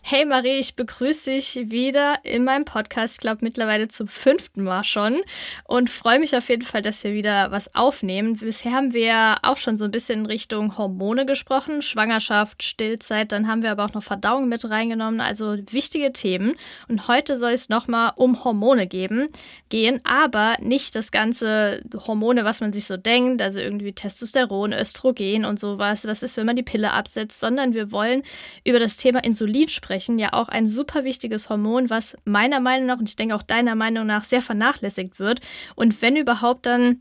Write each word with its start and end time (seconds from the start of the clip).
Hey 0.00 0.24
Marie, 0.24 0.58
ich 0.60 0.74
begrüße 0.74 1.30
dich 1.30 1.70
wieder 1.70 2.20
in 2.22 2.44
meinem 2.44 2.64
Podcast, 2.64 3.14
ich 3.14 3.20
glaube 3.20 3.38
mittlerweile 3.42 3.88
zum 3.88 4.06
fünften 4.06 4.62
Mal 4.62 4.84
schon 4.84 5.20
und 5.64 5.90
freue 5.90 6.20
mich 6.20 6.34
auf 6.34 6.48
jeden 6.48 6.62
Fall, 6.62 6.80
dass 6.80 7.04
wir 7.04 7.12
wieder 7.12 7.50
was 7.50 7.74
aufnehmen. 7.74 8.36
Bisher 8.36 8.72
haben 8.72 8.94
wir 8.94 9.36
auch 9.42 9.58
schon 9.58 9.76
so 9.76 9.84
ein 9.84 9.90
bisschen 9.90 10.20
in 10.20 10.26
Richtung 10.26 10.78
Hormone 10.78 11.26
gesprochen, 11.26 11.82
Schwangerschaft, 11.82 12.62
Stillzeit, 12.62 13.32
dann 13.32 13.48
haben 13.48 13.62
wir 13.62 13.70
aber 13.70 13.84
auch 13.84 13.92
noch 13.92 14.02
Verdauung 14.02 14.48
mit 14.48 14.70
reingenommen, 14.70 15.20
also 15.20 15.56
wichtige 15.70 16.12
Themen. 16.12 16.54
Und 16.86 17.08
heute 17.08 17.36
soll 17.36 17.52
es 17.52 17.68
nochmal 17.68 18.12
um 18.16 18.44
Hormone 18.44 18.86
geben, 18.86 19.28
gehen, 19.68 20.00
aber 20.04 20.56
nicht 20.60 20.94
das 20.94 21.10
ganze 21.10 21.82
Hormone, 22.06 22.44
was 22.44 22.60
man 22.60 22.72
sich 22.72 22.86
so 22.86 22.96
denkt, 22.96 23.42
also 23.42 23.60
irgendwie 23.60 23.92
Testosteron, 23.92 24.72
Östrogen 24.72 25.44
und 25.44 25.58
sowas, 25.58 26.06
was 26.06 26.22
ist, 26.22 26.36
wenn 26.38 26.46
man 26.46 26.56
die 26.56 26.62
Pille 26.62 26.92
absetzt, 26.92 27.40
sondern 27.40 27.74
wir 27.74 27.92
wollen 27.92 28.22
über 28.64 28.78
das 28.78 28.96
Thema 28.96 29.22
Insulin 29.22 29.68
sprechen 29.68 29.87
sprechen, 29.88 30.18
ja 30.18 30.34
auch 30.34 30.50
ein 30.50 30.66
super 30.66 31.04
wichtiges 31.04 31.48
Hormon, 31.48 31.88
was 31.88 32.14
meiner 32.26 32.60
Meinung 32.60 32.86
nach 32.86 32.98
und 32.98 33.08
ich 33.08 33.16
denke 33.16 33.34
auch 33.34 33.42
deiner 33.42 33.74
Meinung 33.74 34.06
nach 34.06 34.22
sehr 34.22 34.42
vernachlässigt 34.42 35.18
wird. 35.18 35.40
Und 35.76 36.02
wenn 36.02 36.16
überhaupt 36.16 36.66
dann 36.66 37.00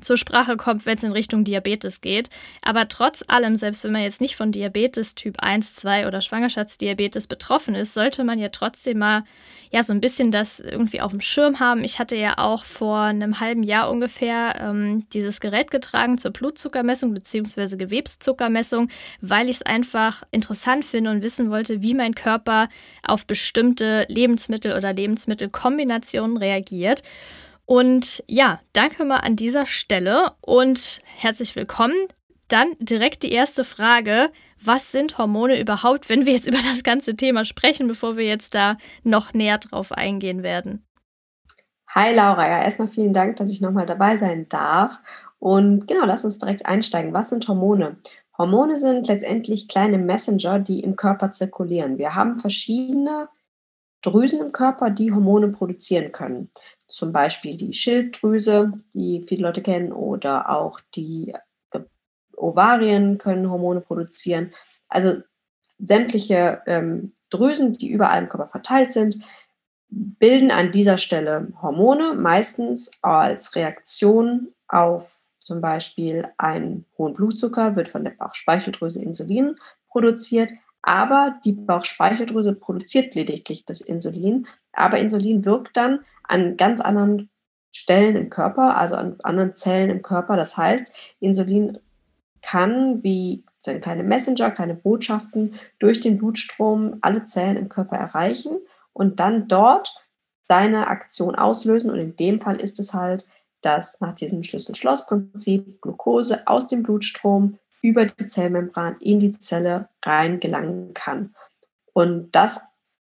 zur 0.00 0.16
Sprache 0.16 0.56
kommt, 0.56 0.86
wenn 0.86 0.96
es 0.96 1.04
in 1.04 1.12
Richtung 1.12 1.44
Diabetes 1.44 2.00
geht. 2.00 2.30
Aber 2.62 2.88
trotz 2.88 3.24
allem, 3.26 3.56
selbst 3.56 3.84
wenn 3.84 3.92
man 3.92 4.02
jetzt 4.02 4.20
nicht 4.20 4.36
von 4.36 4.52
Diabetes 4.52 5.14
Typ 5.14 5.36
1, 5.40 5.74
2 5.76 6.06
oder 6.06 6.20
Schwangerschaftsdiabetes 6.20 7.26
betroffen 7.26 7.74
ist, 7.74 7.94
sollte 7.94 8.24
man 8.24 8.38
ja 8.38 8.48
trotzdem 8.48 8.98
mal 8.98 9.24
ja 9.70 9.82
so 9.82 9.92
ein 9.92 10.00
bisschen 10.00 10.30
das 10.30 10.60
irgendwie 10.60 11.00
auf 11.00 11.10
dem 11.10 11.20
Schirm 11.20 11.60
haben. 11.60 11.84
Ich 11.84 11.98
hatte 11.98 12.16
ja 12.16 12.38
auch 12.38 12.64
vor 12.64 13.00
einem 13.00 13.40
halben 13.40 13.62
Jahr 13.62 13.90
ungefähr 13.90 14.56
ähm, 14.60 15.06
dieses 15.12 15.40
Gerät 15.40 15.70
getragen 15.70 16.18
zur 16.18 16.30
Blutzuckermessung 16.30 17.14
bzw. 17.14 17.76
Gewebszuckermessung, 17.76 18.88
weil 19.20 19.48
ich 19.48 19.56
es 19.56 19.62
einfach 19.62 20.22
interessant 20.30 20.84
finde 20.84 21.10
und 21.10 21.22
wissen 21.22 21.50
wollte, 21.50 21.82
wie 21.82 21.94
mein 21.94 22.14
Körper 22.14 22.68
auf 23.02 23.26
bestimmte 23.26 24.06
Lebensmittel 24.08 24.76
oder 24.76 24.92
Lebensmittelkombinationen 24.92 26.36
reagiert. 26.36 27.02
Und 27.68 28.24
ja, 28.26 28.60
danke 28.72 29.04
mal 29.04 29.18
an 29.18 29.36
dieser 29.36 29.66
Stelle 29.66 30.32
und 30.40 31.02
herzlich 31.18 31.54
willkommen. 31.54 31.94
Dann 32.48 32.68
direkt 32.78 33.22
die 33.22 33.30
erste 33.30 33.62
Frage. 33.62 34.30
Was 34.58 34.90
sind 34.90 35.18
Hormone 35.18 35.60
überhaupt, 35.60 36.08
wenn 36.08 36.24
wir 36.24 36.32
jetzt 36.32 36.46
über 36.48 36.62
das 36.66 36.82
ganze 36.82 37.14
Thema 37.14 37.44
sprechen, 37.44 37.86
bevor 37.86 38.16
wir 38.16 38.24
jetzt 38.24 38.54
da 38.54 38.78
noch 39.02 39.34
näher 39.34 39.58
drauf 39.58 39.92
eingehen 39.92 40.42
werden? 40.42 40.82
Hi 41.90 42.14
Laura, 42.14 42.48
ja, 42.48 42.62
erstmal 42.62 42.88
vielen 42.88 43.12
Dank, 43.12 43.36
dass 43.36 43.50
ich 43.50 43.60
nochmal 43.60 43.84
dabei 43.84 44.16
sein 44.16 44.48
darf. 44.48 44.98
Und 45.38 45.86
genau, 45.86 46.06
lass 46.06 46.24
uns 46.24 46.38
direkt 46.38 46.64
einsteigen. 46.64 47.12
Was 47.12 47.28
sind 47.28 47.48
Hormone? 47.48 47.98
Hormone 48.38 48.78
sind 48.78 49.08
letztendlich 49.08 49.68
kleine 49.68 49.98
Messenger, 49.98 50.58
die 50.58 50.80
im 50.80 50.96
Körper 50.96 51.32
zirkulieren. 51.32 51.98
Wir 51.98 52.14
haben 52.14 52.38
verschiedene 52.38 53.28
Drüsen 54.00 54.40
im 54.40 54.52
Körper, 54.52 54.88
die 54.88 55.12
Hormone 55.12 55.48
produzieren 55.48 56.12
können 56.12 56.50
zum 56.88 57.12
Beispiel 57.12 57.56
die 57.56 57.72
Schilddrüse, 57.72 58.72
die 58.94 59.24
viele 59.28 59.42
Leute 59.42 59.62
kennen, 59.62 59.92
oder 59.92 60.50
auch 60.50 60.80
die 60.94 61.34
Ovarien 62.36 63.18
können 63.18 63.50
Hormone 63.50 63.80
produzieren. 63.80 64.52
Also 64.88 65.22
sämtliche 65.78 66.62
ähm, 66.66 67.12
Drüsen, 67.30 67.74
die 67.74 67.88
überall 67.88 68.22
im 68.22 68.28
Körper 68.28 68.48
verteilt 68.48 68.92
sind, 68.92 69.18
bilden 69.90 70.50
an 70.50 70.72
dieser 70.72 70.98
Stelle 70.98 71.52
Hormone, 71.60 72.14
meistens 72.14 72.90
als 73.02 73.54
Reaktion 73.54 74.48
auf 74.66 75.28
zum 75.40 75.60
Beispiel 75.60 76.28
einen 76.36 76.84
hohen 76.98 77.14
Blutzucker, 77.14 77.74
wird 77.74 77.88
von 77.88 78.04
der 78.04 78.10
Bauchspeicheldrüse 78.10 79.02
Insulin 79.02 79.56
produziert, 79.88 80.50
aber 80.82 81.38
die 81.44 81.52
Bauchspeicheldrüse 81.52 82.54
produziert 82.54 83.14
lediglich 83.14 83.64
das 83.64 83.80
Insulin, 83.80 84.46
aber 84.72 84.98
Insulin 84.98 85.44
wirkt 85.44 85.76
dann 85.76 86.00
an 86.24 86.56
ganz 86.56 86.80
anderen 86.80 87.30
Stellen 87.70 88.16
im 88.16 88.30
Körper, 88.30 88.76
also 88.76 88.96
an 88.96 89.16
anderen 89.22 89.54
Zellen 89.54 89.90
im 89.90 90.02
Körper. 90.02 90.36
Das 90.36 90.56
heißt, 90.56 90.92
Insulin 91.20 91.78
kann 92.42 93.02
wie 93.02 93.44
so 93.58 93.74
kleine 93.78 94.02
Messenger, 94.02 94.50
kleine 94.50 94.74
Botschaften 94.74 95.54
durch 95.78 96.00
den 96.00 96.18
Blutstrom 96.18 96.98
alle 97.00 97.24
Zellen 97.24 97.56
im 97.56 97.68
Körper 97.68 97.96
erreichen 97.96 98.58
und 98.92 99.20
dann 99.20 99.48
dort 99.48 99.94
seine 100.48 100.86
Aktion 100.86 101.34
auslösen. 101.34 101.90
Und 101.90 101.98
in 101.98 102.16
dem 102.16 102.40
Fall 102.40 102.60
ist 102.60 102.78
es 102.80 102.94
halt, 102.94 103.28
dass 103.60 104.00
nach 104.00 104.14
diesem 104.14 104.42
Schlüssel-Schloss-Prinzip 104.42 105.80
Glucose 105.82 106.46
aus 106.46 106.68
dem 106.68 106.82
Blutstrom 106.82 107.58
über 107.82 108.06
die 108.06 108.26
Zellmembran 108.26 108.96
in 109.00 109.18
die 109.18 109.30
Zelle 109.32 109.88
rein 110.04 110.40
gelangen 110.40 110.94
kann. 110.94 111.34
Und 111.92 112.30
das 112.32 112.60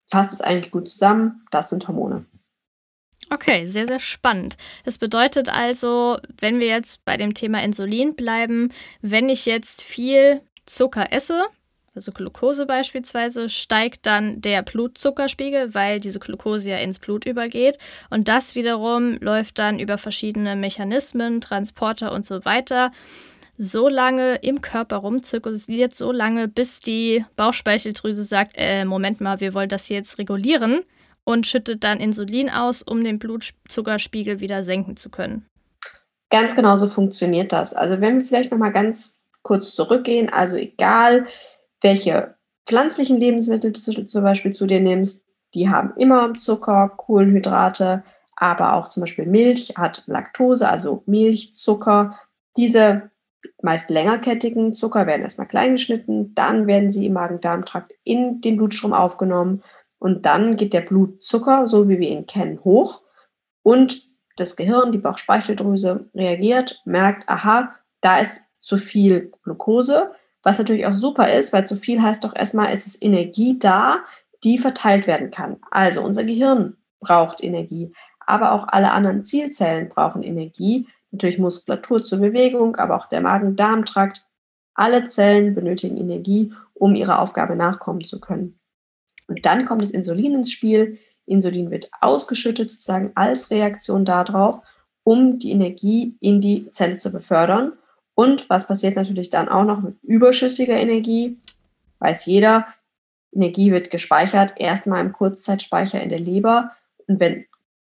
fasst 0.07 0.33
es 0.33 0.41
eigentlich 0.41 0.71
gut 0.71 0.89
zusammen. 0.89 1.45
Das 1.51 1.69
sind 1.69 1.87
Hormone. 1.87 2.25
Okay, 3.29 3.65
sehr, 3.65 3.87
sehr 3.87 3.99
spannend. 3.99 4.57
Das 4.83 4.97
bedeutet 4.97 5.49
also, 5.49 6.17
wenn 6.39 6.59
wir 6.59 6.67
jetzt 6.67 7.03
bei 7.05 7.17
dem 7.17 7.33
Thema 7.33 7.63
Insulin 7.63 8.15
bleiben, 8.15 8.69
wenn 9.01 9.29
ich 9.29 9.45
jetzt 9.45 9.81
viel 9.81 10.41
Zucker 10.65 11.11
esse, 11.11 11.43
also 11.95 12.11
Glucose 12.11 12.65
beispielsweise, 12.65 13.49
steigt 13.49 14.05
dann 14.05 14.41
der 14.41 14.63
Blutzuckerspiegel, 14.63 15.73
weil 15.73 15.99
diese 15.99 16.19
Glucose 16.19 16.69
ja 16.69 16.77
ins 16.77 16.99
Blut 16.99 17.25
übergeht. 17.25 17.77
Und 18.09 18.27
das 18.27 18.55
wiederum 18.55 19.17
läuft 19.19 19.59
dann 19.59 19.79
über 19.79 19.97
verschiedene 19.97 20.55
Mechanismen, 20.55 21.39
Transporter 21.39 22.11
und 22.11 22.25
so 22.25 22.45
weiter 22.45 22.91
so 23.57 23.87
lange 23.87 24.35
im 24.35 24.61
Körper 24.61 24.97
rumzirkuliert, 24.97 25.95
so 25.95 26.11
lange, 26.11 26.47
bis 26.47 26.79
die 26.79 27.25
Bauchspeicheldrüse 27.35 28.23
sagt, 28.23 28.53
äh, 28.55 28.85
Moment 28.85 29.21
mal, 29.21 29.39
wir 29.39 29.53
wollen 29.53 29.69
das 29.69 29.89
jetzt 29.89 30.17
regulieren 30.17 30.81
und 31.23 31.47
schüttet 31.47 31.83
dann 31.83 31.99
Insulin 31.99 32.49
aus, 32.49 32.81
um 32.81 33.03
den 33.03 33.19
Blutzuckerspiegel 33.19 34.39
wieder 34.39 34.63
senken 34.63 34.97
zu 34.97 35.09
können. 35.09 35.45
Ganz 36.29 36.55
genau 36.55 36.77
so 36.77 36.89
funktioniert 36.89 37.51
das. 37.51 37.73
Also 37.73 38.01
wenn 38.01 38.19
wir 38.19 38.25
vielleicht 38.25 38.51
noch 38.51 38.57
mal 38.57 38.71
ganz 38.71 39.19
kurz 39.43 39.75
zurückgehen, 39.75 40.29
also 40.29 40.57
egal 40.57 41.27
welche 41.81 42.35
pflanzlichen 42.65 43.19
Lebensmittel 43.19 43.71
du 43.71 43.79
zum 44.05 44.23
Beispiel 44.23 44.51
zu 44.51 44.65
dir 44.65 44.79
nimmst, 44.79 45.27
die 45.53 45.69
haben 45.69 45.93
immer 45.97 46.33
Zucker, 46.33 46.89
Kohlenhydrate, 46.97 48.03
aber 48.35 48.73
auch 48.73 48.89
zum 48.89 49.01
Beispiel 49.01 49.25
Milch 49.25 49.73
hat 49.77 50.03
Laktose, 50.07 50.67
also 50.67 51.03
Milchzucker. 51.05 52.17
Diese 52.57 53.11
meist 53.61 53.89
längerkettigen 53.89 54.73
Zucker 54.73 55.07
werden 55.07 55.21
erstmal 55.21 55.47
klein 55.47 55.73
geschnitten, 55.73 56.33
dann 56.35 56.67
werden 56.67 56.91
sie 56.91 57.05
im 57.05 57.13
Magen-Darm-Trakt 57.13 57.93
in 58.03 58.41
den 58.41 58.57
Blutstrom 58.57 58.93
aufgenommen 58.93 59.63
und 59.99 60.25
dann 60.25 60.55
geht 60.55 60.73
der 60.73 60.81
Blutzucker, 60.81 61.67
so 61.67 61.87
wie 61.87 61.99
wir 61.99 62.09
ihn 62.09 62.25
kennen, 62.25 62.63
hoch 62.63 63.01
und 63.63 64.03
das 64.35 64.55
Gehirn, 64.55 64.91
die 64.91 64.97
Bauchspeicheldrüse 64.97 66.09
reagiert, 66.15 66.81
merkt, 66.85 67.29
aha, 67.29 67.75
da 68.01 68.19
ist 68.19 68.45
zu 68.61 68.77
viel 68.77 69.31
Glucose, 69.43 70.11
was 70.41 70.57
natürlich 70.57 70.87
auch 70.87 70.95
super 70.95 71.31
ist, 71.31 71.53
weil 71.53 71.65
zu 71.65 71.75
viel 71.75 72.01
heißt 72.01 72.23
doch 72.23 72.35
erstmal, 72.35 72.71
es 72.71 72.85
ist 72.85 73.01
Energie 73.01 73.57
da, 73.59 73.99
die 74.43 74.57
verteilt 74.57 75.07
werden 75.07 75.31
kann. 75.31 75.57
Also 75.71 76.01
unser 76.01 76.23
Gehirn 76.23 76.75
braucht 76.99 77.43
Energie, 77.43 77.93
aber 78.25 78.51
auch 78.51 78.67
alle 78.67 78.91
anderen 78.91 79.23
Zielzellen 79.23 79.89
brauchen 79.89 80.23
Energie, 80.23 80.87
natürlich 81.13 81.39
Muskulatur 81.39 82.03
zur 82.03 82.19
Bewegung, 82.19 82.75
aber 82.75 82.95
auch 82.95 83.07
der 83.07 83.21
Magen-Darm-Trakt. 83.21 84.25
Alle 84.75 85.05
Zellen 85.05 85.55
benötigen 85.55 85.97
Energie, 85.97 86.51
um 86.73 86.95
ihrer 86.95 87.19
Aufgabe 87.19 87.55
nachkommen 87.55 88.03
zu 88.03 88.19
können. 88.19 88.59
Und 89.27 89.45
dann 89.45 89.65
kommt 89.65 89.83
das 89.83 89.91
Insulin 89.91 90.33
ins 90.33 90.51
Spiel. 90.51 90.97
Insulin 91.25 91.71
wird 91.71 91.89
ausgeschüttet 92.01 92.71
sozusagen 92.71 93.11
als 93.15 93.51
Reaktion 93.51 94.03
darauf, 94.03 94.59
um 95.03 95.39
die 95.39 95.51
Energie 95.51 96.17
in 96.19 96.41
die 96.41 96.69
Zelle 96.71 96.97
zu 96.97 97.11
befördern. 97.11 97.73
Und 98.15 98.49
was 98.49 98.67
passiert 98.67 98.95
natürlich 98.95 99.29
dann 99.29 99.47
auch 99.47 99.63
noch 99.63 99.81
mit 99.81 99.95
überschüssiger 100.03 100.75
Energie? 100.75 101.37
Weiß 101.99 102.25
jeder, 102.25 102.67
Energie 103.31 103.71
wird 103.71 103.91
gespeichert, 103.91 104.53
erstmal 104.57 105.05
im 105.05 105.13
Kurzzeitspeicher 105.13 106.01
in 106.01 106.09
der 106.09 106.19
Leber. 106.19 106.71
Und 107.07 107.19
wenn 107.19 107.45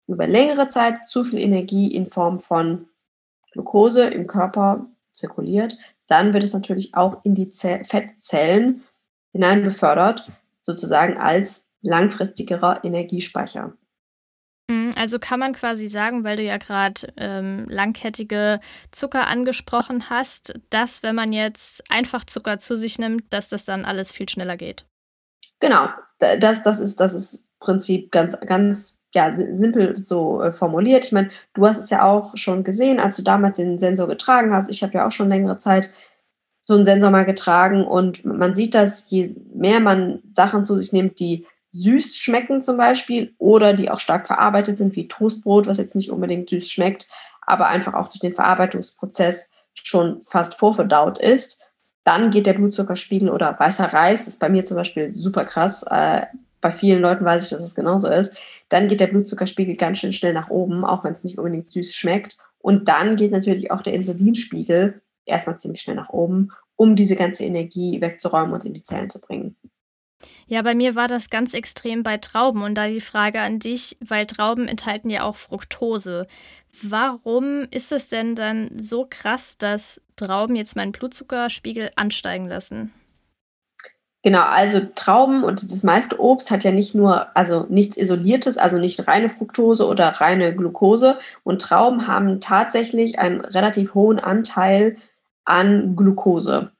über 0.06 0.26
längere 0.26 0.68
Zeit 0.68 1.06
zu 1.06 1.24
viel 1.24 1.38
Energie 1.38 1.94
in 1.94 2.06
Form 2.06 2.38
von 2.38 2.86
Glucose 3.56 4.02
im 4.02 4.26
Körper 4.26 4.86
zirkuliert, 5.12 5.76
dann 6.06 6.34
wird 6.34 6.44
es 6.44 6.52
natürlich 6.52 6.94
auch 6.94 7.24
in 7.24 7.34
die 7.34 7.50
Fettzellen 7.50 8.84
hinein 9.32 9.64
befördert, 9.64 10.30
sozusagen 10.62 11.16
als 11.16 11.64
langfristigerer 11.80 12.84
Energiespeicher. 12.84 13.72
Mhm, 14.70 14.92
Also 14.96 15.18
kann 15.18 15.40
man 15.40 15.54
quasi 15.54 15.88
sagen, 15.88 16.22
weil 16.22 16.36
du 16.36 16.42
ja 16.42 16.58
gerade 16.58 17.12
ähm, 17.16 17.66
langkettige 17.68 18.60
Zucker 18.90 19.26
angesprochen 19.26 20.10
hast, 20.10 20.54
dass 20.70 21.02
wenn 21.02 21.14
man 21.14 21.32
jetzt 21.32 21.90
einfach 21.90 22.24
Zucker 22.24 22.58
zu 22.58 22.76
sich 22.76 22.98
nimmt, 22.98 23.32
dass 23.32 23.48
das 23.48 23.64
dann 23.64 23.84
alles 23.84 24.12
viel 24.12 24.28
schneller 24.28 24.56
geht. 24.56 24.86
Genau, 25.60 25.88
das, 26.18 26.62
das 26.62 26.80
ist 26.80 27.00
das 27.00 27.14
ist 27.14 27.46
Prinzip 27.58 28.12
ganz, 28.12 28.38
ganz 28.40 28.95
ja, 29.14 29.34
simpel 29.34 29.96
so 29.96 30.42
äh, 30.42 30.52
formuliert. 30.52 31.04
Ich 31.04 31.12
meine, 31.12 31.30
du 31.54 31.66
hast 31.66 31.78
es 31.78 31.90
ja 31.90 32.04
auch 32.04 32.36
schon 32.36 32.64
gesehen, 32.64 33.00
als 33.00 33.16
du 33.16 33.22
damals 33.22 33.56
den 33.56 33.78
Sensor 33.78 34.08
getragen 34.08 34.52
hast. 34.52 34.68
Ich 34.68 34.82
habe 34.82 34.94
ja 34.94 35.06
auch 35.06 35.12
schon 35.12 35.28
längere 35.28 35.58
Zeit 35.58 35.90
so 36.64 36.74
einen 36.74 36.84
Sensor 36.84 37.10
mal 37.10 37.24
getragen 37.24 37.86
und 37.86 38.24
man 38.24 38.54
sieht 38.54 38.74
dass 38.74 39.08
je 39.08 39.34
mehr 39.54 39.80
man 39.80 40.20
Sachen 40.32 40.64
zu 40.64 40.76
sich 40.76 40.92
nimmt, 40.92 41.20
die 41.20 41.46
süß 41.70 42.16
schmecken 42.16 42.60
zum 42.62 42.76
Beispiel 42.76 43.34
oder 43.38 43.72
die 43.74 43.90
auch 43.90 44.00
stark 44.00 44.26
verarbeitet 44.26 44.78
sind, 44.78 44.96
wie 44.96 45.08
Toastbrot, 45.08 45.66
was 45.66 45.78
jetzt 45.78 45.94
nicht 45.94 46.10
unbedingt 46.10 46.50
süß 46.50 46.68
schmeckt, 46.68 47.06
aber 47.42 47.68
einfach 47.68 47.94
auch 47.94 48.08
durch 48.08 48.20
den 48.20 48.34
Verarbeitungsprozess 48.34 49.48
schon 49.74 50.20
fast 50.22 50.54
vorverdaut 50.54 51.18
ist, 51.18 51.60
dann 52.02 52.30
geht 52.30 52.46
der 52.46 52.54
Blutzuckerspiegel 52.54 53.30
oder 53.30 53.58
weißer 53.58 53.92
Reis, 53.92 54.26
ist 54.26 54.40
bei 54.40 54.48
mir 54.48 54.64
zum 54.64 54.76
Beispiel 54.76 55.12
super 55.12 55.44
krass, 55.44 55.84
äh, 55.90 56.22
bei 56.60 56.70
vielen 56.70 57.02
Leuten 57.02 57.24
weiß 57.24 57.44
ich, 57.44 57.50
dass 57.50 57.62
es 57.62 57.74
genauso 57.74 58.08
ist, 58.08 58.36
dann 58.68 58.88
geht 58.88 59.00
der 59.00 59.06
Blutzuckerspiegel 59.06 59.76
ganz 59.76 59.98
schön 59.98 60.12
schnell 60.12 60.32
nach 60.32 60.50
oben, 60.50 60.84
auch 60.84 61.04
wenn 61.04 61.14
es 61.14 61.24
nicht 61.24 61.38
unbedingt 61.38 61.66
süß 61.66 61.94
schmeckt. 61.94 62.36
Und 62.58 62.88
dann 62.88 63.16
geht 63.16 63.30
natürlich 63.30 63.70
auch 63.70 63.82
der 63.82 63.94
Insulinspiegel 63.94 65.00
erstmal 65.24 65.58
ziemlich 65.58 65.82
schnell 65.82 65.96
nach 65.96 66.10
oben, 66.10 66.50
um 66.74 66.96
diese 66.96 67.16
ganze 67.16 67.44
Energie 67.44 68.00
wegzuräumen 68.00 68.52
und 68.52 68.64
in 68.64 68.74
die 68.74 68.82
Zellen 68.82 69.10
zu 69.10 69.20
bringen. 69.20 69.56
Ja, 70.46 70.62
bei 70.62 70.74
mir 70.74 70.94
war 70.94 71.08
das 71.08 71.30
ganz 71.30 71.54
extrem 71.54 72.02
bei 72.02 72.16
Trauben 72.16 72.62
und 72.62 72.74
da 72.74 72.88
die 72.88 73.00
Frage 73.00 73.40
an 73.40 73.58
dich, 73.58 73.96
weil 74.00 74.26
Trauben 74.26 74.66
enthalten 74.66 75.10
ja 75.10 75.24
auch 75.24 75.36
Fructose. 75.36 76.26
Warum 76.82 77.66
ist 77.70 77.92
es 77.92 78.08
denn 78.08 78.34
dann 78.34 78.70
so 78.78 79.06
krass, 79.08 79.58
dass 79.58 80.02
Trauben 80.16 80.56
jetzt 80.56 80.76
meinen 80.76 80.92
Blutzuckerspiegel 80.92 81.90
ansteigen 81.96 82.46
lassen? 82.46 82.92
Genau, 84.26 84.42
also 84.42 84.80
Trauben 84.96 85.44
und 85.44 85.70
das 85.70 85.84
meiste 85.84 86.20
Obst 86.20 86.50
hat 86.50 86.64
ja 86.64 86.72
nicht 86.72 86.96
nur, 86.96 87.28
also 87.36 87.64
nichts 87.68 87.96
Isoliertes, 87.96 88.58
also 88.58 88.76
nicht 88.76 89.06
reine 89.06 89.30
Fructose 89.30 89.86
oder 89.86 90.08
reine 90.08 90.52
Glucose. 90.52 91.20
Und 91.44 91.62
Trauben 91.62 92.08
haben 92.08 92.40
tatsächlich 92.40 93.20
einen 93.20 93.42
relativ 93.42 93.94
hohen 93.94 94.18
Anteil 94.18 94.96
an 95.44 95.94
Glucose. 95.94 96.72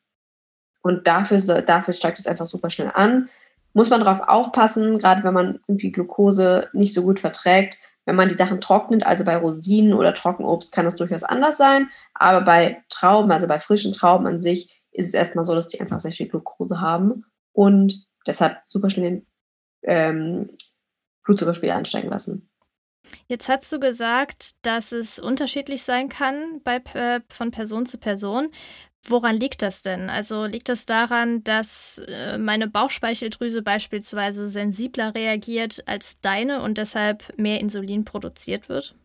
Und 0.83 1.07
dafür, 1.07 1.39
dafür 1.63 1.95
steigt 1.95 2.19
es 2.19 2.27
einfach 2.27 2.47
super 2.47 2.69
schnell 2.69 2.91
an. 2.93 3.29
Muss 3.75 3.91
man 3.91 4.01
darauf 4.01 4.29
aufpassen, 4.29 4.99
gerade 4.99 5.23
wenn 5.23 5.35
man 5.35 5.61
irgendwie 5.69 5.93
Glucose 5.93 6.69
nicht 6.73 6.95
so 6.95 7.05
gut 7.05 7.21
verträgt. 7.21 7.79
Wenn 8.07 8.17
man 8.17 8.29
die 8.29 8.35
Sachen 8.35 8.61
trocknet, 8.61 9.07
also 9.07 9.23
bei 9.23 9.37
Rosinen 9.37 9.95
oder 9.95 10.15
Trockenobst, 10.15 10.73
kann 10.73 10.85
das 10.85 10.97
durchaus 10.97 11.23
anders 11.23 11.59
sein. 11.59 11.91
Aber 12.13 12.41
bei 12.45 12.83
Trauben, 12.89 13.31
also 13.31 13.47
bei 13.47 13.61
frischen 13.61 13.93
Trauben 13.93 14.27
an 14.27 14.41
sich, 14.41 14.83
ist 14.91 15.07
es 15.07 15.15
erstmal 15.15 15.45
so, 15.45 15.55
dass 15.55 15.69
die 15.69 15.81
einfach 15.81 16.01
sehr 16.01 16.11
viel 16.11 16.29
Glucose 16.29 16.81
haben 16.81 17.25
und 17.57 18.07
deshalb 18.27 18.61
super 18.65 18.91
schnell 18.91 19.11
den 19.11 19.27
ähm, 19.83 20.51
Blutzuckerspiegel 21.25 21.75
ansteigen 21.75 22.11
lassen. 22.11 22.49
Jetzt 23.29 23.49
hast 23.49 23.73
du 23.73 23.81
gesagt, 23.81 24.67
dass 24.67 24.93
es 24.93 25.19
unterschiedlich 25.19 25.83
sein 25.83 26.09
kann 26.09 26.61
bei, 26.65 26.77
äh, 26.95 27.21
von 27.29 27.51
Person 27.51 27.87
zu 27.87 27.99
Person. 27.99 28.51
Woran 29.09 29.37
liegt 29.37 29.63
das 29.63 29.83
denn? 29.83 30.11
Also 30.11 30.45
liegt 30.45 30.69
das 30.69 30.85
daran, 30.85 31.45
dass 31.45 32.03
äh, 32.09 32.37
meine 32.37 32.69
Bauchspeicheldrüse 32.69 33.63
beispielsweise 33.63 34.49
sensibler 34.49 35.15
reagiert 35.15 35.85
als 35.87 36.21
deine 36.21 36.63
und 36.63 36.79
deshalb 36.79 37.33
mehr 37.39 37.61
Insulin 37.61 38.05
produziert 38.05 38.69
wird? 38.69 38.97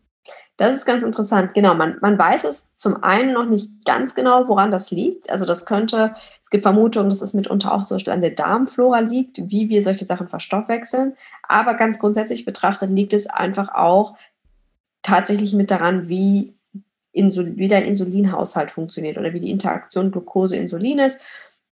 Das 0.56 0.74
ist 0.74 0.84
ganz 0.84 1.02
interessant. 1.02 1.54
Genau, 1.54 1.74
man, 1.74 1.96
man 2.00 2.18
weiß 2.18 2.44
es 2.44 2.74
zum 2.76 3.02
einen 3.02 3.32
noch 3.32 3.46
nicht 3.46 3.84
ganz 3.84 4.14
genau, 4.14 4.46
woran 4.48 4.70
das 4.70 4.90
liegt. 4.90 5.30
Also 5.30 5.44
das 5.44 5.66
könnte, 5.66 6.14
es 6.42 6.50
gibt 6.50 6.62
Vermutungen, 6.62 7.08
dass 7.08 7.22
es 7.22 7.34
mitunter 7.34 7.72
auch 7.72 7.84
zum 7.84 7.96
Beispiel 7.96 8.12
an 8.12 8.20
der 8.20 8.30
Darmflora 8.30 9.00
liegt, 9.00 9.38
wie 9.50 9.68
wir 9.70 9.82
solche 9.82 10.04
Sachen 10.04 10.28
verstoffwechseln. 10.28 11.16
Aber 11.48 11.74
ganz 11.74 11.98
grundsätzlich 11.98 12.44
betrachtet 12.44 12.90
liegt 12.90 13.12
es 13.12 13.26
einfach 13.26 13.74
auch 13.74 14.16
tatsächlich 15.02 15.52
mit 15.52 15.70
daran, 15.70 16.08
wie 16.08 16.54
Insul 17.12 17.56
wie 17.56 17.68
dein 17.68 17.84
Insulinhaushalt 17.84 18.70
funktioniert 18.70 19.18
oder 19.18 19.32
wie 19.32 19.40
die 19.40 19.50
Interaktion 19.50 20.10
Glucose-Insulin 20.10 20.98
ist. 20.98 21.20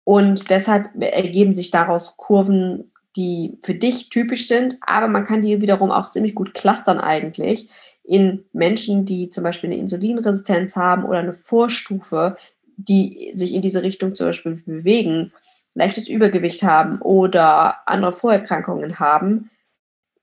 Und 0.04 0.50
deshalb 0.50 0.90
ergeben 1.02 1.54
sich 1.54 1.72
daraus 1.72 2.16
Kurven, 2.16 2.92
die 3.18 3.58
für 3.64 3.76
dich 3.76 4.10
typisch 4.10 4.48
sind, 4.48 4.78
aber 4.82 5.08
man 5.08 5.26
kann 5.26 5.42
die 5.42 5.60
wiederum 5.62 5.92
auch 5.92 6.10
ziemlich 6.10 6.36
gut 6.36 6.54
clustern 6.54 7.00
eigentlich 7.00 7.70
in 8.08 8.46
Menschen, 8.54 9.06
die 9.06 9.30
zum 9.30 9.44
Beispiel 9.44 9.70
eine 9.70 9.80
Insulinresistenz 9.80 10.76
haben 10.76 11.04
oder 11.04 11.20
eine 11.20 11.34
Vorstufe, 11.34 12.38
die 12.78 13.32
sich 13.34 13.54
in 13.54 13.62
diese 13.62 13.84
Richtung 13.84 14.16
zum 14.16 14.28
Beispiel 14.28 14.64
bewegen, 14.66 15.34
leichtes 15.74 16.08
Übergewicht 16.08 16.64
haben 16.64 17.02
oder 17.02 17.88
andere 17.88 18.14
Vorerkrankungen 18.14 19.00
haben, 19.00 19.52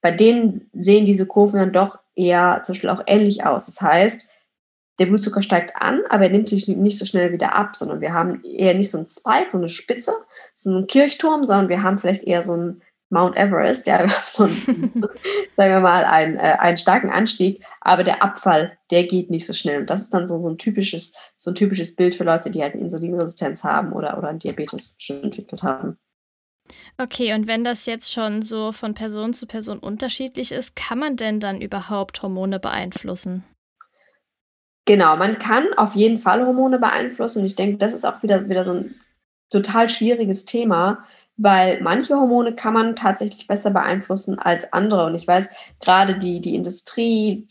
bei 0.01 0.11
denen 0.11 0.69
sehen 0.73 1.05
diese 1.05 1.27
Kurven 1.27 1.61
dann 1.61 1.73
doch 1.73 1.99
eher 2.17 2.63
zum 2.65 2.73
Beispiel 2.73 2.91
auch 2.91 3.03
ähnlich 3.07 3.45
aus. 3.45 3.67
Das 3.67 3.81
heißt, 3.81 4.29
der 4.99 5.07
Blutzucker 5.07 5.43
steigt 5.43 5.77
an, 5.77 6.03
aber 6.09 6.25
er 6.25 6.31
nimmt 6.31 6.49
sich 6.49 6.69
nicht 6.69 6.99
so 6.99 7.05
schnell 7.05 7.33
wieder 7.33 7.55
ab, 7.55 7.77
sondern 7.77 8.01
wir 8.01 8.13
haben 8.13 8.43
eher 8.45 8.75
nicht 8.75 8.91
so 8.91 8.99
einen 8.99 9.09
Spike, 9.09 9.51
so 9.51 9.59
eine 9.59 9.69
Spitze, 9.69 10.13
so 10.55 10.71
einen 10.71 10.87
Kirchturm, 10.87 11.47
sondern 11.47 11.69
wir 11.69 11.83
haben 11.83 11.99
vielleicht 11.99 12.23
eher 12.23 12.43
so 12.43 12.53
einen 12.53 12.83
Mount 13.15 13.37
Everest, 13.37 13.87
ja, 13.87 14.07
so 14.27 14.45
einen, 14.45 15.07
sagen 15.57 15.73
wir 15.73 15.81
mal, 15.81 16.05
einen, 16.05 16.37
äh, 16.37 16.57
einen 16.59 16.77
starken 16.77 17.11
Anstieg, 17.11 17.65
aber 17.81 18.05
der 18.05 18.23
Abfall, 18.23 18.77
der 18.91 19.05
geht 19.05 19.31
nicht 19.31 19.47
so 19.47 19.53
schnell. 19.53 19.81
Und 19.81 19.89
das 19.89 20.03
ist 20.03 20.13
dann 20.13 20.29
so, 20.29 20.39
so, 20.39 20.49
ein, 20.49 20.59
typisches, 20.59 21.15
so 21.37 21.51
ein 21.51 21.55
typisches 21.55 21.97
Bild 21.97 22.15
für 22.15 22.25
Leute, 22.25 22.51
die 22.51 22.61
halt 22.61 22.75
eine 22.75 22.83
Insulinresistenz 22.83 23.65
haben 23.65 23.93
oder, 23.93 24.19
oder 24.19 24.29
einen 24.29 24.41
Diabetes 24.41 24.97
schon 24.99 25.23
entwickelt 25.23 25.63
haben. 25.63 25.97
Okay, 26.99 27.35
und 27.35 27.47
wenn 27.47 27.63
das 27.63 27.87
jetzt 27.87 28.13
schon 28.13 28.43
so 28.43 28.73
von 28.73 28.95
Person 28.95 29.33
zu 29.33 29.47
Person 29.47 29.79
unterschiedlich 29.79 30.53
ist, 30.53 30.77
kann 30.77 30.99
man 30.99 31.17
denn 31.17 31.41
dann 31.41 31.61
überhaupt 31.61 32.23
Hormone 32.23 32.59
beeinflussen? 32.59 33.45
Genau, 34.87 35.17
man 35.17 35.39
kann 35.39 35.73
auf 35.77 35.95
jeden 35.95 36.19
Fall 36.19 36.45
Hormone 36.45 36.79
beeinflussen 36.79 37.41
und 37.41 37.47
ich 37.47 37.55
denke, 37.55 37.79
das 37.79 37.93
ist 37.93 38.05
auch 38.05 38.23
wieder, 38.23 38.49
wieder 38.49 38.65
so 38.65 38.73
ein 38.73 38.95
total 39.51 39.89
schwieriges 39.89 40.45
Thema, 40.45 41.05
weil 41.37 41.81
manche 41.81 42.15
Hormone 42.15 42.55
kann 42.55 42.75
man 42.75 42.97
tatsächlich 42.97 43.47
besser 43.47 43.71
beeinflussen 43.71 44.39
als 44.39 44.73
andere. 44.73 45.07
Und 45.07 45.15
ich 45.15 45.27
weiß, 45.27 45.49
gerade 45.81 46.17
die, 46.17 46.41
die 46.41 46.55
Industrie, 46.55 47.49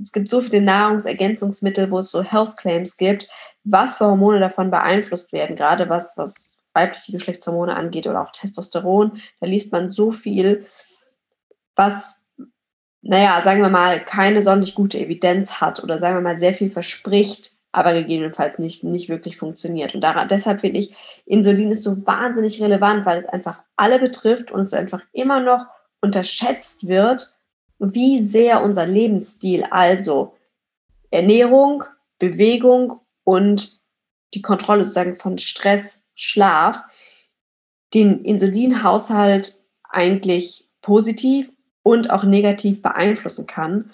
es 0.00 0.12
gibt 0.12 0.28
so 0.28 0.40
viele 0.40 0.60
Nahrungsergänzungsmittel, 0.60 1.90
wo 1.90 1.98
es 1.98 2.10
so 2.10 2.22
Health 2.22 2.56
Claims 2.56 2.96
gibt, 2.96 3.28
was 3.64 3.96
für 3.96 4.06
Hormone 4.06 4.40
davon 4.40 4.70
beeinflusst 4.70 5.32
werden, 5.32 5.56
gerade 5.56 5.88
was, 5.88 6.16
was 6.16 6.58
weibliche 6.72 7.12
Geschlechtshormone 7.12 7.74
angeht 7.74 8.06
oder 8.06 8.22
auch 8.22 8.32
Testosteron. 8.32 9.20
Da 9.40 9.46
liest 9.46 9.72
man 9.72 9.88
so 9.88 10.12
viel, 10.12 10.66
was 11.74 12.24
naja, 13.00 13.40
sagen 13.42 13.62
wir 13.62 13.68
mal, 13.68 14.04
keine 14.04 14.42
sonderlich 14.42 14.74
gute 14.74 14.98
Evidenz 14.98 15.60
hat 15.60 15.82
oder 15.82 15.98
sagen 15.98 16.16
wir 16.16 16.20
mal 16.20 16.36
sehr 16.36 16.54
viel 16.54 16.70
verspricht, 16.70 17.52
aber 17.72 17.92
gegebenenfalls 17.94 18.58
nicht, 18.58 18.82
nicht 18.82 19.08
wirklich 19.08 19.36
funktioniert. 19.36 19.94
Und 19.94 20.00
daran, 20.00 20.28
deshalb 20.28 20.60
finde 20.62 20.80
ich, 20.80 20.94
Insulin 21.26 21.70
ist 21.70 21.82
so 21.82 22.06
wahnsinnig 22.06 22.60
relevant, 22.62 23.04
weil 23.06 23.18
es 23.18 23.26
einfach 23.26 23.62
alle 23.76 23.98
betrifft 23.98 24.50
und 24.50 24.60
es 24.60 24.72
einfach 24.72 25.02
immer 25.12 25.40
noch 25.40 25.66
unterschätzt 26.00 26.88
wird, 26.88 27.36
wie 27.78 28.20
sehr 28.20 28.62
unser 28.62 28.86
Lebensstil, 28.86 29.64
also 29.70 30.36
Ernährung, 31.10 31.84
Bewegung 32.18 33.00
und 33.24 33.80
die 34.34 34.42
Kontrolle 34.42 34.82
sozusagen 34.82 35.16
von 35.16 35.38
Stress, 35.38 36.02
Schlaf, 36.14 36.82
den 37.94 38.24
Insulinhaushalt 38.24 39.54
eigentlich 39.88 40.68
positiv 40.82 41.50
und 41.82 42.10
auch 42.10 42.24
negativ 42.24 42.82
beeinflussen 42.82 43.46
kann. 43.46 43.90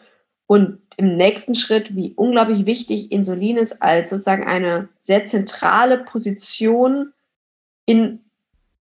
Und 0.47 0.84
im 0.97 1.17
nächsten 1.17 1.55
Schritt, 1.55 1.95
wie 1.95 2.13
unglaublich 2.15 2.67
wichtig 2.67 3.13
Insulin 3.13 3.57
ist 3.57 3.83
als 3.83 4.11
sozusagen 4.11 4.47
eine 4.47 4.89
sehr 5.01 5.25
zentrale 5.27 5.99
Position 5.99 7.13
in 7.87 8.21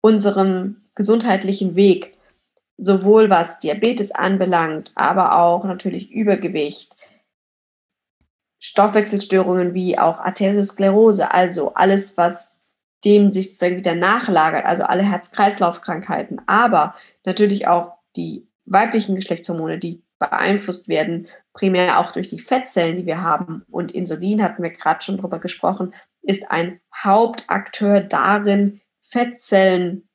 unserem 0.01 0.81
gesundheitlichen 0.95 1.75
Weg, 1.75 2.17
sowohl 2.77 3.29
was 3.29 3.59
Diabetes 3.59 4.11
anbelangt, 4.11 4.91
aber 4.95 5.37
auch 5.37 5.63
natürlich 5.63 6.11
Übergewicht, 6.11 6.95
Stoffwechselstörungen 8.59 9.73
wie 9.73 9.97
auch 9.97 10.19
Arteriosklerose, 10.19 11.31
also 11.31 11.73
alles, 11.73 12.17
was 12.17 12.57
dem 13.03 13.33
sich 13.33 13.51
sozusagen 13.51 13.77
wieder 13.77 13.95
nachlagert, 13.95 14.65
also 14.65 14.83
alle 14.83 15.03
Herz-Kreislauf-Krankheiten, 15.03 16.41
aber 16.47 16.95
natürlich 17.25 17.67
auch 17.67 17.93
die 18.15 18.47
weiblichen 18.65 19.15
Geschlechtshormone, 19.15 19.77
die 19.79 20.01
beeinflusst 20.29 20.87
werden, 20.87 21.27
primär 21.53 21.99
auch 21.99 22.11
durch 22.11 22.27
die 22.27 22.39
Fettzellen, 22.39 22.97
die 22.97 23.05
wir 23.05 23.21
haben. 23.21 23.63
Und 23.69 23.91
Insulin, 23.91 24.43
hatten 24.43 24.63
wir 24.63 24.71
gerade 24.71 25.03
schon 25.03 25.17
drüber 25.17 25.39
gesprochen, 25.39 25.93
ist 26.21 26.49
ein 26.49 26.79
Hauptakteur 26.95 28.01
darin, 28.01 28.81
Fettzellen 29.01 30.07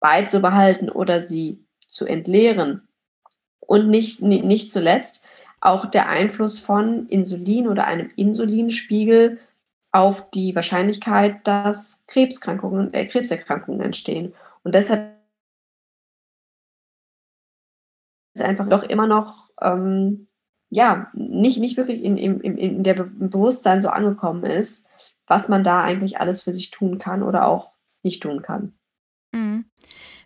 beizubehalten 0.00 0.90
oder 0.90 1.20
sie 1.20 1.64
zu 1.86 2.06
entleeren. 2.06 2.88
Und 3.60 3.88
nicht, 3.88 4.20
nicht 4.20 4.72
zuletzt 4.72 5.24
auch 5.60 5.86
der 5.86 6.08
Einfluss 6.08 6.58
von 6.58 7.06
Insulin 7.06 7.68
oder 7.68 7.86
einem 7.86 8.10
Insulinspiegel 8.16 9.38
auf 9.92 10.30
die 10.30 10.56
Wahrscheinlichkeit, 10.56 11.46
dass 11.46 12.02
Krebskrankungen, 12.08 12.92
äh, 12.92 13.06
Krebserkrankungen 13.06 13.80
entstehen. 13.80 14.34
Und 14.64 14.74
deshalb 14.74 15.21
ist 18.34 18.42
einfach 18.42 18.68
doch 18.68 18.82
immer 18.82 19.06
noch 19.06 19.50
ähm, 19.60 20.28
ja 20.70 21.10
nicht, 21.12 21.58
nicht 21.58 21.76
wirklich 21.76 22.02
in, 22.02 22.16
in, 22.16 22.40
in 22.40 22.82
der 22.82 22.94
Be 22.94 23.04
Bewusstsein 23.04 23.82
so 23.82 23.90
angekommen 23.90 24.44
ist, 24.44 24.86
was 25.26 25.48
man 25.48 25.62
da 25.62 25.82
eigentlich 25.82 26.18
alles 26.18 26.42
für 26.42 26.52
sich 26.52 26.70
tun 26.70 26.98
kann 26.98 27.22
oder 27.22 27.46
auch 27.46 27.72
nicht 28.02 28.22
tun 28.22 28.42
kann. 28.42 28.74
Mhm. 29.32 29.66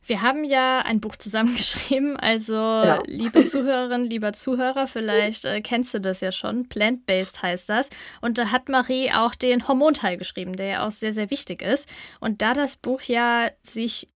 Wir 0.04 0.22
haben 0.22 0.44
ja 0.44 0.82
ein 0.84 1.00
Buch 1.00 1.16
zusammengeschrieben, 1.16 2.16
also 2.16 2.54
genau. 2.54 3.02
liebe 3.06 3.44
Zuhörerinnen, 3.44 4.08
lieber 4.08 4.32
Zuhörer, 4.32 4.86
vielleicht 4.86 5.44
äh, 5.44 5.60
kennst 5.60 5.94
du 5.94 6.00
das 6.00 6.20
ja 6.20 6.30
schon. 6.30 6.68
Plant-Based 6.68 7.42
heißt 7.42 7.68
das. 7.68 7.90
Und 8.20 8.38
da 8.38 8.52
hat 8.52 8.68
Marie 8.68 9.10
auch 9.12 9.34
den 9.34 9.66
Hormonteil 9.66 10.16
geschrieben, 10.16 10.54
der 10.54 10.66
ja 10.66 10.86
auch 10.86 10.92
sehr, 10.92 11.12
sehr 11.12 11.30
wichtig 11.30 11.60
ist. 11.60 11.88
Und 12.20 12.40
da 12.40 12.54
das 12.54 12.76
Buch 12.76 13.02
ja 13.02 13.50
sich 13.62 14.12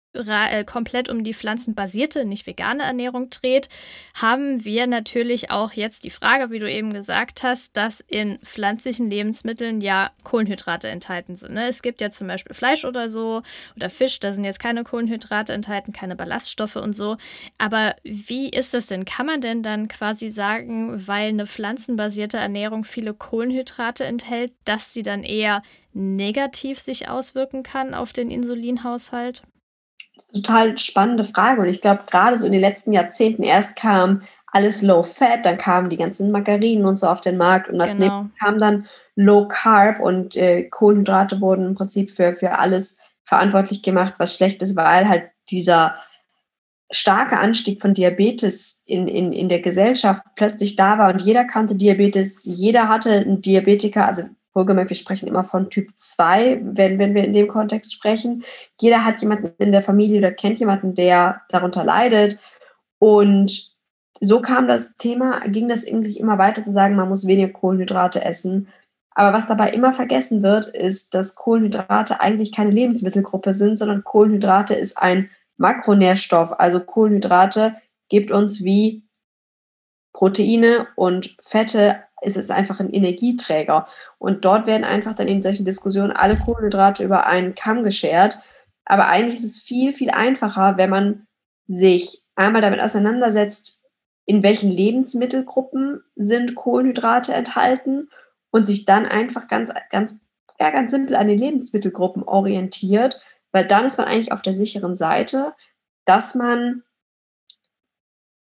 komplett 0.65 1.09
um 1.09 1.23
die 1.23 1.33
pflanzenbasierte, 1.33 2.25
nicht 2.25 2.47
vegane 2.47 2.83
Ernährung 2.83 3.29
dreht, 3.29 3.69
haben 4.15 4.65
wir 4.65 4.87
natürlich 4.87 5.51
auch 5.51 5.73
jetzt 5.73 6.03
die 6.03 6.09
Frage, 6.09 6.49
wie 6.49 6.59
du 6.59 6.69
eben 6.69 6.91
gesagt 6.93 7.43
hast, 7.43 7.77
dass 7.77 7.99
in 8.01 8.39
pflanzlichen 8.39 9.09
Lebensmitteln 9.09 9.81
ja 9.81 10.11
Kohlenhydrate 10.23 10.89
enthalten 10.89 11.35
sind. 11.35 11.53
Ne? 11.53 11.67
Es 11.67 11.81
gibt 11.81 12.01
ja 12.01 12.09
zum 12.09 12.27
Beispiel 12.27 12.55
Fleisch 12.55 12.85
oder 12.85 13.07
so 13.07 13.43
oder 13.75 13.89
Fisch, 13.89 14.19
da 14.19 14.31
sind 14.31 14.45
jetzt 14.45 14.59
keine 14.59 14.83
Kohlenhydrate 14.83 15.53
enthalten, 15.53 15.93
keine 15.93 16.15
Ballaststoffe 16.15 16.75
und 16.75 16.93
so. 16.93 17.17
Aber 17.57 17.95
wie 18.03 18.49
ist 18.49 18.73
das 18.73 18.87
denn? 18.87 19.05
Kann 19.05 19.27
man 19.27 19.41
denn 19.41 19.63
dann 19.63 19.87
quasi 19.87 20.29
sagen, 20.31 21.07
weil 21.07 21.29
eine 21.29 21.45
pflanzenbasierte 21.45 22.37
Ernährung 22.37 22.83
viele 22.83 23.13
Kohlenhydrate 23.13 24.05
enthält, 24.05 24.53
dass 24.65 24.93
sie 24.93 25.03
dann 25.03 25.23
eher 25.23 25.61
negativ 25.93 26.79
sich 26.79 27.09
auswirken 27.09 27.63
kann 27.63 27.93
auf 27.93 28.11
den 28.11 28.31
Insulinhaushalt? 28.31 29.43
Total 30.33 30.77
spannende 30.77 31.23
Frage. 31.23 31.61
Und 31.61 31.67
ich 31.67 31.81
glaube, 31.81 32.03
gerade 32.09 32.37
so 32.37 32.45
in 32.45 32.51
den 32.51 32.61
letzten 32.61 32.93
Jahrzehnten 32.93 33.43
erst 33.43 33.75
kam 33.75 34.21
alles 34.51 34.81
Low 34.81 35.03
Fat, 35.03 35.45
dann 35.45 35.57
kamen 35.57 35.89
die 35.89 35.97
ganzen 35.97 36.31
Margarinen 36.31 36.85
und 36.85 36.95
so 36.95 37.07
auf 37.07 37.21
den 37.21 37.37
Markt 37.37 37.69
und 37.69 37.79
als 37.79 37.97
genau. 37.97 38.21
nächstes 38.21 38.39
kam 38.39 38.57
dann 38.57 38.87
Low 39.15 39.47
Carb 39.47 39.99
und 39.99 40.35
äh, 40.35 40.63
Kohlenhydrate 40.63 41.39
wurden 41.39 41.67
im 41.67 41.75
Prinzip 41.75 42.11
für, 42.11 42.33
für 42.33 42.57
alles 42.57 42.97
verantwortlich 43.25 43.83
gemacht, 43.83 44.15
was 44.17 44.35
schlecht 44.35 44.61
ist, 44.63 44.75
weil 44.75 45.07
halt 45.07 45.25
dieser 45.51 45.95
starke 46.91 47.37
Anstieg 47.37 47.81
von 47.81 47.93
Diabetes 47.93 48.81
in, 48.85 49.07
in, 49.07 49.31
in 49.31 49.49
der 49.49 49.59
Gesellschaft 49.59 50.23
plötzlich 50.35 50.75
da 50.75 50.97
war 50.97 51.13
und 51.13 51.21
jeder 51.21 51.45
kannte 51.45 51.75
Diabetes, 51.75 52.43
jeder 52.45 52.87
hatte 52.87 53.11
einen 53.11 53.41
Diabetiker, 53.41 54.07
also 54.07 54.23
wohlgemerkt, 54.53 54.89
wir 54.89 54.95
sprechen 54.95 55.27
immer 55.27 55.43
von 55.43 55.69
Typ 55.69 55.89
2, 55.95 56.61
wenn, 56.63 56.99
wenn 56.99 57.13
wir 57.13 57.23
in 57.23 57.33
dem 57.33 57.47
Kontext 57.47 57.93
sprechen. 57.93 58.43
Jeder 58.79 59.05
hat 59.05 59.21
jemanden 59.21 59.53
in 59.57 59.71
der 59.71 59.81
Familie 59.81 60.19
oder 60.19 60.31
kennt 60.31 60.59
jemanden, 60.59 60.95
der 60.95 61.41
darunter 61.49 61.83
leidet. 61.83 62.39
Und 62.99 63.73
so 64.19 64.41
kam 64.41 64.67
das 64.67 64.97
Thema, 64.97 65.39
ging 65.47 65.69
das 65.69 65.83
irgendwie 65.83 66.17
immer 66.17 66.37
weiter 66.37 66.63
zu 66.63 66.71
sagen, 66.71 66.95
man 66.95 67.09
muss 67.09 67.27
weniger 67.27 67.49
Kohlenhydrate 67.49 68.23
essen. 68.23 68.67
Aber 69.11 69.33
was 69.33 69.47
dabei 69.47 69.71
immer 69.71 69.93
vergessen 69.93 70.43
wird, 70.43 70.65
ist, 70.67 71.13
dass 71.13 71.35
Kohlenhydrate 71.35 72.21
eigentlich 72.21 72.51
keine 72.53 72.71
Lebensmittelgruppe 72.71 73.53
sind, 73.53 73.77
sondern 73.77 74.03
Kohlenhydrate 74.03 74.75
ist 74.75 74.97
ein 74.97 75.29
Makronährstoff. 75.57 76.59
Also 76.59 76.79
Kohlenhydrate 76.79 77.75
gibt 78.09 78.31
uns 78.31 78.63
wie 78.63 79.03
Proteine 80.13 80.87
und 80.95 81.35
Fette 81.41 82.03
ist 82.21 82.37
es 82.37 82.49
einfach 82.49 82.79
ein 82.79 82.91
Energieträger. 82.91 83.87
Und 84.17 84.45
dort 84.45 84.67
werden 84.67 84.83
einfach 84.83 85.15
dann 85.15 85.27
in 85.27 85.41
solchen 85.41 85.65
Diskussionen 85.65 86.11
alle 86.11 86.37
Kohlenhydrate 86.37 87.03
über 87.03 87.25
einen 87.25 87.55
Kamm 87.55 87.83
geschert. 87.83 88.39
Aber 88.85 89.07
eigentlich 89.07 89.35
ist 89.35 89.43
es 89.43 89.59
viel, 89.59 89.93
viel 89.93 90.09
einfacher, 90.09 90.77
wenn 90.77 90.89
man 90.89 91.27
sich 91.65 92.23
einmal 92.35 92.61
damit 92.61 92.79
auseinandersetzt, 92.79 93.83
in 94.25 94.43
welchen 94.43 94.69
Lebensmittelgruppen 94.69 96.03
sind 96.15 96.55
Kohlenhydrate 96.55 97.33
enthalten 97.33 98.09
und 98.51 98.65
sich 98.65 98.85
dann 98.85 99.05
einfach 99.05 99.47
ganz, 99.47 99.71
ganz, 99.89 100.19
ja, 100.59 100.69
ganz 100.71 100.91
simpel 100.91 101.15
an 101.15 101.27
den 101.27 101.37
Lebensmittelgruppen 101.37 102.23
orientiert, 102.23 103.21
weil 103.51 103.67
dann 103.67 103.85
ist 103.85 103.97
man 103.97 104.07
eigentlich 104.07 104.31
auf 104.31 104.41
der 104.41 104.53
sicheren 104.53 104.95
Seite, 104.95 105.53
dass 106.05 106.35
man 106.35 106.83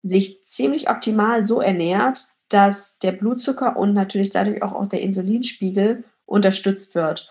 sich 0.02 0.44
ziemlich 0.44 0.90
optimal 0.90 1.44
so 1.44 1.61
ernährt, 1.61 2.28
dass 2.54 2.99
der 2.99 3.11
Blutzucker 3.11 3.76
und 3.76 3.94
natürlich 3.94 4.30
dadurch 4.30 4.62
auch, 4.62 4.75
auch 4.75 4.87
der 4.87 5.00
Insulinspiegel 5.00 6.04
unterstützt 6.25 6.94
wird. 6.94 7.28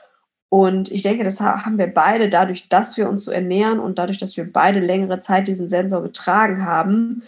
Und 0.49 0.91
ich 0.91 1.01
denke, 1.01 1.23
das 1.23 1.39
haben 1.39 1.77
wir 1.77 1.87
beide 1.87 2.27
dadurch, 2.27 2.67
dass 2.67 2.97
wir 2.97 3.07
uns 3.07 3.23
so 3.23 3.31
ernähren 3.31 3.79
und 3.79 3.97
dadurch, 3.97 4.17
dass 4.17 4.35
wir 4.35 4.51
beide 4.51 4.81
längere 4.81 5.21
Zeit 5.21 5.47
diesen 5.47 5.69
Sensor 5.69 6.03
getragen 6.03 6.65
haben, 6.65 7.23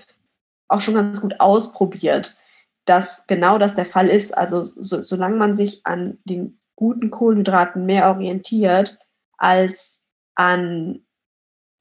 auch 0.68 0.82
schon 0.82 0.96
ganz 0.96 1.22
gut 1.22 1.40
ausprobiert, 1.40 2.38
dass 2.84 3.26
genau 3.28 3.58
das 3.58 3.76
der 3.76 3.86
Fall 3.86 4.10
ist. 4.10 4.38
Also 4.38 4.62
so, 4.62 5.02
solange 5.02 5.38
man 5.38 5.56
sich 5.56 5.82
an 5.86 6.18
den 6.26 6.60
guten 6.76 7.12
Kohlenhydraten 7.12 7.86
mehr 7.86 8.10
orientiert, 8.10 9.00
als 9.38 10.02
an 10.36 11.00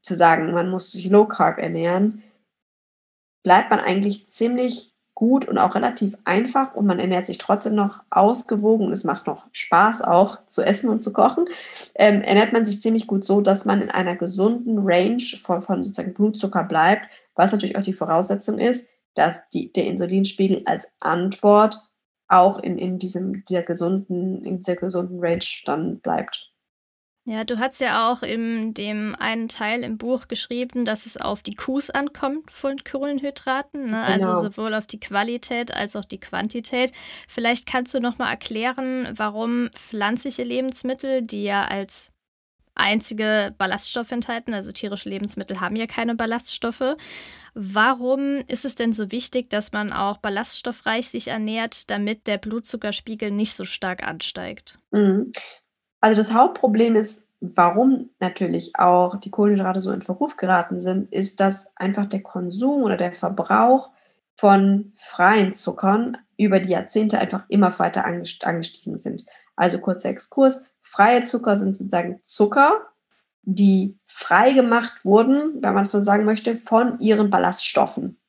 zu 0.03 0.15
sagen, 0.15 0.53
man 0.53 0.71
muss 0.71 0.93
sich 0.93 1.11
Low 1.11 1.27
Carb 1.27 1.59
ernähren, 1.59 2.23
bleibt 3.43 3.71
man 3.71 3.81
eigentlich 3.81 4.29
ziemlich 4.29 4.94
gut 5.15 5.47
und 5.47 5.59
auch 5.59 5.75
relativ 5.75 6.17
einfach 6.25 6.75
und 6.75 6.87
man 6.87 6.99
ernährt 6.99 7.27
sich 7.27 7.39
trotzdem 7.39 7.75
noch 7.75 8.03
ausgewogen 8.11 8.87
und 8.87 8.93
es 8.93 9.05
macht 9.05 9.27
noch 9.27 9.47
Spaß 9.53 10.03
auch 10.03 10.39
zu 10.49 10.63
essen 10.63 10.89
und 10.89 11.05
zu 11.05 11.13
kochen, 11.13 11.45
ähm, 11.95 12.21
ernährt 12.23 12.53
man 12.53 12.65
sich 12.65 12.83
ziemlich 12.83 13.07
gut 13.07 13.25
so, 13.25 13.41
dass 13.41 13.65
man 13.65 13.81
in 13.81 13.91
einer 13.91 14.17
gesunden 14.17 14.79
Range 14.81 15.23
von, 15.41 15.63
von 15.63 15.85
sozusagen 15.85 16.15
Blutzucker 16.15 16.65
bleibt, 16.65 17.07
was 17.35 17.53
natürlich 17.53 17.77
auch 17.77 17.83
die 17.83 17.93
Voraussetzung 17.93 18.59
ist, 18.59 18.87
dass 19.15 19.49
die, 19.51 19.73
der 19.73 19.87
Insulinspiegel 19.87 20.63
als 20.67 20.89
Antwort 20.99 21.79
auch 22.27 22.59
in, 22.59 22.79
in 22.79 22.99
diesem, 22.99 23.45
dieser 23.45 23.63
gesunden, 23.63 24.45
in 24.45 24.59
dieser 24.59 24.77
gesunden 24.77 25.21
Range 25.21 25.45
dann 25.65 26.01
bleibt. 26.01 26.51
Ja, 27.27 27.45
du 27.45 27.59
hast 27.59 27.81
ja 27.81 28.13
auch 28.13 28.23
in 28.23 28.75
dem 28.75 29.17
einen 29.19 29.49
Teil 29.49 29.83
im 29.83 29.97
Buch 29.97 30.29
geschrieben, 30.29 30.85
dass 30.85 31.07
es 31.07 31.17
auf 31.17 31.43
die 31.43 31.55
Qs 31.55 31.89
ankommt 31.89 32.51
von 32.51 32.77
Kohlenhydraten, 32.85 33.91
ne? 33.91 34.03
Also 34.03 34.27
genau. 34.27 34.41
sowohl 34.41 34.75
auf 34.75 34.87
die 34.87 35.01
Qualität 35.01 35.73
als 35.75 35.97
auch 35.97 36.05
die 36.05 36.21
Quantität. 36.21 36.93
Vielleicht 37.27 37.67
kannst 37.67 37.95
du 37.95 38.01
noch 38.01 38.19
mal 38.19 38.29
erklären, 38.29 39.09
warum 39.17 39.71
pflanzliche 39.75 40.43
Lebensmittel, 40.43 41.23
die 41.23 41.45
ja 41.45 41.65
als 41.65 42.13
einzige 42.75 43.55
Ballaststoffe 43.57 44.13
enthalten, 44.13 44.53
also 44.53 44.73
tierische 44.73 45.09
Lebensmittel 45.09 45.61
haben 45.61 45.77
ja 45.77 45.87
keine 45.87 46.15
Ballaststoffe. 46.15 46.97
Warum 47.55 48.43
ist 48.49 48.67
es 48.67 48.75
denn 48.75 48.93
so 48.93 49.11
wichtig, 49.13 49.49
dass 49.49 49.73
man 49.73 49.93
auch 49.93 50.19
ballaststoffreich 50.19 51.09
sich 51.09 51.29
ernährt, 51.29 51.89
damit 51.91 52.27
der 52.27 52.37
Blutzuckerspiegel 52.37 53.31
nicht 53.31 53.55
so 53.55 53.65
stark 53.65 54.07
ansteigt? 54.07 54.79
Mhm. 54.91 55.33
Also 56.05 56.21
das 56.21 56.35
Hauptproblem 56.35 56.97
ist, 56.97 57.27
warum 57.41 58.11
natürlich 58.21 58.77
auch 58.77 59.17
die 59.17 59.31
Kohlenhydrate 59.31 59.81
so 59.81 59.91
in 59.91 60.03
Verruf 60.03 60.37
geraten 60.37 60.79
sind, 60.79 61.11
ist, 61.11 61.41
dass 61.41 61.75
einfach 61.79 62.05
der 62.05 62.23
Konsum 62.23 62.83
oder 62.83 62.99
der 62.99 63.15
Verbrauch 63.15 63.89
von 64.37 64.93
freien 64.99 65.55
Zuckern 65.55 66.19
über 66.37 66.61
die 66.61 66.73
Jahrzehnte 66.73 67.19
einfach 67.19 67.45
immer 67.49 67.79
weiter 67.79 68.05
angestiegen 68.05 68.99
sind. 68.99 69.25
Also 69.57 69.79
kurzer 69.79 70.11
Exkurs, 70.11 70.67
freie 70.83 71.23
Zucker 71.23 71.57
sind 71.57 71.75
sozusagen 71.75 72.21
Zucker, 72.21 72.83
die 73.41 73.97
frei 74.05 74.53
gemacht 74.53 75.07
wurden, 75.07 75.63
wenn 75.63 75.73
man 75.73 75.85
es 75.85 75.91
so 75.91 76.03
sagen 76.03 76.27
möchte, 76.27 76.55
von 76.55 77.01
ihren 77.01 77.31
Ballaststoffen. 77.31 78.21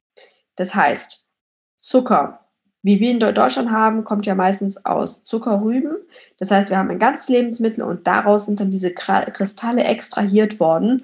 Das 0.55 0.75
heißt, 0.75 1.25
Zucker 1.79 2.44
wie 2.85 2.99
wir 2.99 3.09
in 3.09 3.19
Deutschland 3.19 3.71
haben, 3.71 4.03
kommt 4.03 4.27
ja 4.27 4.35
meistens 4.35 4.85
aus 4.85 5.23
Zuckerrüben. 5.23 5.95
Das 6.37 6.51
heißt, 6.51 6.69
wir 6.69 6.77
haben 6.77 6.91
ein 6.91 6.99
ganzes 6.99 7.29
Lebensmittel 7.29 7.83
und 7.83 8.05
daraus 8.05 8.45
sind 8.45 8.59
dann 8.59 8.69
diese 8.69 8.93
Kristalle 8.93 9.83
extrahiert 9.83 10.59
worden. 10.59 11.03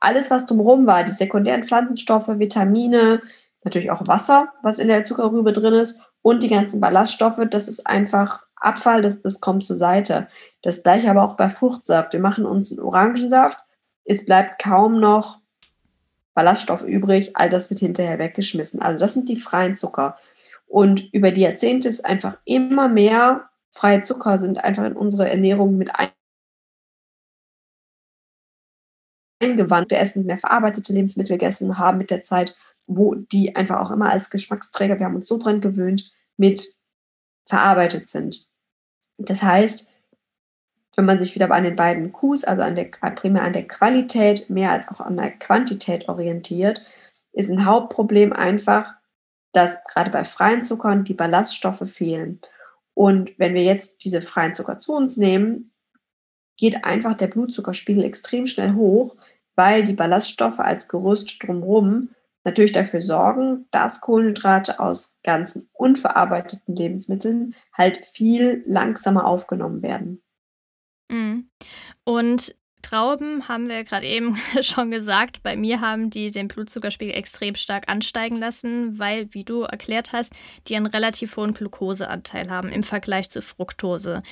Alles, 0.00 0.28
was 0.32 0.46
drumherum 0.46 0.88
war, 0.88 1.04
die 1.04 1.12
sekundären 1.12 1.62
Pflanzenstoffe, 1.62 2.26
Vitamine, 2.26 3.22
natürlich 3.62 3.92
auch 3.92 4.08
Wasser, 4.08 4.48
was 4.62 4.80
in 4.80 4.88
der 4.88 5.04
Zuckerrübe 5.04 5.52
drin 5.52 5.74
ist 5.74 6.00
und 6.20 6.42
die 6.42 6.48
ganzen 6.48 6.80
Ballaststoffe, 6.80 7.40
das 7.48 7.68
ist 7.68 7.86
einfach 7.86 8.44
Abfall, 8.56 9.00
das, 9.00 9.22
das 9.22 9.40
kommt 9.40 9.64
zur 9.64 9.76
Seite. 9.76 10.26
Das 10.62 10.82
gleiche 10.82 11.08
aber 11.08 11.22
auch 11.22 11.36
bei 11.36 11.48
Fruchtsaft. 11.48 12.12
Wir 12.12 12.20
machen 12.20 12.44
uns 12.44 12.72
einen 12.72 12.80
Orangensaft, 12.80 13.56
es 14.04 14.26
bleibt 14.26 14.60
kaum 14.60 14.98
noch 14.98 15.38
Ballaststoff 16.34 16.82
übrig, 16.82 17.36
all 17.36 17.50
das 17.50 17.70
wird 17.70 17.78
hinterher 17.78 18.18
weggeschmissen. 18.18 18.82
Also 18.82 18.98
das 18.98 19.14
sind 19.14 19.28
die 19.28 19.36
freien 19.36 19.76
Zucker. 19.76 20.18
Und 20.70 21.12
über 21.12 21.32
die 21.32 21.40
Jahrzehnte 21.40 21.88
ist 21.88 22.04
einfach 22.04 22.38
immer 22.44 22.88
mehr 22.88 23.50
freie 23.72 24.02
Zucker 24.02 24.38
sind 24.38 24.62
einfach 24.62 24.84
in 24.84 24.92
unsere 24.92 25.28
Ernährung 25.28 25.76
mit 25.76 25.90
eingewandt. 29.40 29.90
Wir 29.90 29.98
essen 29.98 30.26
mehr 30.26 30.38
verarbeitete 30.38 30.92
Lebensmittel 30.92 31.38
gegessen 31.38 31.76
haben 31.76 31.98
mit 31.98 32.10
der 32.10 32.22
Zeit, 32.22 32.56
wo 32.86 33.16
die 33.16 33.56
einfach 33.56 33.80
auch 33.80 33.90
immer 33.90 34.10
als 34.10 34.30
Geschmacksträger, 34.30 34.98
wir 34.98 35.06
haben 35.06 35.16
uns 35.16 35.28
so 35.28 35.38
dran 35.38 35.60
gewöhnt, 35.60 36.12
mit 36.36 36.76
verarbeitet 37.46 38.06
sind. 38.06 38.46
Das 39.18 39.42
heißt, 39.42 39.90
wenn 40.96 41.04
man 41.04 41.18
sich 41.18 41.34
wieder 41.34 41.50
an 41.50 41.64
den 41.64 41.76
beiden 41.76 42.12
Qs, 42.12 42.44
also 42.44 42.62
an 42.62 42.76
der, 42.76 42.84
primär 42.84 43.42
an 43.42 43.52
der 43.52 43.66
Qualität 43.66 44.50
mehr 44.50 44.70
als 44.70 44.88
auch 44.88 45.00
an 45.00 45.16
der 45.16 45.32
Quantität 45.32 46.08
orientiert, 46.08 46.84
ist 47.32 47.50
ein 47.50 47.64
Hauptproblem 47.64 48.32
einfach, 48.32 48.94
dass 49.52 49.82
gerade 49.84 50.10
bei 50.10 50.24
freien 50.24 50.62
Zuckern 50.62 51.04
die 51.04 51.14
Ballaststoffe 51.14 51.88
fehlen. 51.90 52.40
Und 52.94 53.38
wenn 53.38 53.54
wir 53.54 53.62
jetzt 53.62 54.04
diese 54.04 54.22
freien 54.22 54.54
Zucker 54.54 54.78
zu 54.78 54.94
uns 54.94 55.16
nehmen, 55.16 55.72
geht 56.56 56.84
einfach 56.84 57.14
der 57.14 57.28
Blutzuckerspiegel 57.28 58.04
extrem 58.04 58.46
schnell 58.46 58.74
hoch, 58.74 59.16
weil 59.54 59.84
die 59.84 59.94
Ballaststoffe 59.94 60.60
als 60.60 60.88
Gerüst 60.88 61.42
drumherum 61.42 62.10
natürlich 62.44 62.72
dafür 62.72 63.02
sorgen, 63.02 63.66
dass 63.70 64.00
Kohlenhydrate 64.00 64.80
aus 64.80 65.18
ganzen 65.22 65.68
unverarbeiteten 65.72 66.74
Lebensmitteln 66.74 67.54
halt 67.72 68.04
viel 68.06 68.62
langsamer 68.66 69.26
aufgenommen 69.26 69.82
werden. 69.82 70.22
Mhm. 71.10 71.50
Und 72.04 72.54
Trauben 72.82 73.48
haben 73.48 73.68
wir 73.68 73.84
gerade 73.84 74.06
eben 74.06 74.36
schon 74.62 74.90
gesagt. 74.90 75.42
Bei 75.42 75.56
mir 75.56 75.80
haben 75.80 76.10
die 76.10 76.30
den 76.30 76.48
Blutzuckerspiegel 76.48 77.14
extrem 77.14 77.54
stark 77.54 77.88
ansteigen 77.88 78.36
lassen, 78.36 78.98
weil, 78.98 79.32
wie 79.34 79.44
du 79.44 79.62
erklärt 79.62 80.12
hast, 80.12 80.32
die 80.66 80.76
einen 80.76 80.86
relativ 80.86 81.36
hohen 81.36 81.54
Glukoseanteil 81.54 82.50
haben 82.50 82.70
im 82.70 82.82
Vergleich 82.82 83.30
zu 83.30 83.42
Fructose. 83.42 84.22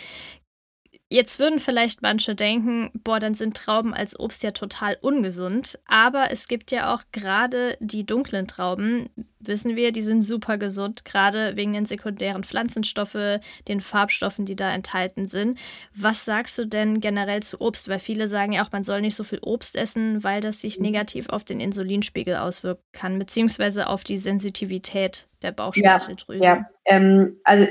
Jetzt 1.10 1.38
würden 1.38 1.58
vielleicht 1.58 2.02
manche 2.02 2.34
denken, 2.34 2.90
boah, 3.02 3.18
dann 3.18 3.32
sind 3.32 3.56
Trauben 3.56 3.94
als 3.94 4.18
Obst 4.20 4.42
ja 4.42 4.50
total 4.50 4.98
ungesund. 5.00 5.78
Aber 5.86 6.30
es 6.30 6.48
gibt 6.48 6.70
ja 6.70 6.94
auch 6.94 7.02
gerade 7.12 7.78
die 7.80 8.04
dunklen 8.04 8.46
Trauben, 8.46 9.08
wissen 9.40 9.74
wir, 9.74 9.92
die 9.92 10.02
sind 10.02 10.20
super 10.20 10.58
gesund, 10.58 11.06
gerade 11.06 11.56
wegen 11.56 11.72
den 11.72 11.86
sekundären 11.86 12.44
Pflanzenstoffe, 12.44 13.40
den 13.68 13.80
Farbstoffen, 13.80 14.44
die 14.44 14.56
da 14.56 14.70
enthalten 14.70 15.26
sind. 15.26 15.58
Was 15.94 16.26
sagst 16.26 16.58
du 16.58 16.66
denn 16.66 17.00
generell 17.00 17.42
zu 17.42 17.58
Obst? 17.58 17.88
Weil 17.88 18.00
viele 18.00 18.28
sagen 18.28 18.52
ja 18.52 18.66
auch, 18.66 18.72
man 18.72 18.82
soll 18.82 19.00
nicht 19.00 19.16
so 19.16 19.24
viel 19.24 19.40
Obst 19.40 19.76
essen, 19.76 20.22
weil 20.24 20.42
das 20.42 20.60
sich 20.60 20.78
mhm. 20.78 20.86
negativ 20.86 21.30
auf 21.30 21.42
den 21.42 21.60
Insulinspiegel 21.60 22.36
auswirken 22.36 22.82
kann, 22.92 23.18
beziehungsweise 23.18 23.86
auf 23.86 24.04
die 24.04 24.18
Sensitivität 24.18 25.26
der 25.40 25.52
Bauchspeicheldrüse. 25.52 26.44
Ja, 26.44 26.54
ja. 26.56 26.66
Ähm, 26.84 27.40
also 27.44 27.66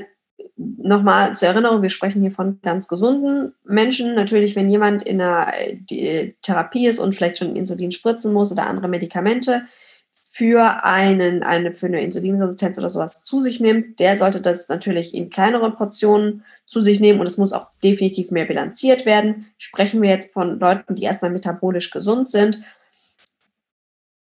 nochmal 0.57 1.35
zur 1.35 1.49
Erinnerung, 1.49 1.81
wir 1.81 1.89
sprechen 1.89 2.21
hier 2.21 2.31
von 2.31 2.59
ganz 2.61 2.87
gesunden 2.87 3.53
Menschen. 3.63 4.15
Natürlich, 4.15 4.55
wenn 4.55 4.69
jemand 4.69 5.03
in 5.03 5.21
einer 5.21 5.53
Therapie 6.41 6.87
ist 6.87 6.99
und 6.99 7.13
vielleicht 7.13 7.37
schon 7.37 7.55
Insulin 7.55 7.91
spritzen 7.91 8.33
muss 8.33 8.51
oder 8.51 8.65
andere 8.65 8.87
Medikamente 8.87 9.63
für, 10.25 10.83
einen, 10.83 11.43
eine, 11.43 11.73
für 11.73 11.85
eine 11.85 12.01
Insulinresistenz 12.01 12.77
oder 12.77 12.89
sowas 12.89 13.23
zu 13.23 13.39
sich 13.39 13.59
nimmt, 13.59 13.99
der 13.99 14.17
sollte 14.17 14.41
das 14.41 14.67
natürlich 14.67 15.13
in 15.13 15.29
kleineren 15.29 15.75
Portionen 15.75 16.43
zu 16.65 16.81
sich 16.81 16.99
nehmen 16.99 17.19
und 17.19 17.27
es 17.27 17.37
muss 17.37 17.53
auch 17.53 17.67
definitiv 17.83 18.31
mehr 18.31 18.45
bilanziert 18.45 19.05
werden. 19.05 19.47
Sprechen 19.57 20.01
wir 20.01 20.09
jetzt 20.09 20.33
von 20.33 20.59
Leuten, 20.59 20.95
die 20.95 21.03
erstmal 21.03 21.31
metabolisch 21.31 21.91
gesund 21.91 22.27
sind, 22.29 22.61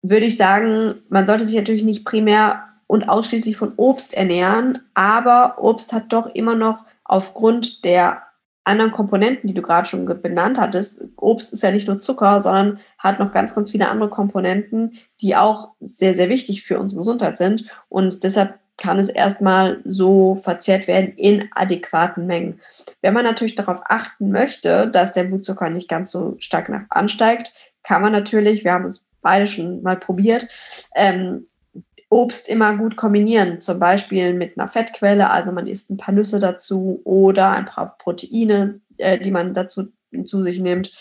würde 0.02 0.26
ich 0.26 0.36
sagen, 0.36 1.02
man 1.08 1.26
sollte 1.26 1.44
sich 1.44 1.56
natürlich 1.56 1.82
nicht 1.82 2.04
primär 2.04 2.68
und 2.88 3.08
ausschließlich 3.08 3.56
von 3.56 3.74
Obst 3.76 4.14
ernähren. 4.14 4.80
Aber 4.94 5.62
Obst 5.62 5.92
hat 5.92 6.12
doch 6.12 6.26
immer 6.26 6.56
noch 6.56 6.84
aufgrund 7.04 7.84
der 7.84 8.22
anderen 8.64 8.90
Komponenten, 8.90 9.46
die 9.46 9.54
du 9.54 9.62
gerade 9.62 9.88
schon 9.88 10.04
benannt 10.20 10.58
hattest, 10.58 11.02
Obst 11.16 11.52
ist 11.52 11.62
ja 11.62 11.70
nicht 11.70 11.86
nur 11.86 12.00
Zucker, 12.00 12.40
sondern 12.40 12.80
hat 12.98 13.18
noch 13.18 13.32
ganz, 13.32 13.54
ganz 13.54 13.70
viele 13.70 13.88
andere 13.88 14.10
Komponenten, 14.10 14.98
die 15.20 15.36
auch 15.36 15.70
sehr, 15.80 16.14
sehr 16.14 16.28
wichtig 16.28 16.64
für 16.64 16.78
unsere 16.78 17.00
Gesundheit 17.00 17.38
sind. 17.38 17.64
Und 17.88 18.24
deshalb 18.24 18.58
kann 18.76 18.98
es 18.98 19.08
erstmal 19.08 19.80
so 19.84 20.34
verzehrt 20.34 20.86
werden 20.86 21.12
in 21.16 21.48
adäquaten 21.54 22.26
Mengen. 22.26 22.60
Wenn 23.00 23.14
man 23.14 23.24
natürlich 23.24 23.54
darauf 23.54 23.80
achten 23.86 24.30
möchte, 24.30 24.88
dass 24.88 25.12
der 25.12 25.24
Blutzucker 25.24 25.70
nicht 25.70 25.88
ganz 25.88 26.10
so 26.10 26.36
stark 26.38 26.70
ansteigt, 26.90 27.52
kann 27.82 28.02
man 28.02 28.12
natürlich, 28.12 28.64
wir 28.64 28.72
haben 28.72 28.84
es 28.84 29.06
beide 29.22 29.46
schon 29.46 29.82
mal 29.82 29.96
probiert, 29.96 30.46
ähm, 30.94 31.46
Obst 32.10 32.48
immer 32.48 32.76
gut 32.76 32.96
kombinieren, 32.96 33.60
zum 33.60 33.78
Beispiel 33.78 34.32
mit 34.32 34.58
einer 34.58 34.68
Fettquelle, 34.68 35.28
also 35.28 35.52
man 35.52 35.66
isst 35.66 35.90
ein 35.90 35.98
paar 35.98 36.14
Nüsse 36.14 36.38
dazu 36.38 37.02
oder 37.04 37.50
ein 37.50 37.66
paar 37.66 37.98
Proteine, 37.98 38.80
äh, 38.96 39.18
die 39.18 39.30
man 39.30 39.52
dazu 39.52 39.88
zu 40.24 40.42
sich 40.42 40.60
nimmt. 40.60 40.92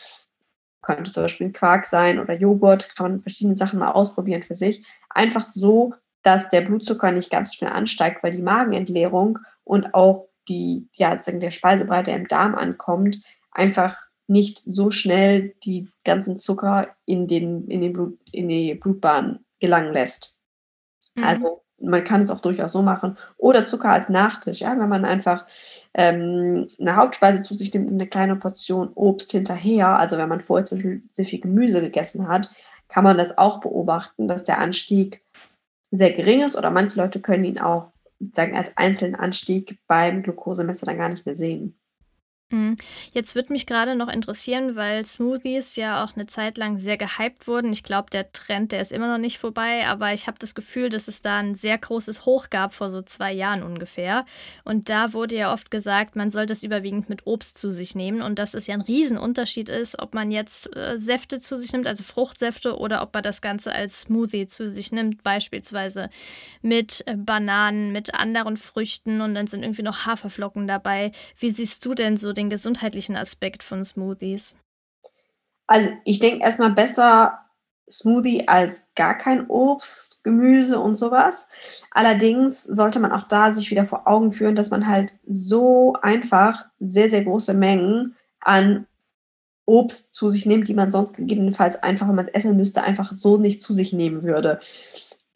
Könnte 0.82 1.12
zum 1.12 1.24
Beispiel 1.24 1.48
ein 1.48 1.54
Quark 1.54 1.86
sein 1.86 2.20
oder 2.20 2.34
Joghurt, 2.34 2.96
kann 2.96 3.12
man 3.12 3.22
verschiedene 3.22 3.56
Sachen 3.56 3.80
mal 3.80 3.92
ausprobieren 3.92 4.44
für 4.44 4.56
sich. 4.56 4.86
Einfach 5.10 5.46
so, 5.46 5.94
dass 6.24 6.50
der 6.50 6.62
Blutzucker 6.62 7.12
nicht 7.12 7.30
ganz 7.30 7.54
schnell 7.54 7.72
ansteigt, 7.72 8.22
weil 8.22 8.32
die 8.32 8.42
Magenentleerung 8.42 9.40
und 9.64 9.94
auch 9.94 10.28
die, 10.50 10.88
ja, 10.94 11.16
der 11.16 11.52
Speisebrei, 11.52 12.02
im 12.02 12.28
Darm 12.28 12.56
ankommt, 12.56 13.22
einfach 13.52 13.98
nicht 14.28 14.62
so 14.66 14.92
schnell 14.92 15.56
die 15.64 15.90
ganzen 16.04 16.38
Zucker 16.38 16.96
in, 17.06 17.28
den, 17.28 17.68
in, 17.68 17.82
den 17.82 17.94
Blut, 17.94 18.20
in 18.32 18.50
die 18.50 18.74
Blutbahn 18.76 19.40
gelangen 19.60 19.94
lässt. 19.94 20.37
Mhm. 21.18 21.24
Also 21.24 21.64
man 21.80 22.04
kann 22.04 22.22
es 22.22 22.30
auch 22.30 22.40
durchaus 22.40 22.72
so 22.72 22.82
machen. 22.82 23.18
Oder 23.38 23.66
Zucker 23.66 23.90
als 23.90 24.10
Nachtisch, 24.10 24.62
ja, 24.62 24.80
wenn 24.80 24.90
man 24.90 25.06
einfach 25.06 25.46
ähm, 25.94 26.68
eine 26.80 26.96
Hauptspeise 26.96 27.42
zu 27.42 27.54
sich 27.54 27.74
nimmt, 27.74 27.92
eine 27.92 28.08
kleine 28.08 28.36
Portion 28.36 28.92
Obst 28.96 29.32
hinterher, 29.32 29.98
also 30.00 30.18
wenn 30.18 30.30
man 30.30 30.42
vorher 30.42 30.66
zum 30.66 30.78
Beispiel 30.78 31.04
sehr 31.14 31.26
viel 31.26 31.42
Gemüse 31.42 31.82
gegessen 31.82 32.28
hat, 32.28 32.50
kann 32.88 33.04
man 33.04 33.18
das 33.18 33.38
auch 33.38 33.60
beobachten, 33.60 34.28
dass 34.28 34.44
der 34.44 34.60
Anstieg 34.60 35.22
sehr 35.92 36.12
gering 36.12 36.42
ist 36.42 36.56
oder 36.56 36.72
manche 36.72 37.00
Leute 37.00 37.20
können 37.20 37.44
ihn 37.44 37.60
auch 37.60 37.92
sagen 38.34 38.58
als 38.58 38.76
einzelnen 38.76 39.16
Anstieg 39.16 39.78
beim 39.88 40.24
Glukosemesser 40.24 40.86
dann 40.86 40.98
gar 40.98 41.10
nicht 41.10 41.26
mehr 41.26 41.36
sehen. 41.36 41.77
Mhm. 42.50 42.78
Jetzt 43.12 43.36
würde 43.36 43.52
mich 43.52 43.66
gerade 43.66 43.96
noch 43.96 44.08
interessieren, 44.08 44.78
weil 44.78 45.06
Smoothies 45.06 45.76
ja 45.76 46.06
auch 46.06 46.16
eine 46.16 46.28
Zeit 46.28 46.58
lang 46.58 46.78
sehr 46.78 46.96
gehypt 46.96 47.46
wurden. 47.46 47.74
Ich 47.74 47.84
glaube, 47.84 48.10
der 48.10 48.32
Trend, 48.32 48.72
der 48.72 48.80
ist 48.80 48.94
immer 48.94 49.12
noch 49.12 49.18
nicht 49.18 49.38
vorbei, 49.38 49.86
aber 49.86 50.14
ich 50.14 50.28
habe 50.28 50.40
das 50.40 50.56
Gefühl, 50.56 50.88
dass 50.88 51.10
es 51.10 51.22
da 51.22 51.40
ein 51.40 51.56
sehr 51.56 51.78
großes 51.78 52.26
Hoch 52.26 52.50
gab 52.50 52.74
vor 52.74 52.90
so 52.90 53.02
zwei 53.02 53.34
Jahren 53.34 53.64
ungefähr. 53.64 54.24
Und 54.64 54.88
da 54.88 55.12
wurde 55.12 55.36
ja 55.36 55.52
oft 55.52 55.70
gesagt, 55.72 56.16
man 56.16 56.30
soll 56.30 56.46
das 56.46 56.64
überwiegend 56.64 57.10
mit 57.10 57.28
Obst 57.28 57.58
zu 57.58 57.74
sich 57.74 57.96
nehmen 57.96 58.22
und 58.22 58.40
dass 58.40 58.54
es 58.54 58.66
ja 58.66 58.76
ein 58.76 58.82
Riesenunterschied 58.82 59.68
ist, 59.68 60.00
ob 60.00 60.14
man 60.14 60.32
jetzt 60.32 60.74
äh, 60.74 60.98
Säfte 60.98 61.42
zu 61.42 61.58
sich 61.58 61.74
nimmt, 61.74 61.86
also 61.86 62.06
Fruchtsäfte, 62.06 62.78
oder 62.78 63.02
ob 63.02 63.14
man 63.14 63.24
das 63.24 63.42
Ganze 63.42 63.74
als 63.74 64.02
Smoothie 64.02 64.48
zu 64.48 64.70
sich 64.70 64.94
nimmt, 64.94 65.22
beispielsweise 65.22 66.10
mit 66.62 67.04
äh, 67.08 67.16
Bananen, 67.18 67.92
mit 67.92 68.14
anderen 68.14 68.56
Früchten 68.56 69.20
und 69.20 69.36
dann 69.36 69.48
sind 69.48 69.64
irgendwie 69.64 69.84
noch 69.84 70.06
Haferflocken 70.06 70.66
dabei. 70.66 71.12
Wie 71.38 71.50
siehst 71.50 71.84
du 71.86 71.94
denn 71.94 72.16
so 72.16 72.37
den 72.38 72.50
gesundheitlichen 72.50 73.16
Aspekt 73.16 73.64
von 73.64 73.84
Smoothies? 73.84 74.58
Also 75.68 75.90
ich 76.06 76.20
denke 76.20 76.44
erstmal 76.44 76.72
besser 76.72 77.40
Smoothie 77.90 78.48
als 78.48 78.86
gar 78.96 79.18
kein 79.18 79.48
Obst, 79.48 80.24
Gemüse 80.24 80.80
und 80.80 80.98
sowas. 80.98 81.48
Allerdings 81.92 82.64
sollte 82.64 83.00
man 83.00 83.12
auch 83.12 83.24
da 83.24 83.54
sich 83.54 83.72
wieder 83.72 83.86
vor 83.86 84.08
Augen 84.08 84.32
führen, 84.32 84.56
dass 84.56 84.70
man 84.70 84.88
halt 84.88 85.18
so 85.26 85.94
einfach 86.02 86.66
sehr, 86.80 87.10
sehr 87.10 87.24
große 87.24 87.54
Mengen 87.54 88.16
an 88.42 88.88
Obst 89.66 90.14
zu 90.14 90.30
sich 90.30 90.46
nimmt, 90.46 90.68
die 90.68 90.74
man 90.74 90.92
sonst 90.92 91.14
gegebenenfalls 91.14 91.82
einfach, 91.82 92.08
wenn 92.08 92.16
man 92.16 92.28
es 92.28 92.34
essen 92.34 92.56
müsste, 92.56 92.84
einfach 92.84 93.12
so 93.14 93.38
nicht 93.38 93.62
zu 93.62 93.74
sich 93.74 93.92
nehmen 93.94 94.24
würde 94.24 94.60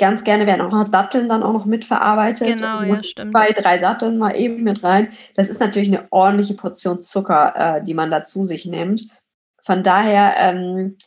ganz 0.01 0.23
gerne 0.23 0.47
werden 0.47 0.61
auch 0.61 0.71
noch 0.71 0.89
Datteln 0.89 1.29
dann 1.29 1.43
auch 1.43 1.53
noch 1.53 1.65
mitverarbeitet. 1.65 2.57
Genau, 2.57 2.81
ja, 2.81 3.03
stimmt. 3.03 3.37
Zwei, 3.37 3.51
drei 3.51 3.77
Datteln 3.77 4.17
mal 4.17 4.35
eben 4.35 4.63
mit 4.63 4.83
rein. 4.83 5.09
Das 5.35 5.47
ist 5.47 5.59
natürlich 5.59 5.89
eine 5.89 6.07
ordentliche 6.09 6.55
Portion 6.55 7.03
Zucker, 7.03 7.53
äh, 7.55 7.83
die 7.83 7.93
man 7.93 8.09
da 8.09 8.23
zu 8.23 8.43
sich 8.43 8.65
nimmt. 8.65 9.07
Von 9.63 9.83
daher, 9.83 10.33
ähm, 10.37 10.97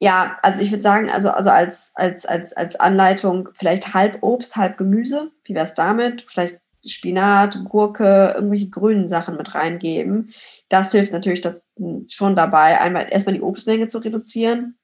ja, 0.00 0.36
also 0.42 0.62
ich 0.62 0.72
würde 0.72 0.82
sagen, 0.82 1.08
also, 1.10 1.30
also 1.30 1.50
als, 1.50 1.92
als, 1.94 2.26
als, 2.26 2.52
als 2.52 2.74
Anleitung 2.74 3.50
vielleicht 3.54 3.94
halb 3.94 4.18
Obst, 4.20 4.56
halb 4.56 4.78
Gemüse. 4.78 5.30
Wie 5.44 5.54
wäre 5.54 5.64
es 5.64 5.74
damit? 5.74 6.24
Vielleicht 6.26 6.58
Spinat, 6.84 7.64
Gurke, 7.68 8.32
irgendwelche 8.34 8.68
grünen 8.68 9.06
Sachen 9.06 9.36
mit 9.36 9.54
reingeben. 9.54 10.34
Das 10.68 10.90
hilft 10.90 11.12
natürlich 11.12 11.40
das, 11.40 11.64
schon 12.08 12.34
dabei, 12.34 12.80
einmal 12.80 13.06
erstmal 13.10 13.36
die 13.36 13.42
Obstmenge 13.42 13.86
zu 13.86 13.98
reduzieren 13.98 14.76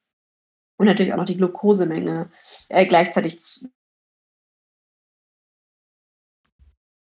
und 0.83 0.89
natürlich 0.89 1.13
auch 1.13 1.19
noch 1.19 1.25
die 1.25 1.37
Glukosemenge 1.37 2.29
äh, 2.69 2.87
gleichzeitig 2.87 3.41
zu, 3.41 3.69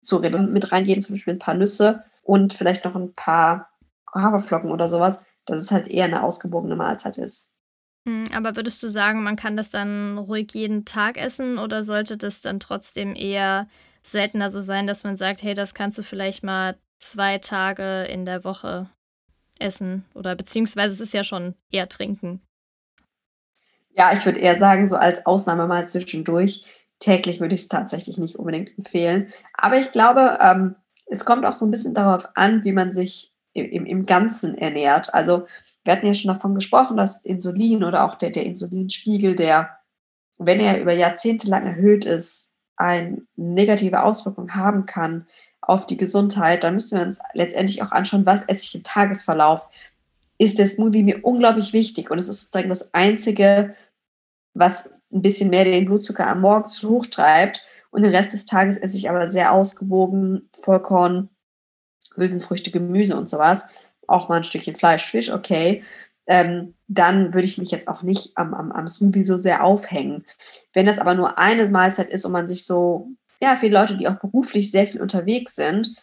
zu 0.02 0.18
mit 0.18 0.72
reingeben, 0.72 1.00
zum 1.00 1.14
Beispiel 1.14 1.34
ein 1.34 1.38
paar 1.38 1.54
Nüsse 1.54 2.02
und 2.24 2.54
vielleicht 2.54 2.84
noch 2.84 2.96
ein 2.96 3.12
paar 3.14 3.70
Haferflocken 4.12 4.72
oder 4.72 4.88
sowas, 4.88 5.20
dass 5.46 5.60
es 5.60 5.70
halt 5.70 5.86
eher 5.86 6.06
eine 6.06 6.24
ausgewogene 6.24 6.74
Mahlzeit 6.74 7.18
ist. 7.18 7.52
Hm, 8.04 8.24
aber 8.34 8.56
würdest 8.56 8.82
du 8.82 8.88
sagen, 8.88 9.22
man 9.22 9.36
kann 9.36 9.56
das 9.56 9.70
dann 9.70 10.18
ruhig 10.18 10.52
jeden 10.54 10.84
Tag 10.84 11.16
essen 11.16 11.58
oder 11.58 11.84
sollte 11.84 12.16
das 12.16 12.40
dann 12.40 12.58
trotzdem 12.58 13.14
eher 13.14 13.68
seltener 14.02 14.50
so 14.50 14.60
sein, 14.60 14.88
dass 14.88 15.04
man 15.04 15.14
sagt, 15.14 15.44
hey, 15.44 15.54
das 15.54 15.72
kannst 15.72 15.98
du 16.00 16.02
vielleicht 16.02 16.42
mal 16.42 16.76
zwei 16.98 17.38
Tage 17.38 18.06
in 18.06 18.24
der 18.24 18.42
Woche 18.42 18.90
essen 19.60 20.04
oder 20.14 20.34
beziehungsweise 20.34 20.94
es 20.94 21.00
ist 21.00 21.14
ja 21.14 21.22
schon 21.22 21.54
eher 21.70 21.88
trinken. 21.88 22.42
Ja, 23.98 24.12
ich 24.12 24.24
würde 24.24 24.38
eher 24.38 24.58
sagen, 24.58 24.86
so 24.86 24.96
als 24.96 25.26
Ausnahme 25.26 25.66
mal 25.66 25.88
zwischendurch. 25.88 26.64
täglich 27.00 27.40
würde 27.40 27.54
ich 27.54 27.62
es 27.62 27.68
tatsächlich 27.68 28.18
nicht 28.18 28.36
unbedingt 28.36 28.76
empfehlen. 28.78 29.32
Aber 29.54 29.78
ich 29.78 29.92
glaube, 29.92 30.38
ähm, 30.40 30.74
es 31.06 31.24
kommt 31.24 31.44
auch 31.46 31.54
so 31.56 31.64
ein 31.66 31.70
bisschen 31.70 31.94
darauf 31.94 32.28
an, 32.34 32.64
wie 32.64 32.72
man 32.72 32.92
sich 32.92 33.32
im, 33.52 33.86
im 33.86 34.06
Ganzen 34.06 34.56
ernährt. 34.58 35.12
Also 35.14 35.46
wir 35.84 35.92
hatten 35.92 36.06
ja 36.06 36.14
schon 36.14 36.32
davon 36.32 36.54
gesprochen, 36.54 36.96
dass 36.96 37.24
Insulin 37.24 37.84
oder 37.84 38.04
auch 38.04 38.16
der, 38.16 38.30
der 38.30 38.44
Insulinspiegel, 38.46 39.34
der, 39.34 39.78
wenn 40.38 40.60
er 40.60 40.80
über 40.80 40.92
Jahrzehnte 40.92 41.48
lang 41.48 41.66
erhöht 41.66 42.04
ist, 42.04 42.52
eine 42.76 43.22
negative 43.36 44.02
Auswirkung 44.02 44.54
haben 44.54 44.86
kann 44.86 45.26
auf 45.60 45.86
die 45.86 45.96
Gesundheit, 45.96 46.62
dann 46.62 46.74
müssen 46.74 46.98
wir 46.98 47.06
uns 47.06 47.18
letztendlich 47.32 47.82
auch 47.82 47.90
anschauen, 47.90 48.26
was 48.26 48.42
esse 48.42 48.64
ich 48.64 48.74
im 48.74 48.84
Tagesverlauf. 48.84 49.68
Ist 50.38 50.58
der 50.58 50.66
Smoothie 50.66 51.02
mir 51.02 51.24
unglaublich 51.24 51.72
wichtig 51.72 52.10
und 52.10 52.18
es 52.18 52.28
ist 52.28 52.42
sozusagen 52.42 52.68
das 52.68 52.94
Einzige, 52.94 53.74
was 54.58 54.90
ein 55.12 55.22
bisschen 55.22 55.50
mehr 55.50 55.64
den 55.64 55.86
Blutzucker 55.86 56.26
am 56.26 56.40
Morgen 56.40 56.68
hochtreibt 56.68 57.62
und 57.90 58.02
den 58.02 58.14
Rest 58.14 58.32
des 58.32 58.44
Tages 58.44 58.76
esse 58.76 58.96
ich 58.96 59.08
aber 59.08 59.28
sehr 59.28 59.52
ausgewogen, 59.52 60.48
Vollkorn, 60.60 61.28
Hülsenfrüchte, 62.16 62.70
Gemüse 62.70 63.16
und 63.16 63.28
sowas, 63.28 63.66
auch 64.06 64.28
mal 64.28 64.36
ein 64.36 64.44
Stückchen 64.44 64.76
Fleisch, 64.76 65.04
Fisch, 65.04 65.32
okay, 65.32 65.82
ähm, 66.26 66.74
dann 66.88 67.32
würde 67.32 67.46
ich 67.46 67.56
mich 67.56 67.70
jetzt 67.70 67.88
auch 67.88 68.02
nicht 68.02 68.36
am, 68.36 68.52
am, 68.52 68.70
am 68.72 68.86
Smoothie 68.86 69.24
so 69.24 69.38
sehr 69.38 69.64
aufhängen. 69.64 70.24
Wenn 70.74 70.86
das 70.86 70.98
aber 70.98 71.14
nur 71.14 71.38
eine 71.38 71.68
Mahlzeit 71.70 72.10
ist 72.10 72.24
und 72.24 72.32
man 72.32 72.46
sich 72.46 72.64
so, 72.64 73.08
ja, 73.40 73.56
viele 73.56 73.78
Leute, 73.78 73.96
die 73.96 74.08
auch 74.08 74.16
beruflich 74.16 74.70
sehr 74.70 74.86
viel 74.86 75.00
unterwegs 75.00 75.54
sind, 75.54 75.94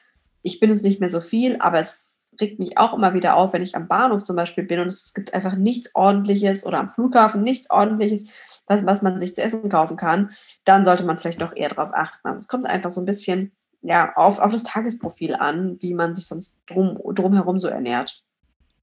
ich 0.41 0.59
bin 0.59 0.71
es 0.71 0.81
nicht 0.81 0.99
mehr 0.99 1.09
so 1.09 1.21
viel, 1.21 1.57
aber 1.59 1.79
es 1.79 2.14
regt 2.39 2.59
mich 2.59 2.77
auch 2.77 2.93
immer 2.93 3.13
wieder 3.13 3.35
auf, 3.35 3.53
wenn 3.53 3.61
ich 3.61 3.75
am 3.75 3.87
Bahnhof 3.87 4.23
zum 4.23 4.35
Beispiel 4.35 4.63
bin 4.63 4.79
und 4.79 4.87
es 4.87 5.13
gibt 5.13 5.33
einfach 5.33 5.55
nichts 5.55 5.93
Ordentliches 5.95 6.65
oder 6.65 6.79
am 6.79 6.89
Flughafen 6.89 7.43
nichts 7.43 7.69
Ordentliches, 7.69 8.25
was, 8.67 8.85
was 8.85 9.01
man 9.01 9.19
sich 9.19 9.35
zu 9.35 9.43
essen 9.43 9.69
kaufen 9.69 9.97
kann, 9.97 10.31
dann 10.63 10.85
sollte 10.85 11.03
man 11.03 11.17
vielleicht 11.17 11.41
doch 11.41 11.55
eher 11.55 11.69
darauf 11.69 11.93
achten. 11.93 12.27
Also 12.27 12.39
es 12.39 12.47
kommt 12.47 12.65
einfach 12.65 12.91
so 12.91 13.01
ein 13.01 13.05
bisschen 13.05 13.51
ja, 13.81 14.15
auf, 14.15 14.39
auf 14.39 14.51
das 14.51 14.63
Tagesprofil 14.63 15.35
an, 15.35 15.77
wie 15.81 15.93
man 15.93 16.15
sich 16.15 16.25
sonst 16.25 16.57
drum, 16.65 16.99
drumherum 17.13 17.59
so 17.59 17.67
ernährt. 17.67 18.23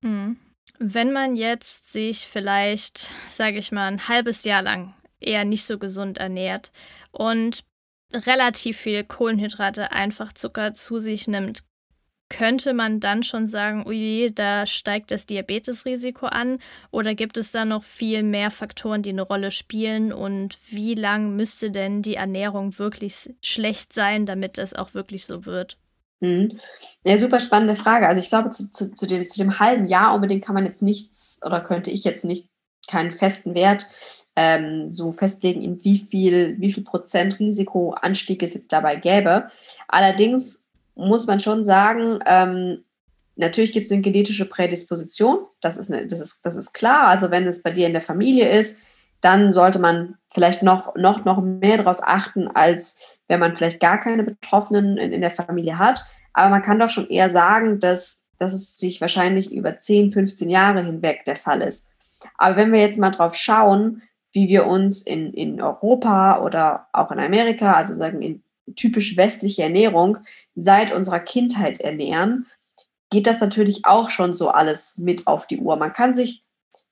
Mhm. 0.01 0.37
Wenn 0.79 1.13
man 1.13 1.37
jetzt 1.37 1.93
sich 1.93 2.27
vielleicht, 2.27 3.13
sage 3.27 3.59
ich 3.59 3.73
mal, 3.73 3.89
ein 3.89 4.09
halbes 4.09 4.45
Jahr 4.45 4.63
lang 4.63 4.95
eher 5.21 5.45
nicht 5.45 5.65
so 5.65 5.79
gesund 5.79 6.19
ernährt 6.19 6.73
und 7.11 7.65
relativ 8.13 8.79
viel 8.79 9.05
Kohlenhydrate, 9.05 9.93
einfach 9.93 10.33
Zucker 10.33 10.75
zu 10.75 10.99
sich 10.99 11.29
nimmt, 11.29 11.65
könnte 12.33 12.73
man 12.73 12.99
dann 12.99 13.23
schon 13.23 13.47
sagen, 13.47 13.87
ui, 13.87 14.33
da 14.35 14.65
steigt 14.65 15.11
das 15.11 15.27
Diabetesrisiko 15.27 16.27
an? 16.27 16.59
Oder 16.91 17.15
gibt 17.15 17.37
es 17.37 17.53
da 17.53 17.67
noch 17.67 17.85
viel 17.85 18.23
mehr 18.23 18.51
Faktoren, 18.51 19.03
die 19.03 19.11
eine 19.11 19.23
Rolle 19.23 19.51
spielen? 19.51 20.13
Und 20.13 20.57
wie 20.71 20.95
lang 20.95 21.37
müsste 21.37 21.71
denn 21.71 22.01
die 22.01 22.15
Ernährung 22.15 22.79
wirklich 22.79 23.35
schlecht 23.43 23.93
sein, 23.93 24.25
damit 24.25 24.57
es 24.57 24.73
auch 24.73 24.95
wirklich 24.95 25.27
so 25.27 25.45
wird? 25.45 25.77
Mhm. 26.21 26.59
Ja, 27.05 27.19
super 27.19 27.39
spannende 27.39 27.77
Frage. 27.77 28.09
Also 28.09 28.21
ich 28.21 28.31
glaube, 28.31 28.49
zu, 28.49 28.71
zu, 28.71 28.93
zu, 28.95 29.07
den, 29.07 29.27
zu 29.27 29.37
dem 29.37 29.59
halben 29.59 29.87
Jahr 29.87 30.15
unbedingt 30.15 30.45
kann 30.45 30.55
man 30.55 30.65
jetzt 30.65 30.81
nichts 30.81 31.39
oder 31.45 31.61
könnte 31.61 31.91
ich 31.91 32.03
jetzt 32.03 32.25
nicht 32.25 32.49
keinen 32.89 33.13
festen 33.13 33.55
Wert 33.55 33.87
ähm, 34.37 34.89
so 34.89 35.13
festlegen, 35.13 35.63
in 35.63 35.85
wie 35.85 36.07
viel, 36.11 36.57
wie 36.59 36.73
viel 36.73 36.83
Prozent 36.83 37.39
Risikoanstieg 37.39 38.43
es 38.43 38.55
jetzt 38.55 38.73
dabei 38.73 38.97
gäbe. 38.97 39.51
Allerdings 39.87 40.62
muss 40.95 41.27
man 41.27 41.41
schon 41.41 41.65
sagen, 41.65 42.21
ähm, 42.27 42.85
natürlich 43.37 43.73
gibt 43.73 43.87
es 43.87 43.93
eine 43.93 44.03
genetische 44.03 44.49
Prädisposition, 44.49 45.47
das 45.61 45.77
ist, 45.77 45.93
eine, 45.93 46.07
das, 46.07 46.21
ist, 46.21 46.41
das 46.45 46.57
ist 46.57 46.73
klar. 46.73 47.09
Also 47.09 47.31
wenn 47.31 47.47
es 47.47 47.63
bei 47.63 47.71
dir 47.71 47.87
in 47.87 47.93
der 47.93 48.03
Familie 48.03 48.51
ist, 48.51 48.79
dann 49.21 49.53
sollte 49.53 49.79
man 49.79 50.17
vielleicht 50.33 50.63
noch, 50.63 50.97
noch, 50.97 51.25
noch 51.25 51.41
mehr 51.41 51.79
darauf 51.79 51.99
achten, 52.03 52.49
als 52.49 52.97
wenn 53.29 53.41
man 53.41 53.57
vielleicht 53.57 53.81
gar 53.81 53.99
keine 53.99 54.25
Betroffenen 54.25 54.97
in, 54.99 55.13
in 55.13 55.21
der 55.21 55.31
Familie 55.31 55.79
hat. 55.79 56.05
Aber 56.33 56.51
man 56.51 56.63
kann 56.63 56.79
doch 56.79 56.91
schon 56.91 57.09
eher 57.09 57.31
sagen, 57.31 57.79
dass, 57.79 58.25
dass 58.39 58.53
es 58.53 58.77
sich 58.77 59.01
wahrscheinlich 59.01 59.53
über 59.53 59.77
10, 59.77 60.13
15 60.13 60.51
Jahre 60.51 60.83
hinweg 60.83 61.25
der 61.25 61.37
Fall 61.37 61.63
ist. 61.63 61.89
Aber 62.37 62.57
wenn 62.57 62.73
wir 62.73 62.81
jetzt 62.81 62.99
mal 62.99 63.11
drauf 63.11 63.37
schauen, 63.37 64.03
wie 64.33 64.49
wir 64.49 64.67
uns 64.67 65.03
in, 65.03 65.33
in 65.35 65.61
Europa 65.61 66.41
oder 66.41 66.89
auch 66.93 67.13
in 67.13 67.21
Amerika, 67.21 67.73
also 67.73 67.95
sagen 67.95 68.23
in 68.23 68.43
typisch 68.75 69.17
westliche 69.17 69.63
Ernährung 69.63 70.19
seit 70.55 70.93
unserer 70.93 71.21
Kindheit 71.21 71.81
ernähren, 71.81 72.47
geht 73.11 73.27
das 73.27 73.41
natürlich 73.41 73.85
auch 73.85 74.11
schon 74.11 74.35
so 74.35 74.49
alles 74.49 74.97
mit 74.99 75.27
auf 75.27 75.47
die 75.47 75.59
Uhr. 75.59 75.77
Man 75.77 75.93
kann 75.93 76.15
sich 76.15 76.45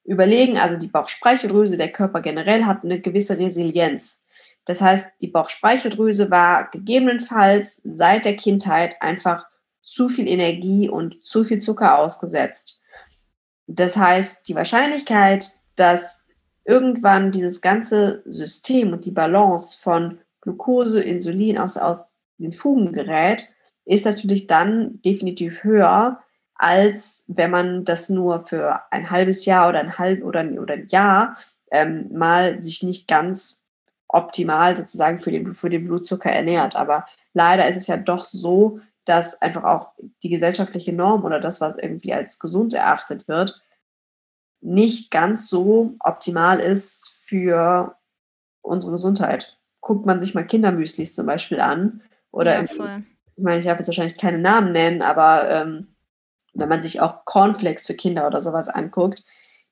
überlegen, 0.05 0.59
also 0.59 0.77
die 0.77 0.89
Bauchspeicheldrüse, 0.89 1.77
der 1.77 1.93
Körper 1.93 2.21
generell 2.21 2.65
hat 2.65 2.85
eine 2.85 3.01
gewisse 3.01 3.39
Resilienz. 3.39 4.25
Das 4.65 4.81
heißt, 4.81 5.13
die 5.21 5.29
Bauchspeicheldrüse 5.29 6.31
war 6.31 6.69
gegebenenfalls 6.71 7.81
seit 7.85 8.25
der 8.25 8.37
Kindheit 8.37 9.01
einfach 9.01 9.47
zu 9.83 10.09
viel 10.09 10.29
Energie 10.29 10.89
und 10.89 11.25
zu 11.25 11.45
viel 11.45 11.61
Zucker 11.61 11.99
ausgesetzt. 11.99 12.81
Das 13.67 13.97
heißt, 13.97 14.47
die 14.49 14.55
Wahrscheinlichkeit, 14.55 15.51
dass 15.77 16.25
irgendwann 16.65 17.33
dieses 17.33 17.61
ganze 17.61 18.23
System 18.27 18.93
und 18.93 19.05
die 19.05 19.11
Balance 19.11 19.77
von 19.79 20.19
Glucose, 20.41 21.03
Insulin 21.03 21.59
aus, 21.59 21.77
aus 21.77 22.05
den 22.39 22.53
Fugen 22.53 22.93
gerät, 22.93 23.45
ist 23.85 24.05
natürlich 24.05 24.47
dann 24.47 25.01
definitiv 25.03 25.65
höher, 25.65 26.21
als 26.55 27.25
wenn 27.27 27.51
man 27.51 27.85
das 27.85 28.09
nur 28.09 28.45
für 28.47 28.81
ein 28.93 29.11
halbes 29.11 29.45
Jahr 29.45 29.69
oder 29.69 29.81
ein 29.81 29.99
halb 29.99 30.23
oder, 30.23 30.45
oder 30.61 30.75
ein 30.75 30.87
Jahr 30.89 31.37
ähm, 31.71 32.11
mal 32.13 32.63
sich 32.63 32.83
nicht 32.83 33.09
ganz 33.09 33.63
optimal 34.09 34.77
sozusagen 34.77 35.21
für 35.21 35.31
den, 35.31 35.53
für 35.53 35.71
den 35.71 35.85
Blutzucker 35.85 36.31
ernährt. 36.31 36.77
Aber 36.77 37.07
leider 37.33 37.69
ist 37.69 37.77
es 37.77 37.87
ja 37.87 37.97
doch 37.97 38.25
so, 38.25 38.81
dass 39.05 39.41
einfach 39.41 39.65
auch 39.65 39.93
die 40.23 40.29
gesellschaftliche 40.29 40.93
Norm 40.93 41.25
oder 41.25 41.41
das, 41.41 41.61
was 41.61 41.77
irgendwie 41.77 42.13
als 42.13 42.39
gesund 42.39 42.75
erachtet 42.75 43.29
wird, 43.29 43.63
nicht 44.61 45.11
ganz 45.11 45.49
so 45.49 45.95
optimal 46.01 46.61
ist 46.61 47.09
für 47.25 47.97
unsere 48.61 48.93
Gesundheit 48.93 49.60
guckt 49.81 50.07
man 50.07 50.21
sich 50.21 50.35
mal 50.35 50.47
Kindermüslis 50.47 51.15
zum 51.15 51.27
Beispiel 51.27 51.61
an. 51.61 52.03
Oder 52.31 52.57
ja, 52.57 52.63
ich 52.63 52.79
meine, 53.43 53.59
ich 53.59 53.65
darf 53.65 53.79
jetzt 53.79 53.89
wahrscheinlich 53.89 54.19
keine 54.19 54.39
Namen 54.39 54.73
nennen, 54.73 55.03
aber 55.03 55.51
ähm, 55.51 55.89
wenn 56.55 56.69
man 56.69 56.83
sich 56.83 57.01
auch 57.01 57.25
Cornflakes 57.25 57.87
für 57.87 57.95
Kinder 57.95 58.27
oder 58.27 58.41
sowas 58.41 58.69
anguckt, 58.69 59.25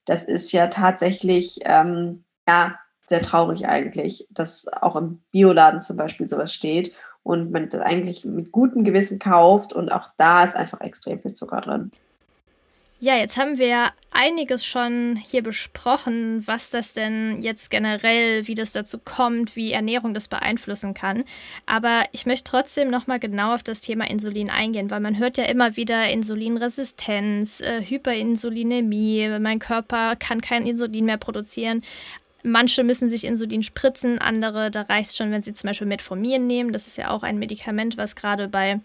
das 0.04 0.24
ist 0.24 0.52
ja 0.52 0.68
tatsächlich 0.68 1.58
ähm, 1.64 2.24
ja 2.48 2.78
sehr 3.06 3.22
traurig 3.22 3.66
eigentlich, 3.66 4.26
dass 4.30 4.66
auch 4.68 4.96
im 4.96 5.22
Bioladen 5.30 5.80
zum 5.80 5.96
Beispiel 5.96 6.28
sowas 6.28 6.52
steht 6.52 6.94
und 7.22 7.50
man 7.50 7.68
das 7.68 7.80
eigentlich 7.80 8.24
mit 8.24 8.52
gutem 8.52 8.84
Gewissen 8.84 9.18
kauft 9.18 9.72
und 9.72 9.90
auch 9.90 10.08
da 10.16 10.44
ist 10.44 10.56
einfach 10.56 10.80
extrem 10.80 11.20
viel 11.20 11.32
Zucker 11.32 11.60
drin. 11.60 11.90
Ja, 13.00 13.16
jetzt 13.16 13.36
haben 13.36 13.58
wir 13.58 13.92
einiges 14.10 14.64
schon 14.64 15.14
hier 15.14 15.44
besprochen, 15.44 16.44
was 16.48 16.70
das 16.70 16.94
denn 16.94 17.40
jetzt 17.42 17.70
generell, 17.70 18.48
wie 18.48 18.56
das 18.56 18.72
dazu 18.72 18.98
kommt, 18.98 19.54
wie 19.54 19.70
Ernährung 19.70 20.14
das 20.14 20.26
beeinflussen 20.26 20.94
kann. 20.94 21.22
Aber 21.64 22.02
ich 22.10 22.26
möchte 22.26 22.50
trotzdem 22.50 22.90
nochmal 22.90 23.20
genau 23.20 23.54
auf 23.54 23.62
das 23.62 23.80
Thema 23.80 24.10
Insulin 24.10 24.50
eingehen, 24.50 24.90
weil 24.90 24.98
man 24.98 25.16
hört 25.16 25.38
ja 25.38 25.44
immer 25.44 25.76
wieder 25.76 26.10
Insulinresistenz, 26.10 27.60
äh, 27.60 27.84
Hyperinsulinämie, 27.84 29.38
mein 29.38 29.60
Körper 29.60 30.16
kann 30.16 30.40
kein 30.40 30.66
Insulin 30.66 31.04
mehr 31.04 31.18
produzieren. 31.18 31.84
Manche 32.42 32.82
müssen 32.82 33.08
sich 33.08 33.24
Insulin 33.24 33.62
spritzen, 33.62 34.18
andere, 34.18 34.72
da 34.72 34.82
reicht 34.82 35.10
es 35.10 35.16
schon, 35.16 35.30
wenn 35.30 35.42
sie 35.42 35.52
zum 35.52 35.68
Beispiel 35.68 35.86
Metformin 35.86 36.48
nehmen. 36.48 36.72
Das 36.72 36.88
ist 36.88 36.96
ja 36.96 37.10
auch 37.10 37.22
ein 37.22 37.38
Medikament, 37.38 37.96
was 37.96 38.16
gerade 38.16 38.48
bei 38.48 38.80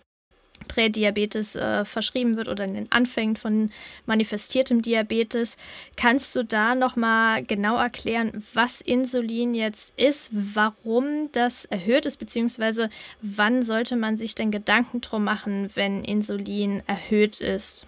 Prädiabetes 0.67 1.55
äh, 1.55 1.85
verschrieben 1.85 2.35
wird 2.35 2.47
oder 2.47 2.65
in 2.65 2.73
den 2.73 2.91
Anfängen 2.91 3.35
von 3.35 3.71
manifestiertem 4.05 4.81
Diabetes. 4.81 5.57
Kannst 5.95 6.35
du 6.35 6.43
da 6.43 6.75
nochmal 6.75 7.43
genau 7.43 7.77
erklären, 7.77 8.43
was 8.53 8.81
Insulin 8.81 9.53
jetzt 9.53 9.93
ist, 9.97 10.29
warum 10.33 11.31
das 11.31 11.65
erhöht 11.65 12.05
ist, 12.05 12.17
beziehungsweise 12.17 12.89
wann 13.21 13.63
sollte 13.63 13.95
man 13.95 14.17
sich 14.17 14.35
denn 14.35 14.51
Gedanken 14.51 15.01
drum 15.01 15.23
machen, 15.23 15.69
wenn 15.75 16.03
Insulin 16.03 16.83
erhöht 16.87 17.41
ist? 17.41 17.87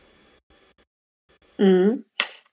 Mhm. 1.57 2.05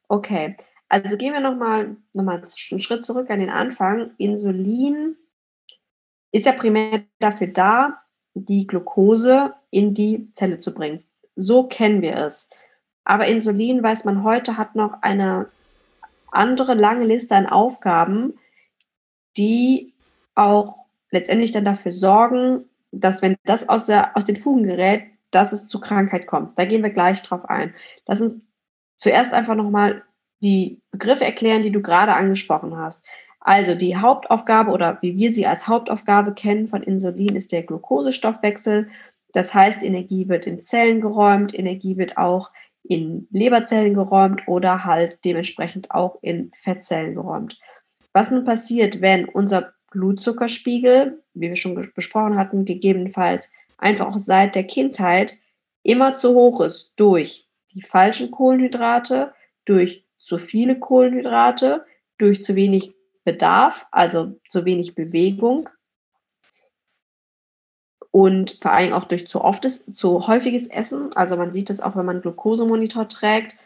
Okay, 0.08 0.56
also 0.88 1.16
gehen 1.16 1.32
wir 1.32 1.40
nochmal 1.40 1.96
noch 2.12 2.22
mal 2.22 2.42
einen 2.70 2.80
Schritt 2.80 3.04
zurück 3.04 3.30
an 3.30 3.40
den 3.40 3.50
Anfang. 3.50 4.11
Insulin 4.18 5.16
ist 6.32 6.46
ja 6.46 6.52
primär 6.52 7.04
dafür 7.18 7.46
da, 7.46 8.01
die 8.34 8.66
Glucose 8.66 9.54
in 9.70 9.94
die 9.94 10.32
Zelle 10.32 10.58
zu 10.58 10.74
bringen. 10.74 11.04
So 11.34 11.64
kennen 11.64 12.02
wir 12.02 12.16
es. 12.16 12.48
Aber 13.04 13.26
Insulin, 13.26 13.82
weiß 13.82 14.04
man 14.04 14.22
heute, 14.22 14.56
hat 14.56 14.74
noch 14.74 15.02
eine 15.02 15.48
andere 16.30 16.74
lange 16.74 17.04
Liste 17.04 17.34
an 17.34 17.46
Aufgaben, 17.46 18.34
die 19.36 19.92
auch 20.34 20.76
letztendlich 21.10 21.50
dann 21.50 21.64
dafür 21.64 21.92
sorgen, 21.92 22.64
dass 22.90 23.22
wenn 23.22 23.36
das 23.44 23.68
aus, 23.68 23.86
der, 23.86 24.16
aus 24.16 24.24
den 24.24 24.36
Fugen 24.36 24.64
gerät, 24.64 25.04
dass 25.30 25.52
es 25.52 25.68
zu 25.68 25.80
Krankheit 25.80 26.26
kommt. 26.26 26.58
Da 26.58 26.64
gehen 26.64 26.82
wir 26.82 26.90
gleich 26.90 27.22
drauf 27.22 27.48
ein. 27.48 27.74
Lass 28.06 28.20
uns 28.20 28.40
zuerst 28.96 29.32
einfach 29.32 29.54
nochmal 29.54 30.02
die 30.42 30.80
Begriffe 30.90 31.24
erklären, 31.24 31.62
die 31.62 31.70
du 31.70 31.80
gerade 31.80 32.14
angesprochen 32.14 32.76
hast. 32.76 33.04
Also 33.44 33.74
die 33.74 33.96
Hauptaufgabe 33.96 34.70
oder 34.70 34.98
wie 35.00 35.16
wir 35.16 35.33
sie 35.33 35.46
als 35.46 35.66
Hauptaufgabe 35.66 36.33
kennen 36.33 36.68
von 36.68 36.83
Insulin 36.83 37.35
ist 37.35 37.50
der 37.50 37.64
Glukosestoffwechsel. 37.64 38.88
Das 39.33 39.52
heißt, 39.52 39.83
Energie 39.83 40.28
wird 40.28 40.46
in 40.46 40.62
Zellen 40.62 41.00
geräumt, 41.00 41.52
Energie 41.52 41.96
wird 41.96 42.16
auch 42.16 42.52
in 42.85 43.26
Leberzellen 43.33 43.94
geräumt 43.94 44.42
oder 44.46 44.85
halt 44.85 45.18
dementsprechend 45.24 45.90
auch 45.90 46.18
in 46.22 46.52
Fettzellen 46.55 47.14
geräumt. 47.14 47.59
Was 48.12 48.31
nun 48.31 48.44
passiert, 48.44 49.00
wenn 49.00 49.24
unser 49.24 49.72
Blutzuckerspiegel, 49.90 51.22
wie 51.35 51.48
wir 51.48 51.57
schon 51.57 51.74
besprochen 51.94 52.37
hatten, 52.37 52.64
gegebenenfalls 52.64 53.50
einfach 53.78 54.07
auch 54.07 54.18
seit 54.18 54.55
der 54.55 54.64
Kindheit 54.64 55.35
immer 55.83 56.14
zu 56.14 56.35
hoch 56.35 56.61
ist 56.61 56.92
durch 56.96 57.48
die 57.74 57.83
falschen 57.83 58.31
Kohlenhydrate, 58.31 59.33
durch 59.64 60.05
zu 60.18 60.38
viele 60.38 60.78
Kohlenhydrate, 60.78 61.85
durch 62.18 62.42
zu 62.42 62.55
wenig 62.55 62.94
Bedarf, 63.24 63.87
also 63.90 64.38
zu 64.48 64.64
wenig 64.64 64.94
Bewegung 64.94 65.68
und 68.12 68.58
vor 68.61 68.72
allem 68.72 68.92
auch 68.92 69.04
durch 69.04 69.26
zu 69.26 69.40
oftes, 69.40 69.87
zu 69.87 70.26
häufiges 70.26 70.68
Essen. 70.68 71.11
Also 71.14 71.37
man 71.37 71.52
sieht 71.52 71.70
das 71.70 71.80
auch, 71.80 71.96
wenn 71.96 72.04
man 72.06 72.16
einen 72.16 72.22
Glukosemonitor 72.22 73.08
trägt 73.08 73.56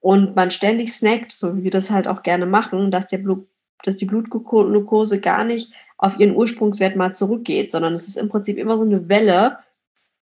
und 0.00 0.34
man 0.34 0.50
ständig 0.50 0.92
snackt, 0.92 1.32
so 1.32 1.56
wie 1.56 1.64
wir 1.64 1.70
das 1.70 1.90
halt 1.90 2.08
auch 2.08 2.22
gerne 2.22 2.46
machen, 2.46 2.90
dass 2.90 3.06
der 3.06 3.18
Blut, 3.18 3.48
dass 3.84 3.96
die 3.96 4.06
Blutglucose 4.06 5.20
gar 5.20 5.44
nicht 5.44 5.72
auf 5.98 6.18
ihren 6.18 6.34
Ursprungswert 6.34 6.96
mal 6.96 7.14
zurückgeht, 7.14 7.70
sondern 7.70 7.94
es 7.94 8.08
ist 8.08 8.16
im 8.16 8.28
Prinzip 8.28 8.58
immer 8.58 8.76
so 8.76 8.84
eine 8.84 9.08
Welle, 9.08 9.58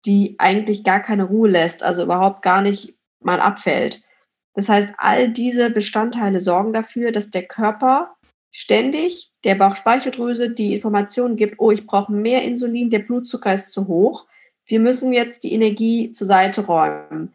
die 0.04 0.34
eigentlich 0.38 0.82
gar 0.82 1.00
keine 1.00 1.24
Ruhe 1.24 1.48
lässt, 1.48 1.84
also 1.84 2.02
überhaupt 2.02 2.42
gar 2.42 2.62
nicht 2.62 2.96
mal 3.20 3.40
abfällt. 3.40 4.02
Das 4.54 4.68
heißt, 4.68 4.94
all 4.98 5.30
diese 5.30 5.70
Bestandteile 5.70 6.40
sorgen 6.40 6.72
dafür, 6.72 7.12
dass 7.12 7.30
der 7.30 7.44
Körper 7.44 8.16
ständig 8.50 9.32
der 9.44 9.54
Bauchspeicheldrüse 9.54 10.50
die 10.50 10.74
Information 10.74 11.36
gibt, 11.36 11.58
oh, 11.58 11.70
ich 11.70 11.86
brauche 11.86 12.12
mehr 12.12 12.42
Insulin, 12.42 12.90
der 12.90 12.98
Blutzucker 13.00 13.54
ist 13.54 13.72
zu 13.72 13.88
hoch. 13.88 14.26
Wir 14.66 14.78
müssen 14.78 15.12
jetzt 15.12 15.42
die 15.42 15.52
Energie 15.52 16.12
zur 16.12 16.26
Seite 16.26 16.66
räumen. 16.66 17.34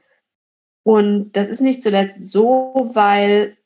Und 0.84 1.32
das 1.34 1.49
ist 1.49 1.60
nicht 1.60 1.82
zuletzt 1.84 2.30
so, 2.30 2.89
weil 2.93 3.58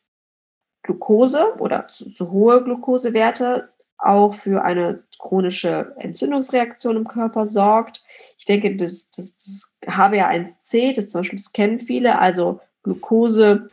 Glucose 0.83 1.55
oder 1.59 1.87
zu, 1.87 2.11
zu 2.11 2.31
hohe 2.31 2.63
Glukosewerte 2.63 3.69
auch 3.97 4.33
für 4.33 4.63
eine 4.63 5.03
chronische 5.19 5.93
Entzündungsreaktion 5.97 6.95
im 6.97 7.07
Körper 7.07 7.45
sorgt. 7.45 8.01
Ich 8.37 8.45
denke, 8.45 8.75
das, 8.75 9.11
das, 9.11 9.35
das 9.35 9.75
HbA1c, 9.85 10.95
das 10.95 11.09
zum 11.09 11.21
Beispiel, 11.21 11.37
das 11.37 11.51
kennen 11.51 11.79
viele, 11.79 12.17
also 12.17 12.59
Glucose 12.83 13.69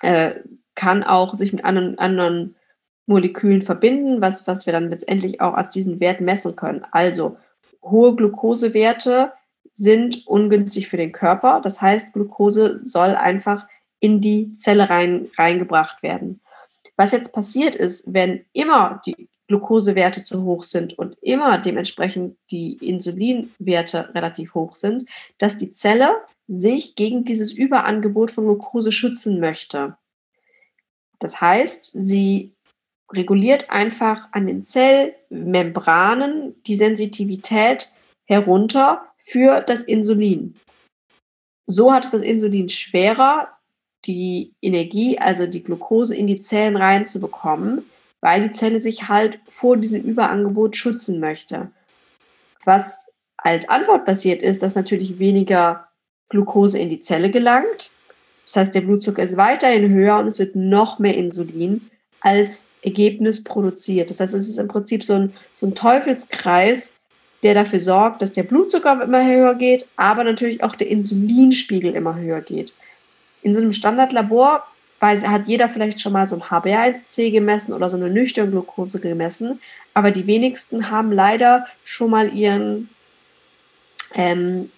äh, 0.00 0.34
kann 0.74 1.02
auch 1.02 1.34
sich 1.34 1.52
mit 1.52 1.64
anderen, 1.64 1.98
anderen 1.98 2.56
Molekülen 3.06 3.62
verbinden, 3.62 4.20
was, 4.20 4.46
was 4.46 4.66
wir 4.66 4.72
dann 4.72 4.90
letztendlich 4.90 5.40
auch 5.40 5.54
als 5.54 5.70
diesen 5.70 6.00
Wert 6.00 6.20
messen 6.20 6.56
können. 6.56 6.84
Also 6.90 7.36
hohe 7.82 8.14
Glukosewerte 8.14 9.32
sind 9.74 10.26
ungünstig 10.26 10.88
für 10.88 10.96
den 10.96 11.12
Körper. 11.12 11.60
Das 11.62 11.80
heißt, 11.80 12.12
Glucose 12.12 12.80
soll 12.84 13.10
einfach 13.10 13.66
in 14.00 14.20
die 14.20 14.54
Zelle 14.54 14.88
rein, 14.88 15.28
reingebracht 15.36 16.02
werden. 16.02 16.40
Was 16.96 17.12
jetzt 17.12 17.32
passiert 17.32 17.74
ist, 17.74 18.12
wenn 18.12 18.44
immer 18.52 19.02
die 19.04 19.28
Glukosewerte 19.48 20.24
zu 20.24 20.42
hoch 20.42 20.62
sind 20.62 20.98
und 20.98 21.16
immer 21.20 21.58
dementsprechend 21.58 22.36
die 22.50 22.74
Insulinwerte 22.74 24.14
relativ 24.14 24.54
hoch 24.54 24.74
sind, 24.74 25.08
dass 25.38 25.58
die 25.58 25.70
Zelle 25.70 26.16
sich 26.48 26.94
gegen 26.94 27.24
dieses 27.24 27.52
Überangebot 27.52 28.30
von 28.30 28.44
Glucose 28.44 28.92
schützen 28.92 29.40
möchte. 29.40 29.96
Das 31.18 31.40
heißt, 31.40 31.90
sie 31.94 32.52
reguliert 33.12 33.70
einfach 33.70 34.28
an 34.32 34.46
den 34.46 34.64
Zellmembranen 34.64 36.54
die 36.64 36.76
Sensitivität 36.76 37.90
herunter 38.26 39.06
für 39.18 39.60
das 39.60 39.84
Insulin. 39.84 40.56
So 41.66 41.92
hat 41.92 42.04
es 42.04 42.10
das 42.10 42.22
Insulin 42.22 42.68
schwerer, 42.68 43.48
die 44.04 44.52
Energie, 44.60 45.18
also 45.18 45.46
die 45.46 45.62
Glucose 45.62 46.14
in 46.14 46.26
die 46.26 46.40
Zellen 46.40 46.76
reinzubekommen, 46.76 47.84
weil 48.24 48.40
die 48.40 48.52
Zelle 48.52 48.80
sich 48.80 49.06
halt 49.10 49.38
vor 49.46 49.76
diesem 49.76 50.00
Überangebot 50.00 50.76
schützen 50.76 51.20
möchte. 51.20 51.68
Was 52.64 53.04
als 53.36 53.68
Antwort 53.68 54.06
passiert 54.06 54.42
ist, 54.42 54.62
dass 54.62 54.74
natürlich 54.74 55.18
weniger 55.18 55.88
Glucose 56.30 56.78
in 56.78 56.88
die 56.88 57.00
Zelle 57.00 57.30
gelangt. 57.30 57.90
Das 58.46 58.56
heißt, 58.56 58.74
der 58.74 58.80
Blutzucker 58.80 59.22
ist 59.22 59.36
weiterhin 59.36 59.92
höher 59.92 60.18
und 60.18 60.26
es 60.26 60.38
wird 60.38 60.56
noch 60.56 60.98
mehr 60.98 61.14
Insulin 61.14 61.90
als 62.20 62.66
Ergebnis 62.80 63.44
produziert. 63.44 64.08
Das 64.08 64.20
heißt, 64.20 64.32
es 64.32 64.48
ist 64.48 64.58
im 64.58 64.68
Prinzip 64.68 65.04
so 65.04 65.12
ein, 65.12 65.34
so 65.54 65.66
ein 65.66 65.74
Teufelskreis, 65.74 66.92
der 67.42 67.52
dafür 67.52 67.78
sorgt, 67.78 68.22
dass 68.22 68.32
der 68.32 68.44
Blutzucker 68.44 69.02
immer 69.02 69.22
höher 69.22 69.54
geht, 69.54 69.86
aber 69.96 70.24
natürlich 70.24 70.64
auch 70.64 70.76
der 70.76 70.88
Insulinspiegel 70.88 71.94
immer 71.94 72.16
höher 72.16 72.40
geht. 72.40 72.72
In 73.42 73.52
so 73.52 73.60
einem 73.60 73.72
Standardlabor 73.72 74.66
weiß, 75.04 75.26
hat 75.26 75.46
jeder 75.46 75.68
vielleicht 75.68 76.00
schon 76.00 76.14
mal 76.14 76.26
so 76.26 76.36
ein 76.36 76.42
HbA1c 76.42 77.30
gemessen 77.30 77.74
oder 77.74 77.90
so 77.90 77.96
eine 77.96 78.08
nüchterne 78.08 78.50
Glucose 78.50 79.00
gemessen, 79.00 79.60
aber 79.92 80.10
die 80.10 80.26
wenigsten 80.26 80.90
haben 80.90 81.12
leider 81.12 81.66
schon 81.84 82.10
mal 82.10 82.34
ihren 82.34 82.88
ähm, 84.14 84.70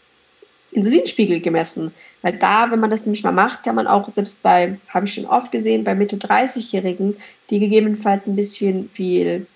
Insulinspiegel 0.72 1.40
gemessen. 1.40 1.94
Weil 2.22 2.38
da, 2.38 2.72
wenn 2.72 2.80
man 2.80 2.90
das 2.90 3.04
nämlich 3.04 3.22
mal 3.22 3.30
macht, 3.30 3.62
kann 3.62 3.76
man 3.76 3.86
auch 3.86 4.08
selbst 4.08 4.42
bei, 4.42 4.78
habe 4.88 5.06
ich 5.06 5.14
schon 5.14 5.26
oft 5.26 5.52
gesehen, 5.52 5.84
bei 5.84 5.94
Mitte 5.94 6.16
30-Jährigen, 6.16 7.16
die 7.50 7.60
gegebenenfalls 7.60 8.26
ein 8.26 8.34
bisschen 8.34 8.90
viel 8.90 9.46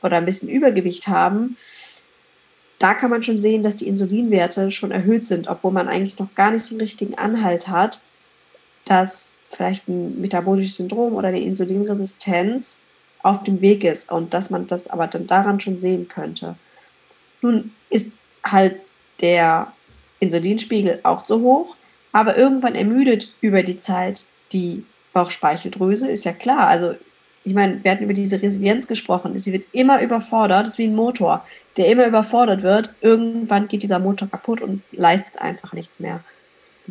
oder 0.00 0.18
ein 0.18 0.26
bisschen 0.26 0.48
Übergewicht 0.48 1.08
haben, 1.08 1.56
da 2.78 2.94
kann 2.94 3.10
man 3.10 3.24
schon 3.24 3.38
sehen, 3.38 3.64
dass 3.64 3.76
die 3.76 3.88
Insulinwerte 3.88 4.70
schon 4.70 4.92
erhöht 4.92 5.26
sind, 5.26 5.48
obwohl 5.48 5.72
man 5.72 5.88
eigentlich 5.88 6.18
noch 6.20 6.34
gar 6.36 6.52
nicht 6.52 6.64
so 6.64 6.74
einen 6.74 6.80
richtigen 6.80 7.18
Anhalt 7.18 7.66
hat, 7.66 8.00
dass 8.84 9.32
vielleicht 9.50 9.88
ein 9.88 10.20
metabolisches 10.20 10.76
Syndrom 10.76 11.14
oder 11.14 11.28
eine 11.28 11.40
Insulinresistenz 11.40 12.78
auf 13.22 13.44
dem 13.44 13.60
Weg 13.60 13.84
ist 13.84 14.10
und 14.10 14.32
dass 14.32 14.50
man 14.50 14.66
das 14.66 14.88
aber 14.88 15.06
dann 15.06 15.26
daran 15.26 15.60
schon 15.60 15.78
sehen 15.78 16.08
könnte. 16.08 16.54
Nun 17.42 17.72
ist 17.90 18.08
halt 18.44 18.76
der 19.20 19.72
Insulinspiegel 20.20 21.00
auch 21.02 21.24
zu 21.24 21.40
hoch, 21.40 21.76
aber 22.12 22.36
irgendwann 22.36 22.74
ermüdet 22.74 23.32
über 23.40 23.62
die 23.62 23.78
Zeit 23.78 24.24
die 24.52 24.84
Bauchspeicheldrüse, 25.12 26.10
ist 26.10 26.24
ja 26.24 26.32
klar. 26.32 26.68
Also 26.68 26.94
ich 27.44 27.54
meine, 27.54 27.82
wir 27.82 27.90
hatten 27.90 28.04
über 28.04 28.14
diese 28.14 28.40
Resilienz 28.40 28.86
gesprochen. 28.86 29.38
Sie 29.38 29.52
wird 29.52 29.64
immer 29.72 30.02
überfordert, 30.02 30.66
ist 30.66 30.78
wie 30.78 30.86
ein 30.86 30.94
Motor, 30.94 31.44
der 31.76 31.88
immer 31.88 32.06
überfordert 32.06 32.62
wird. 32.62 32.94
Irgendwann 33.00 33.68
geht 33.68 33.82
dieser 33.82 33.98
Motor 33.98 34.28
kaputt 34.28 34.60
und 34.60 34.82
leistet 34.92 35.40
einfach 35.40 35.72
nichts 35.72 36.00
mehr. 36.00 36.20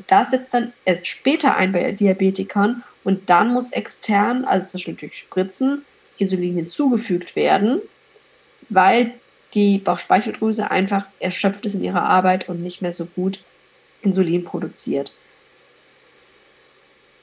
Das 0.08 0.32
setzt 0.32 0.54
dann 0.54 0.74
erst 0.86 1.08
später 1.08 1.56
ein 1.56 1.72
bei 1.72 1.92
Diabetikern 1.92 2.84
und 3.04 3.30
dann 3.30 3.50
muss 3.50 3.72
extern, 3.72 4.46
also 4.46 4.68
zum 4.68 4.78
Beispiel 4.78 4.94
durch 4.96 5.18
Spritzen, 5.18 5.84
Insulin 6.18 6.56
hinzugefügt 6.56 7.36
werden, 7.36 7.82
weil 8.70 9.14
die 9.54 9.80
Bauchspeicheldrüse 9.80 10.70
einfach 10.70 11.08
erschöpft 11.20 11.66
ist 11.66 11.74
in 11.74 11.84
ihrer 11.84 12.04
Arbeit 12.04 12.50
und 12.50 12.62
nicht 12.62 12.82
mehr 12.82 12.94
so 12.94 13.06
gut 13.06 13.40
Insulin 14.02 14.44
produziert. 14.44 15.12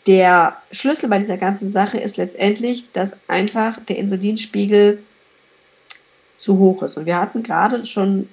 Der 0.06 0.56
Schlüssel 0.70 1.08
bei 1.08 1.18
dieser 1.18 1.36
ganzen 1.36 1.68
Sache 1.68 1.98
ist 1.98 2.16
letztendlich, 2.16 2.90
dass 2.92 3.16
einfach 3.28 3.78
der 3.84 3.96
Insulinspiegel 3.96 5.02
zu 6.36 6.58
hoch 6.58 6.82
ist. 6.82 6.96
Und 6.96 7.06
wir 7.06 7.16
hatten 7.20 7.42
gerade 7.42 7.84
schon 7.86 8.28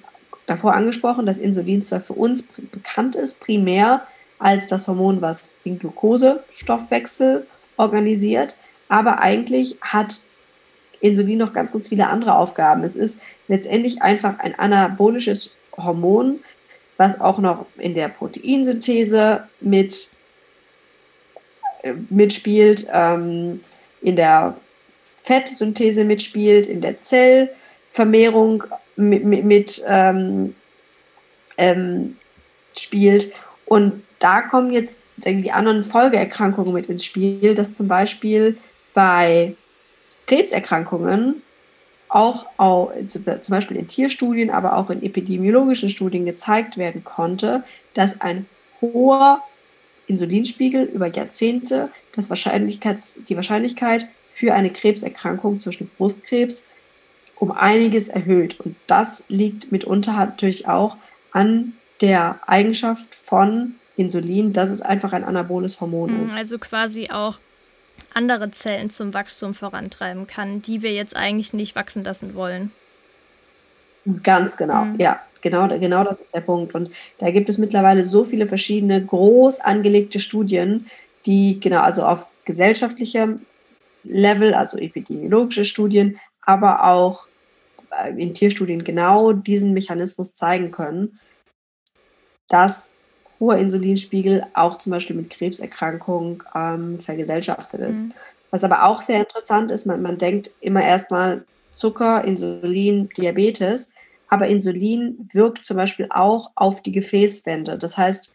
davor 0.46 0.74
angesprochen, 0.74 1.26
dass 1.26 1.38
Insulin 1.38 1.82
zwar 1.82 2.00
für 2.00 2.12
uns 2.12 2.42
bekannt 2.42 3.16
ist, 3.16 3.40
primär 3.40 4.06
als 4.44 4.66
das 4.66 4.86
Hormon, 4.86 5.22
was 5.22 5.52
den 5.64 5.78
Glukosestoffwechsel 5.78 7.46
organisiert. 7.78 8.54
Aber 8.88 9.20
eigentlich 9.20 9.74
hat 9.80 10.20
Insulin 11.00 11.38
noch 11.38 11.54
ganz, 11.54 11.72
ganz 11.72 11.88
viele 11.88 12.08
andere 12.08 12.36
Aufgaben. 12.36 12.84
Es 12.84 12.94
ist 12.94 13.16
letztendlich 13.48 14.02
einfach 14.02 14.38
ein 14.40 14.54
anabolisches 14.58 15.50
Hormon, 15.78 16.40
was 16.98 17.18
auch 17.22 17.38
noch 17.38 17.64
in 17.78 17.94
der 17.94 18.08
Proteinsynthese 18.08 19.48
mit, 19.60 20.10
äh, 21.82 21.94
mitspielt, 22.10 22.86
ähm, 22.92 23.62
in 24.02 24.16
der 24.16 24.58
Fettsynthese 25.22 26.04
mitspielt, 26.04 26.66
in 26.66 26.82
der 26.82 26.98
Zellvermehrung 26.98 28.64
mit, 28.96 29.24
mit, 29.24 29.44
mit 29.44 29.82
ähm, 29.86 30.54
ähm, 31.56 32.18
spielt. 32.76 33.32
Und 33.64 34.02
da 34.18 34.42
kommen 34.42 34.72
jetzt 34.72 34.98
die 35.16 35.52
anderen 35.52 35.84
Folgeerkrankungen 35.84 36.72
mit 36.72 36.86
ins 36.86 37.04
Spiel, 37.04 37.54
dass 37.54 37.72
zum 37.72 37.88
Beispiel 37.88 38.56
bei 38.94 39.54
Krebserkrankungen 40.26 41.42
auch, 42.08 42.46
auch 42.56 42.92
zum 43.04 43.24
Beispiel 43.24 43.76
in 43.76 43.88
Tierstudien, 43.88 44.50
aber 44.50 44.76
auch 44.76 44.90
in 44.90 45.02
epidemiologischen 45.02 45.90
Studien 45.90 46.24
gezeigt 46.24 46.76
werden 46.78 47.04
konnte, 47.04 47.64
dass 47.94 48.20
ein 48.20 48.46
hoher 48.80 49.42
Insulinspiegel 50.06 50.84
über 50.84 51.08
Jahrzehnte 51.08 51.90
das 52.14 52.28
Wahrscheinlichkeits, 52.28 53.20
die 53.28 53.36
Wahrscheinlichkeit 53.36 54.06
für 54.30 54.54
eine 54.54 54.70
Krebserkrankung, 54.70 55.60
zum 55.60 55.70
Beispiel 55.70 55.88
Brustkrebs, 55.96 56.62
um 57.36 57.50
einiges 57.50 58.08
erhöht. 58.08 58.60
Und 58.60 58.76
das 58.86 59.24
liegt 59.28 59.72
mitunter 59.72 60.12
natürlich 60.12 60.68
auch 60.68 60.96
an 61.32 61.74
der 62.00 62.38
Eigenschaft 62.46 63.14
von 63.14 63.74
Insulin, 63.96 64.52
dass 64.52 64.70
es 64.70 64.82
einfach 64.82 65.12
ein 65.12 65.24
anaboles 65.24 65.80
Hormon 65.80 66.18
mhm, 66.18 66.24
ist. 66.24 66.36
Also 66.36 66.58
quasi 66.58 67.10
auch 67.10 67.38
andere 68.12 68.50
Zellen 68.50 68.90
zum 68.90 69.14
Wachstum 69.14 69.54
vorantreiben 69.54 70.26
kann, 70.26 70.62
die 70.62 70.82
wir 70.82 70.92
jetzt 70.92 71.16
eigentlich 71.16 71.52
nicht 71.52 71.76
wachsen 71.76 72.04
lassen 72.04 72.34
wollen. 72.34 72.72
Ganz 74.22 74.56
genau, 74.56 74.84
mhm. 74.84 75.00
ja, 75.00 75.20
genau, 75.40 75.66
genau 75.78 76.04
das 76.04 76.20
ist 76.20 76.34
der 76.34 76.40
Punkt. 76.40 76.74
Und 76.74 76.90
da 77.18 77.30
gibt 77.30 77.48
es 77.48 77.58
mittlerweile 77.58 78.04
so 78.04 78.24
viele 78.24 78.46
verschiedene 78.46 79.04
groß 79.04 79.60
angelegte 79.60 80.20
Studien, 80.20 80.86
die 81.24 81.58
genau, 81.60 81.80
also 81.80 82.04
auf 82.04 82.26
gesellschaftlichem 82.44 83.46
Level, 84.02 84.52
also 84.52 84.76
epidemiologische 84.76 85.64
Studien, 85.64 86.18
aber 86.42 86.84
auch 86.84 87.26
äh, 87.90 88.10
in 88.20 88.34
Tierstudien 88.34 88.84
genau 88.84 89.32
diesen 89.32 89.72
Mechanismus 89.72 90.34
zeigen 90.34 90.70
können, 90.70 91.18
dass 92.48 92.90
hoher 93.40 93.56
Insulinspiegel 93.56 94.46
auch 94.54 94.78
zum 94.78 94.90
Beispiel 94.90 95.16
mit 95.16 95.30
Krebserkrankungen 95.30 96.42
ähm, 96.54 97.00
vergesellschaftet 97.00 97.80
ist. 97.80 98.04
Mhm. 98.04 98.12
Was 98.50 98.64
aber 98.64 98.84
auch 98.84 99.02
sehr 99.02 99.20
interessant 99.20 99.70
ist, 99.70 99.84
man, 99.84 100.00
man 100.02 100.18
denkt 100.18 100.50
immer 100.60 100.82
erstmal 100.82 101.44
Zucker, 101.70 102.24
Insulin, 102.24 103.08
Diabetes, 103.16 103.90
aber 104.28 104.46
Insulin 104.46 105.28
wirkt 105.32 105.64
zum 105.64 105.76
Beispiel 105.76 106.06
auch 106.10 106.50
auf 106.54 106.80
die 106.80 106.92
Gefäßwände. 106.92 107.78
Das 107.78 107.96
heißt, 107.96 108.34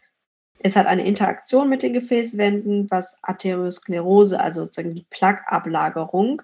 es 0.62 0.76
hat 0.76 0.88
eine 0.88 1.06
Interaktion 1.06 1.70
mit 1.70 1.84
den 1.84 1.94
Gefäßwänden, 1.94 2.92
was 2.92 3.16
Arteriosklerose, 3.24 4.40
also 4.40 4.64
sozusagen 4.64 4.94
die 4.94 5.06
Plaqueablagerung 5.10 6.42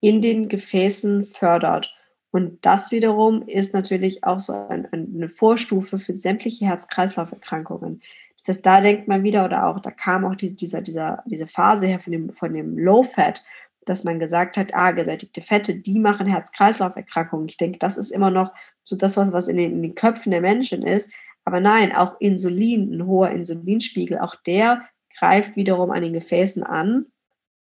in 0.00 0.20
den 0.20 0.48
Gefäßen 0.48 1.24
fördert. 1.24 1.94
Und 2.34 2.66
das 2.66 2.90
wiederum 2.90 3.42
ist 3.46 3.74
natürlich 3.74 4.24
auch 4.24 4.40
so 4.40 4.54
ein, 4.54 4.88
eine 4.90 5.28
Vorstufe 5.28 5.98
für 5.98 6.12
sämtliche 6.12 6.66
Herz-Kreislauf-Erkrankungen. 6.66 8.02
Das 8.38 8.48
heißt, 8.48 8.66
da 8.66 8.80
denkt 8.80 9.06
man 9.06 9.22
wieder, 9.22 9.44
oder 9.44 9.68
auch, 9.68 9.78
da 9.78 9.92
kam 9.92 10.24
auch 10.24 10.34
diese, 10.34 10.56
dieser, 10.56 10.82
dieser, 10.82 11.22
diese 11.26 11.46
Phase 11.46 11.86
her 11.86 12.00
von 12.00 12.10
dem, 12.10 12.32
von 12.32 12.52
dem 12.52 12.76
Low-Fat, 12.76 13.44
dass 13.84 14.02
man 14.02 14.18
gesagt 14.18 14.56
hat, 14.56 14.74
ah, 14.74 14.90
gesättigte 14.90 15.42
Fette, 15.42 15.76
die 15.76 16.00
machen 16.00 16.26
Herz-Kreislauf-Erkrankungen. 16.26 17.48
Ich 17.48 17.56
denke, 17.56 17.78
das 17.78 17.96
ist 17.96 18.10
immer 18.10 18.32
noch 18.32 18.52
so 18.82 18.96
das, 18.96 19.16
was, 19.16 19.32
was 19.32 19.46
in, 19.46 19.54
den, 19.54 19.70
in 19.70 19.82
den 19.82 19.94
Köpfen 19.94 20.32
der 20.32 20.40
Menschen 20.40 20.82
ist. 20.82 21.12
Aber 21.44 21.60
nein, 21.60 21.94
auch 21.94 22.16
Insulin, 22.18 22.96
ein 22.96 23.06
hoher 23.06 23.30
Insulinspiegel, 23.30 24.18
auch 24.18 24.34
der 24.44 24.82
greift 25.16 25.54
wiederum 25.54 25.92
an 25.92 26.02
den 26.02 26.14
Gefäßen 26.14 26.64
an 26.64 27.06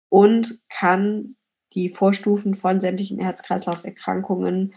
und 0.09 0.59
kann 0.71 1.37
die 1.75 1.89
Vorstufen 1.89 2.55
von 2.55 2.81
sämtlichen 2.81 3.19
Herz-Kreislauf-Erkrankungen 3.19 4.75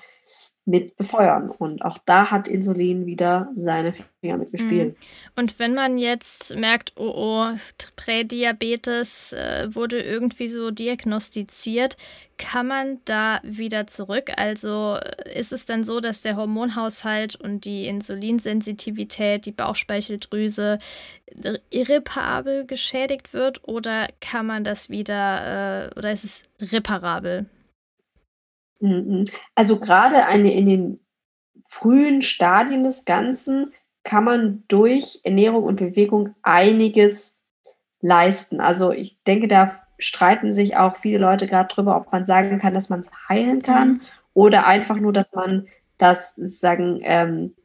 mit 0.68 0.98
befeuern. 0.98 1.50
Und 1.50 1.84
auch 1.84 1.98
da 2.06 2.30
hat 2.30 2.48
Insulin 2.48 3.06
wieder 3.06 3.50
seine 3.56 3.94
Finger 4.20 4.38
mitgespielt. 4.38 4.90
Mhm. 4.90 4.96
Und 5.36 5.60
wenn 5.60 5.74
man 5.74 5.98
jetzt 5.98 6.56
merkt, 6.58 6.94
oh 6.98 7.14
oh, 7.16 7.56
Prädiabetes 7.96 9.34
äh, 9.34 9.74
wurde 9.74 10.02
irgendwie 10.02 10.48
so 10.48 10.72
diagnostiziert, 10.72 11.96
kann 12.38 12.68
man 12.68 13.00
da 13.06 13.40
wieder 13.44 13.88
zurück? 13.88 14.32
Also 14.36 14.98
äh, 14.98 15.40
ist 15.40 15.54
es 15.54 15.66
dann 15.66 15.84
so, 15.84 16.00
dass 16.00 16.22
der 16.22 16.36
Hormonhaushalt 16.36 17.36
und 17.36 17.66
die 17.66 17.88
Insulinsensitivität, 17.88 19.46
die 19.46 19.52
Bauchspeicheldrüse 19.52 20.80
irreparabel 21.70 22.66
geschädigt 22.66 23.34
wird 23.34 23.68
oder 23.68 24.08
kann 24.22 24.46
man 24.46 24.64
das 24.64 24.90
wieder 24.90 25.88
äh, 25.88 25.98
oder 25.98 26.12
ist 26.12 26.24
es 26.24 26.72
reparabel? 26.72 27.46
Mhm. 28.80 29.26
Also 29.56 29.80
gerade 29.80 30.26
eine 30.26 30.54
in 30.54 30.66
den 30.66 31.00
frühen 31.66 32.22
Stadien 32.22 32.84
des 32.84 33.06
Ganzen 33.06 33.74
kann 34.04 34.24
man 34.24 34.64
durch 34.68 35.20
Ernährung 35.24 35.64
und 35.64 35.76
Bewegung 35.78 36.34
einiges 36.42 37.42
leisten. 38.02 38.62
Also 38.62 38.92
ich 38.92 39.18
denke, 39.26 39.48
da 39.48 39.72
streiten 40.00 40.52
sich 40.52 40.78
auch 40.78 40.96
viele 40.96 41.18
Leute 41.18 41.48
gerade 41.48 41.74
drüber, 41.74 41.98
ob 41.98 42.12
man 42.12 42.24
sagen 42.24 42.60
kann, 42.60 42.74
dass 42.74 42.90
man 42.90 43.02
es 43.02 43.10
heilen 43.28 43.62
kann 43.62 43.90
mhm. 43.90 44.02
oder 44.34 44.66
einfach 44.66 44.98
nur, 44.98 45.12
dass 45.12 45.34
man 45.34 45.68
das 45.98 46.36
sagen 46.36 47.02
ähm, 47.04 47.56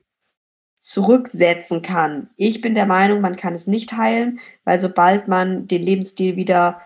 zurücksetzen 0.78 1.82
kann. 1.82 2.30
Ich 2.36 2.60
bin 2.60 2.74
der 2.74 2.86
Meinung, 2.86 3.20
man 3.20 3.36
kann 3.36 3.54
es 3.54 3.68
nicht 3.68 3.92
heilen, 3.92 4.40
weil 4.64 4.78
sobald 4.78 5.28
man 5.28 5.68
den 5.68 5.82
Lebensstil 5.82 6.34
wieder 6.34 6.80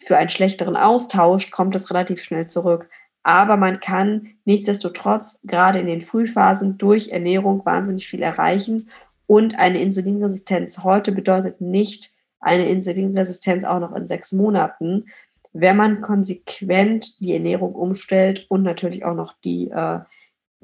für 0.00 0.16
einen 0.16 0.30
schlechteren 0.30 0.76
austauscht, 0.76 1.52
kommt 1.52 1.74
es 1.74 1.90
relativ 1.90 2.22
schnell 2.22 2.48
zurück. 2.48 2.88
Aber 3.26 3.56
man 3.56 3.80
kann 3.80 4.28
nichtsdestotrotz 4.44 5.40
gerade 5.42 5.80
in 5.80 5.88
den 5.88 6.00
Frühphasen 6.00 6.78
durch 6.78 7.08
Ernährung 7.08 7.66
wahnsinnig 7.66 8.06
viel 8.06 8.22
erreichen. 8.22 8.88
Und 9.26 9.58
eine 9.58 9.80
Insulinresistenz 9.80 10.84
heute 10.84 11.10
bedeutet 11.10 11.60
nicht 11.60 12.12
eine 12.38 12.68
Insulinresistenz 12.68 13.64
auch 13.64 13.80
noch 13.80 13.96
in 13.96 14.06
sechs 14.06 14.30
Monaten, 14.30 15.06
wenn 15.52 15.76
man 15.76 16.02
konsequent 16.02 17.18
die 17.18 17.32
Ernährung 17.32 17.74
umstellt 17.74 18.46
und 18.48 18.62
natürlich 18.62 19.04
auch 19.04 19.14
noch 19.14 19.32
die 19.42 19.70
äh, 19.72 19.98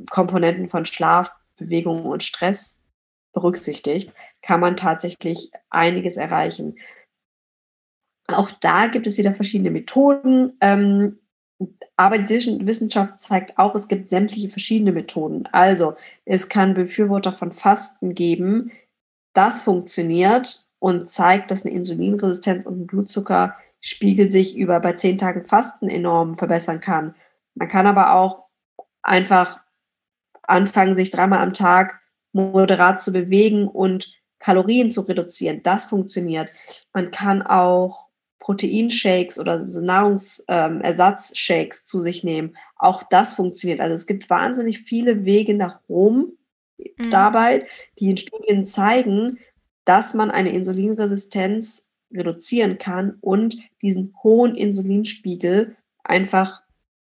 Komponenten 0.08 0.68
von 0.68 0.84
Schlaf, 0.84 1.34
Bewegung 1.56 2.04
und 2.04 2.22
Stress 2.22 2.80
berücksichtigt, 3.32 4.12
kann 4.40 4.60
man 4.60 4.76
tatsächlich 4.76 5.50
einiges 5.68 6.16
erreichen. 6.16 6.76
Auch 8.28 8.52
da 8.60 8.86
gibt 8.86 9.08
es 9.08 9.18
wieder 9.18 9.34
verschiedene 9.34 9.72
Methoden. 9.72 10.56
Ähm, 10.60 11.18
aber 11.96 12.18
die 12.18 12.66
Wissenschaft 12.66 13.20
zeigt 13.20 13.58
auch, 13.58 13.74
es 13.74 13.88
gibt 13.88 14.08
sämtliche 14.08 14.48
verschiedene 14.48 14.92
Methoden. 14.92 15.46
Also 15.52 15.94
es 16.24 16.48
kann 16.48 16.74
Befürworter 16.74 17.32
von 17.32 17.52
Fasten 17.52 18.14
geben. 18.14 18.72
Das 19.34 19.60
funktioniert 19.60 20.66
und 20.78 21.08
zeigt, 21.08 21.50
dass 21.50 21.64
eine 21.64 21.74
Insulinresistenz 21.74 22.66
und 22.66 22.80
ein 22.80 22.86
Blutzuckerspiegel 22.86 24.30
sich 24.30 24.56
über 24.56 24.80
bei 24.80 24.92
zehn 24.92 25.18
Tagen 25.18 25.44
Fasten 25.44 25.88
enorm 25.88 26.36
verbessern 26.36 26.80
kann. 26.80 27.14
Man 27.54 27.68
kann 27.68 27.86
aber 27.86 28.14
auch 28.14 28.46
einfach 29.02 29.60
anfangen, 30.42 30.96
sich 30.96 31.10
dreimal 31.10 31.40
am 31.40 31.52
Tag 31.52 32.00
moderat 32.32 33.00
zu 33.00 33.12
bewegen 33.12 33.68
und 33.68 34.12
Kalorien 34.38 34.90
zu 34.90 35.02
reduzieren. 35.02 35.62
Das 35.62 35.84
funktioniert. 35.84 36.52
Man 36.92 37.10
kann 37.10 37.42
auch 37.42 38.08
Proteinshakes 38.42 39.38
oder 39.38 39.60
so 39.60 39.80
Nahrungsersatzshakes 39.80 41.80
ähm, 41.80 41.86
zu 41.86 42.00
sich 42.00 42.24
nehmen. 42.24 42.56
Auch 42.76 43.04
das 43.04 43.34
funktioniert. 43.34 43.80
Also 43.80 43.94
es 43.94 44.08
gibt 44.08 44.28
wahnsinnig 44.28 44.80
viele 44.80 45.24
Wege 45.24 45.54
nach 45.54 45.78
Rom 45.88 46.32
mhm. 46.76 47.10
dabei, 47.10 47.68
die 48.00 48.10
in 48.10 48.16
Studien 48.16 48.64
zeigen, 48.64 49.38
dass 49.84 50.14
man 50.14 50.32
eine 50.32 50.50
Insulinresistenz 50.50 51.88
reduzieren 52.12 52.78
kann 52.78 53.16
und 53.20 53.56
diesen 53.80 54.12
hohen 54.24 54.56
Insulinspiegel 54.56 55.76
einfach 56.02 56.62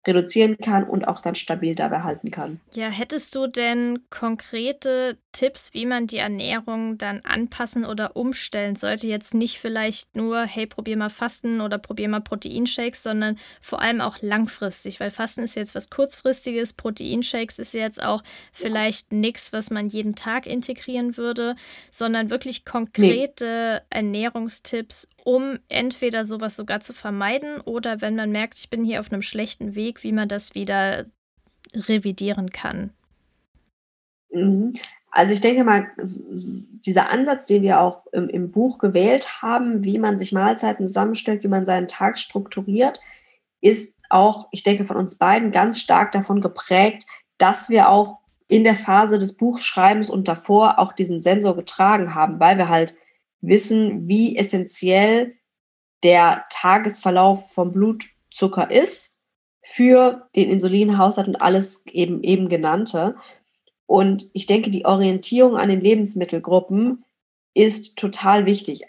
reduzieren 0.08 0.58
kann 0.58 0.86
und 0.86 1.08
auch 1.08 1.20
dann 1.20 1.36
stabil 1.36 1.76
dabei 1.76 2.02
halten 2.02 2.32
kann. 2.32 2.62
Ja, 2.74 2.88
hättest 2.88 3.36
du 3.36 3.48
denn 3.48 4.00
konkrete 4.10 5.18
Tipps, 5.34 5.74
wie 5.74 5.86
man 5.86 6.08
die 6.08 6.18
Ernährung 6.18 6.98
dann 6.98 7.20
anpassen 7.26 7.86
oder 7.86 8.16
umstellen 8.16 8.76
sollte? 8.76 9.08
Jetzt 9.08 9.34
nicht 9.34 9.60
vielleicht 9.60 10.16
nur, 10.16 10.44
hey, 10.44 10.68
probier 10.68 10.96
mal 10.96 11.10
Fasten 11.10 11.60
oder 11.60 11.78
probier 11.78 12.08
mal 12.08 12.22
Proteinshakes, 12.22 13.04
sondern 13.04 13.38
vor 13.62 13.82
allem 13.82 14.00
auch 14.00 14.18
langfristig, 14.22 15.00
weil 15.00 15.12
Fasten 15.12 15.44
ist 15.44 15.56
jetzt 15.56 15.76
was 15.76 15.90
kurzfristiges, 15.90 16.74
Proteinshakes 16.74 17.60
ist 17.60 17.74
jetzt 17.74 18.02
auch 18.02 18.24
vielleicht 18.54 19.12
nichts, 19.12 19.52
was 19.52 19.70
man 19.70 19.88
jeden 19.88 20.16
Tag 20.16 20.48
integrieren 20.48 21.18
würde, 21.18 21.56
sondern 21.92 22.30
wirklich 22.30 22.64
konkrete 22.64 23.82
nee. 23.82 23.98
Ernährungstipps, 23.98 25.08
um 25.24 25.60
entweder 25.68 26.26
sowas 26.26 26.56
sogar 26.56 26.80
zu 26.80 26.94
vermeiden 26.94 27.62
oder 27.62 28.02
wenn 28.02 28.16
man 28.16 28.32
merkt, 28.32 28.58
ich 28.58 28.70
bin 28.70 28.84
hier 28.84 29.00
auf 29.00 29.12
einem 29.12 29.22
schlechten 29.22 29.76
Weg, 29.76 30.04
wie 30.04 30.12
man 30.12 30.28
das 30.28 30.56
wieder 30.56 31.06
revidieren 31.74 32.50
kann. 32.50 32.92
Mhm. 34.32 34.74
Also 35.12 35.34
ich 35.34 35.42
denke 35.42 35.64
mal, 35.64 35.88
dieser 35.98 37.10
Ansatz, 37.10 37.46
den 37.46 37.64
wir 37.64 37.80
auch 37.80 38.06
im, 38.12 38.30
im, 38.30 38.52
Buch 38.52 38.78
gewählt 38.78 39.42
haben, 39.42 39.84
wie 39.84 39.98
man 39.98 40.20
sich 40.20 40.32
Mahlzeiten 40.32 40.86
zusammenstellt, 40.86 41.44
wie 41.44 41.48
man 41.48 41.66
seinen 41.66 41.88
Tag 41.88 42.20
strukturiert, 42.20 43.00
ist 43.60 43.98
auch, 44.10 44.48
ich 44.52 44.64
denke, 44.64 44.86
von 44.86 44.98
uns 44.98 45.16
beiden 45.16 45.52
ganz 45.52 45.80
stark 45.80 46.12
davon 46.12 46.42
geprägt, 46.42 47.06
dass 47.40 47.70
wir 47.70 47.90
auch 47.90 48.20
in 48.48 48.64
der 48.64 48.76
Phase 48.76 49.18
des 49.18 49.36
Buchschreibens 49.36 50.10
und 50.10 50.28
davor 50.28 50.80
auch 50.80 50.94
diesen 50.94 51.20
Sensor 51.20 51.56
getragen 51.56 52.14
haben, 52.14 52.40
weil 52.40 52.58
wir 52.58 52.70
halt 52.70 52.96
wissen, 53.42 54.08
wie 54.08 54.38
essentiell 54.38 55.36
der 56.04 56.46
Tagesverlauf 56.50 57.52
vom 57.52 57.72
Blutzucker 57.72 58.70
ist 58.72 59.16
für 59.64 60.28
den 60.36 60.50
Insulinhaushalt 60.50 61.28
und 61.28 61.42
alles 61.42 61.86
eben 61.88 62.24
eben 62.24 62.50
genannte. 62.50 63.16
Und 63.86 64.30
ich 64.34 64.46
denke, 64.46 64.70
die 64.70 64.86
Orientierung 64.86 65.58
an 65.58 65.70
den 65.70 65.82
Lebensmittelgruppen 65.82 67.04
ist 67.54 67.98
total 67.98 68.46
wichtig. 68.46 68.84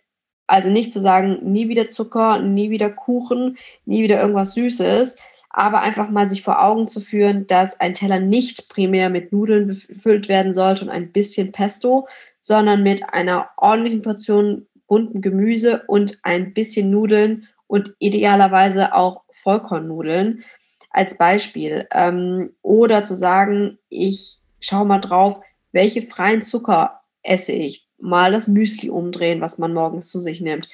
Also 0.46 0.68
nicht 0.70 0.92
zu 0.92 1.00
sagen, 1.00 1.38
nie 1.42 1.68
wieder 1.68 1.90
Zucker, 1.90 2.40
nie 2.40 2.70
wieder 2.70 2.90
Kuchen, 2.90 3.56
nie 3.84 4.02
wieder 4.02 4.20
irgendwas 4.20 4.54
Süßes, 4.54 5.16
aber 5.48 5.80
einfach 5.80 6.10
mal 6.10 6.28
sich 6.28 6.42
vor 6.42 6.62
Augen 6.62 6.88
zu 6.88 7.00
führen, 7.00 7.46
dass 7.46 7.78
ein 7.80 7.94
Teller 7.94 8.20
nicht 8.20 8.68
primär 8.68 9.10
mit 9.10 9.32
Nudeln 9.32 9.68
befüllt 9.68 10.28
werden 10.28 10.54
sollte 10.54 10.84
und 10.84 10.90
ein 10.90 11.12
bisschen 11.12 11.52
Pesto, 11.52 12.08
sondern 12.50 12.82
mit 12.82 13.08
einer 13.14 13.48
ordentlichen 13.58 14.02
Portion 14.02 14.66
bunten 14.88 15.20
Gemüse 15.20 15.84
und 15.86 16.18
ein 16.24 16.52
bisschen 16.52 16.90
Nudeln 16.90 17.46
und 17.68 17.94
idealerweise 18.00 18.92
auch 18.92 19.22
Vollkornnudeln 19.30 20.42
als 20.90 21.16
Beispiel. 21.16 21.86
Ähm, 21.92 22.50
oder 22.62 23.04
zu 23.04 23.16
sagen, 23.16 23.78
ich 23.88 24.40
schaue 24.58 24.84
mal 24.84 24.98
drauf, 24.98 25.40
welche 25.70 26.02
freien 26.02 26.42
Zucker 26.42 27.02
esse 27.22 27.52
ich. 27.52 27.86
Mal 28.00 28.32
das 28.32 28.48
Müsli 28.48 28.90
umdrehen, 28.90 29.40
was 29.40 29.58
man 29.58 29.72
morgens 29.72 30.08
zu 30.08 30.20
sich 30.20 30.40
nimmt. 30.40 30.68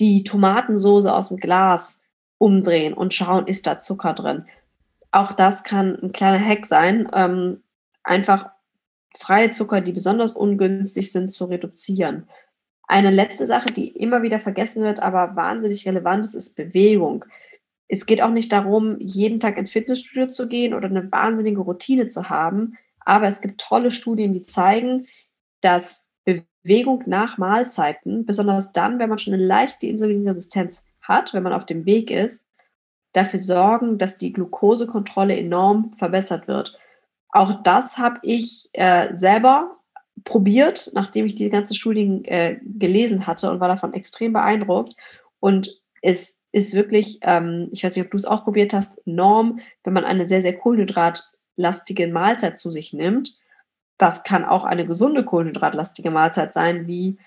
Die 0.00 0.24
Tomatensoße 0.24 1.10
aus 1.10 1.28
dem 1.28 1.38
Glas 1.38 2.02
umdrehen 2.36 2.92
und 2.92 3.14
schauen, 3.14 3.46
ist 3.46 3.66
da 3.66 3.78
Zucker 3.78 4.12
drin. 4.12 4.44
Auch 5.10 5.32
das 5.32 5.64
kann 5.64 5.98
ein 6.02 6.12
kleiner 6.12 6.44
Hack 6.44 6.66
sein, 6.66 7.08
ähm, 7.14 7.62
einfach 8.02 8.50
freie 9.16 9.50
Zucker, 9.50 9.80
die 9.80 9.92
besonders 9.92 10.32
ungünstig 10.32 11.12
sind, 11.12 11.30
zu 11.30 11.46
reduzieren. 11.46 12.28
Eine 12.86 13.10
letzte 13.10 13.46
Sache, 13.46 13.72
die 13.72 13.88
immer 13.88 14.22
wieder 14.22 14.38
vergessen 14.38 14.82
wird, 14.82 15.00
aber 15.00 15.36
wahnsinnig 15.36 15.86
relevant 15.86 16.24
ist, 16.24 16.34
ist 16.34 16.56
Bewegung. 16.56 17.24
Es 17.88 18.06
geht 18.06 18.20
auch 18.20 18.30
nicht 18.30 18.52
darum, 18.52 18.98
jeden 19.00 19.40
Tag 19.40 19.56
ins 19.56 19.70
Fitnessstudio 19.70 20.26
zu 20.28 20.48
gehen 20.48 20.74
oder 20.74 20.88
eine 20.88 21.10
wahnsinnige 21.10 21.60
Routine 21.60 22.08
zu 22.08 22.28
haben, 22.28 22.76
aber 23.00 23.26
es 23.26 23.40
gibt 23.40 23.60
tolle 23.60 23.90
Studien, 23.90 24.32
die 24.32 24.42
zeigen, 24.42 25.06
dass 25.60 26.06
Bewegung 26.24 27.02
nach 27.06 27.38
Mahlzeiten, 27.38 28.24
besonders 28.24 28.72
dann, 28.72 28.98
wenn 28.98 29.08
man 29.08 29.18
schon 29.18 29.34
eine 29.34 29.44
leichte 29.44 29.86
Insulinresistenz 29.86 30.82
hat, 31.00 31.34
wenn 31.34 31.42
man 31.42 31.52
auf 31.52 31.66
dem 31.66 31.84
Weg 31.86 32.10
ist, 32.10 32.46
dafür 33.12 33.38
sorgen, 33.38 33.98
dass 33.98 34.18
die 34.18 34.32
Glukosekontrolle 34.32 35.36
enorm 35.36 35.92
verbessert 35.96 36.48
wird. 36.48 36.78
Auch 37.34 37.62
das 37.64 37.98
habe 37.98 38.20
ich 38.22 38.70
äh, 38.74 39.14
selber 39.14 39.76
probiert, 40.22 40.92
nachdem 40.94 41.26
ich 41.26 41.34
die 41.34 41.48
ganzen 41.48 41.74
Studien 41.74 42.24
äh, 42.26 42.60
gelesen 42.64 43.26
hatte 43.26 43.50
und 43.50 43.58
war 43.58 43.66
davon 43.66 43.92
extrem 43.92 44.32
beeindruckt. 44.32 44.94
Und 45.40 45.82
es 46.00 46.40
ist 46.52 46.74
wirklich, 46.74 47.18
ähm, 47.22 47.68
ich 47.72 47.82
weiß 47.82 47.96
nicht, 47.96 48.04
ob 48.04 48.12
du 48.12 48.16
es 48.16 48.24
auch 48.24 48.44
probiert 48.44 48.72
hast, 48.72 49.04
enorm, 49.04 49.58
wenn 49.82 49.92
man 49.92 50.04
eine 50.04 50.28
sehr, 50.28 50.42
sehr 50.42 50.56
kohlenhydratlastige 50.56 52.06
Mahlzeit 52.06 52.56
zu 52.56 52.70
sich 52.70 52.92
nimmt. 52.92 53.32
Das 53.98 54.22
kann 54.22 54.44
auch 54.44 54.62
eine 54.62 54.86
gesunde 54.86 55.24
kohlenhydratlastige 55.24 56.12
Mahlzeit 56.12 56.52
sein, 56.52 56.86
wie 56.86 57.18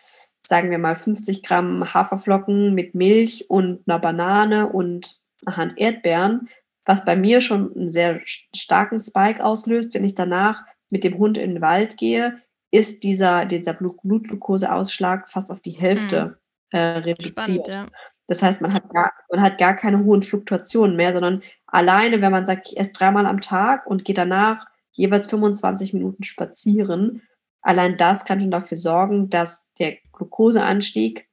sagen 0.45 0.71
wir 0.71 0.77
mal 0.77 0.95
50 0.95 1.43
Gramm 1.43 1.93
Haferflocken 1.93 2.73
mit 2.73 2.95
Milch 2.95 3.49
und 3.49 3.81
einer 3.85 3.99
Banane 3.99 4.69
und 4.69 5.19
einer 5.45 5.57
Hand 5.57 5.77
Erdbeeren, 5.77 6.47
was 6.87 7.05
bei 7.05 7.15
mir 7.15 7.41
schon 7.41 7.75
einen 7.75 7.89
sehr 7.89 8.21
starken 8.25 8.99
Spike 8.99 9.43
auslöst, 9.43 9.93
wenn 9.93 10.05
ich 10.05 10.15
danach 10.15 10.63
mit 10.89 11.03
dem 11.03 11.17
Hund 11.17 11.37
in 11.37 11.55
den 11.55 11.61
Wald 11.61 11.97
gehe, 11.97 12.41
ist 12.71 13.03
dieser, 13.03 13.45
dieser 13.45 13.73
Blutglukoseausschlag 13.73 15.29
fast 15.29 15.51
auf 15.51 15.59
die 15.59 15.71
Hälfte 15.71 16.37
mhm. 16.71 16.79
äh, 16.79 16.79
reduziert. 16.79 17.37
Spannend, 17.37 17.67
ja. 17.67 17.85
Das 18.27 18.41
heißt, 18.41 18.61
man 18.61 18.73
hat, 18.73 18.89
gar, 18.89 19.13
man 19.29 19.41
hat 19.41 19.57
gar 19.57 19.75
keine 19.75 20.03
hohen 20.03 20.21
Fluktuationen 20.23 20.95
mehr, 20.95 21.13
sondern 21.13 21.43
alleine, 21.65 22.21
wenn 22.21 22.31
man 22.31 22.45
sagt, 22.45 22.67
ich 22.67 22.77
esse 22.77 22.93
dreimal 22.93 23.25
am 23.25 23.41
Tag 23.41 23.85
und 23.87 24.03
gehe 24.03 24.15
danach 24.15 24.65
jeweils 24.91 25.27
25 25.27 25.93
Minuten 25.93 26.23
spazieren, 26.23 27.21
allein 27.61 27.97
das 27.97 28.25
kann 28.25 28.41
schon 28.41 28.51
dafür 28.51 28.77
sorgen, 28.77 29.29
dass 29.29 29.65
der 29.79 29.97
Glukoseanstieg, 30.11 31.26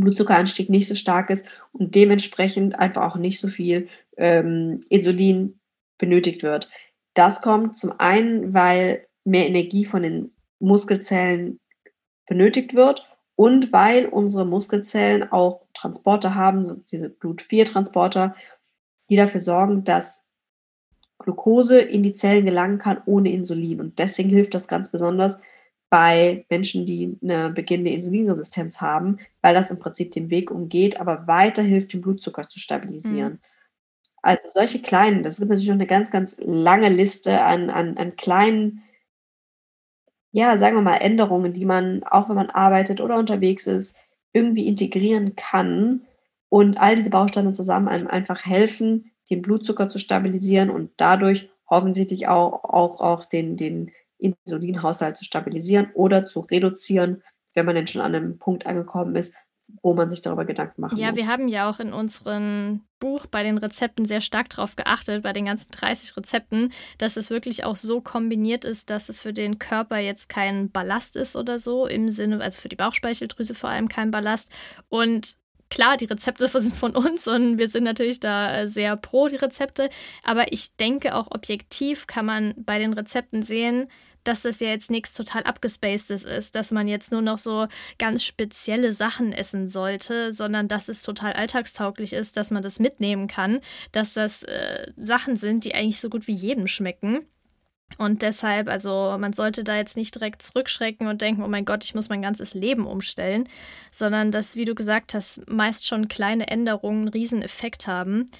Blutzuckeranstieg 0.00 0.70
nicht 0.70 0.88
so 0.88 0.94
stark 0.94 1.30
ist 1.30 1.46
und 1.72 1.94
dementsprechend 1.94 2.78
einfach 2.78 3.02
auch 3.02 3.16
nicht 3.16 3.40
so 3.40 3.48
viel 3.48 3.88
ähm, 4.16 4.84
Insulin 4.88 5.58
benötigt 5.98 6.42
wird. 6.42 6.68
Das 7.14 7.40
kommt 7.40 7.76
zum 7.76 7.98
einen, 7.98 8.54
weil 8.54 9.06
mehr 9.24 9.46
Energie 9.46 9.84
von 9.84 10.02
den 10.02 10.32
Muskelzellen 10.58 11.60
benötigt 12.26 12.74
wird 12.74 13.06
und 13.36 13.72
weil 13.72 14.06
unsere 14.06 14.44
Muskelzellen 14.44 15.30
auch 15.30 15.62
Transporter 15.74 16.34
haben, 16.34 16.84
diese 16.90 17.08
Blut-4-Transporter, 17.08 18.34
die 19.10 19.16
dafür 19.16 19.40
sorgen, 19.40 19.84
dass 19.84 20.24
Glucose 21.18 21.80
in 21.80 22.02
die 22.02 22.12
Zellen 22.12 22.44
gelangen 22.44 22.78
kann 22.78 23.00
ohne 23.06 23.32
Insulin. 23.32 23.80
Und 23.80 23.98
deswegen 23.98 24.30
hilft 24.30 24.54
das 24.54 24.68
ganz 24.68 24.90
besonders 24.90 25.38
bei 25.90 26.44
Menschen, 26.50 26.86
die 26.86 27.16
eine 27.22 27.50
beginnende 27.50 27.92
Insulinresistenz 27.92 28.80
haben, 28.80 29.18
weil 29.42 29.54
das 29.54 29.70
im 29.70 29.78
Prinzip 29.78 30.12
den 30.12 30.30
Weg 30.30 30.50
umgeht, 30.50 31.00
aber 31.00 31.26
weiter 31.26 31.62
hilft, 31.62 31.92
den 31.92 32.00
Blutzucker 32.00 32.48
zu 32.48 32.58
stabilisieren. 32.58 33.34
Mhm. 33.34 33.38
Also 34.22 34.48
solche 34.48 34.80
kleinen, 34.80 35.22
das 35.22 35.34
ist 35.34 35.40
natürlich 35.40 35.68
noch 35.68 35.74
eine 35.74 35.86
ganz, 35.86 36.10
ganz 36.10 36.36
lange 36.38 36.88
Liste 36.88 37.42
an, 37.42 37.68
an, 37.68 37.98
an 37.98 38.16
kleinen, 38.16 38.82
ja, 40.32 40.56
sagen 40.56 40.76
wir 40.76 40.82
mal, 40.82 40.96
Änderungen, 40.96 41.52
die 41.52 41.66
man, 41.66 42.02
auch 42.04 42.28
wenn 42.28 42.36
man 42.36 42.50
arbeitet 42.50 43.00
oder 43.00 43.18
unterwegs 43.18 43.66
ist, 43.66 43.96
irgendwie 44.32 44.66
integrieren 44.66 45.36
kann 45.36 46.06
und 46.48 46.78
all 46.78 46.96
diese 46.96 47.10
Bausteine 47.10 47.52
zusammen 47.52 47.88
einem 47.88 48.06
einfach 48.06 48.44
helfen, 48.46 49.12
den 49.30 49.42
Blutzucker 49.42 49.88
zu 49.88 49.98
stabilisieren 49.98 50.70
und 50.70 50.90
dadurch 50.96 51.50
offensichtlich 51.66 52.26
auch, 52.28 52.64
auch, 52.64 53.00
auch 53.00 53.24
den, 53.24 53.56
den 53.56 53.92
Insulinhaushalt 54.24 55.16
zu 55.16 55.24
stabilisieren 55.24 55.90
oder 55.94 56.24
zu 56.24 56.40
reduzieren, 56.40 57.22
wenn 57.54 57.66
man 57.66 57.74
denn 57.74 57.86
schon 57.86 58.02
an 58.02 58.14
einem 58.14 58.38
Punkt 58.38 58.66
angekommen 58.66 59.14
ist, 59.16 59.34
wo 59.82 59.94
man 59.94 60.10
sich 60.10 60.22
darüber 60.22 60.44
Gedanken 60.44 60.80
machen 60.80 60.98
ja, 60.98 61.10
muss. 61.10 61.18
Ja, 61.18 61.24
wir 61.24 61.32
haben 61.32 61.48
ja 61.48 61.70
auch 61.70 61.80
in 61.80 61.92
unserem 61.92 62.82
Buch 63.00 63.26
bei 63.26 63.42
den 63.42 63.58
Rezepten 63.58 64.04
sehr 64.04 64.20
stark 64.20 64.50
darauf 64.50 64.76
geachtet, 64.76 65.22
bei 65.22 65.32
den 65.32 65.46
ganzen 65.46 65.70
30 65.72 66.16
Rezepten, 66.16 66.72
dass 66.98 67.16
es 67.16 67.30
wirklich 67.30 67.64
auch 67.64 67.76
so 67.76 68.00
kombiniert 68.00 68.64
ist, 68.64 68.90
dass 68.90 69.08
es 69.08 69.20
für 69.20 69.32
den 69.32 69.58
Körper 69.58 69.98
jetzt 69.98 70.28
kein 70.28 70.70
Ballast 70.70 71.16
ist 71.16 71.36
oder 71.36 71.58
so, 71.58 71.86
im 71.86 72.08
Sinne, 72.08 72.40
also 72.40 72.60
für 72.60 72.68
die 72.68 72.76
Bauchspeicheldrüse 72.76 73.54
vor 73.54 73.70
allem 73.70 73.88
kein 73.88 74.10
Ballast. 74.10 74.50
Und 74.88 75.36
klar, 75.70 75.96
die 75.96 76.06
Rezepte 76.06 76.48
sind 76.60 76.76
von 76.76 76.94
uns 76.94 77.26
und 77.26 77.58
wir 77.58 77.68
sind 77.68 77.84
natürlich 77.84 78.20
da 78.20 78.60
äh, 78.60 78.68
sehr 78.68 78.96
pro 78.96 79.28
die 79.28 79.36
Rezepte, 79.36 79.88
aber 80.22 80.52
ich 80.52 80.76
denke 80.76 81.14
auch 81.14 81.30
objektiv 81.30 82.06
kann 82.06 82.26
man 82.26 82.54
bei 82.56 82.78
den 82.78 82.92
Rezepten 82.92 83.42
sehen, 83.42 83.88
dass 84.24 84.42
das 84.42 84.60
ja 84.60 84.68
jetzt 84.68 84.90
nichts 84.90 85.12
total 85.12 85.44
abgespacedes 85.44 86.24
ist, 86.24 86.54
dass 86.54 86.70
man 86.70 86.88
jetzt 86.88 87.12
nur 87.12 87.22
noch 87.22 87.38
so 87.38 87.66
ganz 87.98 88.24
spezielle 88.24 88.92
Sachen 88.92 89.32
essen 89.32 89.68
sollte, 89.68 90.32
sondern 90.32 90.68
dass 90.68 90.88
es 90.88 91.02
total 91.02 91.34
alltagstauglich 91.34 92.12
ist, 92.12 92.36
dass 92.36 92.50
man 92.50 92.62
das 92.62 92.80
mitnehmen 92.80 93.28
kann, 93.28 93.60
dass 93.92 94.14
das 94.14 94.42
äh, 94.44 94.92
Sachen 94.96 95.36
sind, 95.36 95.64
die 95.64 95.74
eigentlich 95.74 96.00
so 96.00 96.10
gut 96.10 96.26
wie 96.26 96.34
jedem 96.34 96.66
schmecken. 96.66 97.26
Und 97.98 98.22
deshalb, 98.22 98.68
also 98.68 99.16
man 99.18 99.32
sollte 99.32 99.62
da 99.62 99.76
jetzt 99.76 99.96
nicht 99.96 100.14
direkt 100.14 100.42
zurückschrecken 100.42 101.06
und 101.06 101.22
denken, 101.22 101.42
oh 101.42 101.48
mein 101.48 101.64
Gott, 101.64 101.84
ich 101.84 101.94
muss 101.94 102.08
mein 102.08 102.22
ganzes 102.22 102.54
Leben 102.54 102.86
umstellen, 102.86 103.48
sondern 103.92 104.32
dass, 104.32 104.56
wie 104.56 104.64
du 104.64 104.74
gesagt 104.74 105.14
hast, 105.14 105.48
meist 105.48 105.86
schon 105.86 106.08
kleine 106.08 106.48
Änderungen 106.48 107.02
einen 107.02 107.08
riesen 107.08 107.42
Effekt 107.42 107.86
haben. 107.86 108.30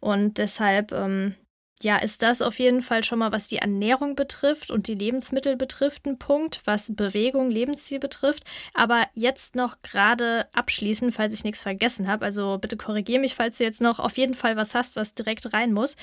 Und 0.00 0.38
deshalb, 0.38 0.92
ähm, 0.92 1.34
ja, 1.82 1.96
ist 1.96 2.22
das 2.22 2.42
auf 2.42 2.58
jeden 2.58 2.80
Fall 2.80 3.02
schon 3.02 3.18
mal, 3.18 3.32
was 3.32 3.48
die 3.48 3.56
Ernährung 3.56 4.14
betrifft 4.14 4.70
und 4.70 4.86
die 4.86 4.94
Lebensmittel 4.94 5.56
betrifft, 5.56 6.06
ein 6.06 6.18
Punkt, 6.18 6.60
was 6.64 6.94
Bewegung, 6.94 7.50
Lebensstil 7.50 7.98
betrifft. 7.98 8.44
Aber 8.72 9.06
jetzt 9.14 9.56
noch 9.56 9.82
gerade 9.82 10.46
abschließend, 10.52 11.12
falls 11.12 11.32
ich 11.32 11.44
nichts 11.44 11.62
vergessen 11.62 12.06
habe, 12.06 12.24
also 12.24 12.58
bitte 12.58 12.76
korrigiere 12.76 13.20
mich, 13.20 13.34
falls 13.34 13.58
du 13.58 13.64
jetzt 13.64 13.80
noch 13.80 13.98
auf 13.98 14.16
jeden 14.16 14.34
Fall 14.34 14.56
was 14.56 14.74
hast, 14.74 14.96
was 14.96 15.14
direkt 15.14 15.52
rein 15.52 15.72
muss. 15.72 15.96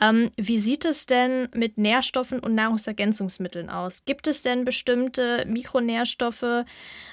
Ähm, 0.00 0.30
wie 0.36 0.58
sieht 0.58 0.84
es 0.84 1.06
denn 1.06 1.48
mit 1.54 1.76
Nährstoffen 1.76 2.40
und 2.40 2.54
Nahrungsergänzungsmitteln 2.54 3.68
aus? 3.68 4.04
Gibt 4.06 4.28
es 4.28 4.42
denn 4.42 4.64
bestimmte 4.64 5.44
Mikronährstoffe 5.46 6.64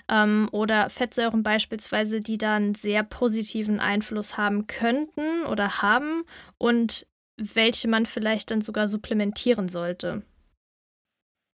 ähm, 0.10 0.48
oder 0.52 0.90
Fettsäuren 0.90 1.44
beispielsweise, 1.44 2.22
die 2.22 2.38
dann 2.38 2.74
sehr 2.74 3.04
positiven 3.04 3.80
Einfluss 3.80 4.38
haben 4.38 4.68
könnten 4.68 5.46
oder 5.50 5.82
haben? 5.82 6.24
Und 6.58 7.06
welche 7.38 7.88
man 7.88 8.06
vielleicht 8.06 8.52
dann 8.52 8.62
sogar 8.62 8.88
supplementieren 8.88 9.68
sollte. 9.68 10.24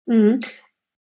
Mhm. 0.06 0.40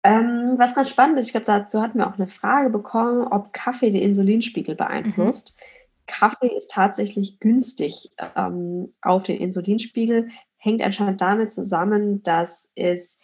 Ähm, 0.03 0.55
was 0.57 0.75
ganz 0.75 0.89
spannend 0.89 1.17
ist, 1.17 1.27
ich 1.27 1.31
glaube, 1.31 1.47
dazu 1.47 1.81
hatten 1.81 1.97
wir 1.97 2.07
auch 2.07 2.19
eine 2.19 2.27
Frage 2.27 2.69
bekommen, 2.69 3.27
ob 3.27 3.53
Kaffee 3.53 3.89
den 3.89 4.01
Insulinspiegel 4.01 4.75
beeinflusst. 4.75 5.55
Mhm. 5.57 5.65
Kaffee 6.07 6.55
ist 6.55 6.69
tatsächlich 6.69 7.39
günstig 7.39 8.11
ähm, 8.35 8.93
auf 9.01 9.23
den 9.23 9.39
Insulinspiegel, 9.39 10.29
hängt 10.57 10.83
anscheinend 10.83 11.21
damit 11.21 11.51
zusammen, 11.51 12.21
dass 12.21 12.71
es 12.75 13.17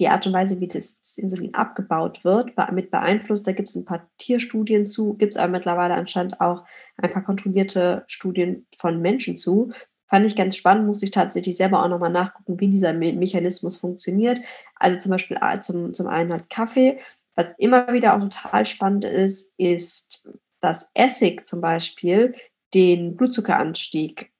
die 0.00 0.08
Art 0.08 0.26
und 0.26 0.32
Weise, 0.32 0.58
wie 0.58 0.66
das, 0.66 1.00
das 1.00 1.18
Insulin 1.18 1.54
abgebaut 1.54 2.24
wird, 2.24 2.52
mit 2.72 2.90
beeinflusst. 2.90 3.46
Da 3.46 3.52
gibt 3.52 3.68
es 3.68 3.76
ein 3.76 3.84
paar 3.84 4.10
Tierstudien 4.18 4.84
zu, 4.84 5.14
gibt 5.14 5.34
es 5.34 5.36
aber 5.36 5.52
mittlerweile 5.52 5.94
anscheinend 5.94 6.40
auch 6.40 6.64
ein 6.96 7.12
paar 7.12 7.22
kontrollierte 7.22 8.02
Studien 8.08 8.66
von 8.76 9.00
Menschen 9.00 9.36
zu. 9.36 9.72
Fand 10.14 10.26
ich 10.26 10.36
ganz 10.36 10.54
spannend, 10.54 10.86
muss 10.86 11.02
ich 11.02 11.10
tatsächlich 11.10 11.56
selber 11.56 11.82
auch 11.82 11.88
nochmal 11.88 12.12
nachgucken, 12.12 12.60
wie 12.60 12.68
dieser 12.68 12.92
Me 12.92 13.12
Mechanismus 13.12 13.74
funktioniert. 13.74 14.38
Also 14.76 14.96
zum 14.96 15.10
Beispiel 15.10 15.36
zum, 15.60 15.92
zum 15.92 16.06
einen 16.06 16.30
halt 16.30 16.48
Kaffee. 16.48 17.00
Was 17.34 17.52
immer 17.58 17.92
wieder 17.92 18.14
auch 18.14 18.20
total 18.20 18.64
spannend 18.64 19.04
ist, 19.04 19.52
ist 19.56 20.30
dass 20.60 20.88
Essig 20.94 21.44
zum 21.44 21.60
Beispiel 21.60 22.32
den 22.74 23.16
Blutzuckeranstieg 23.16 24.30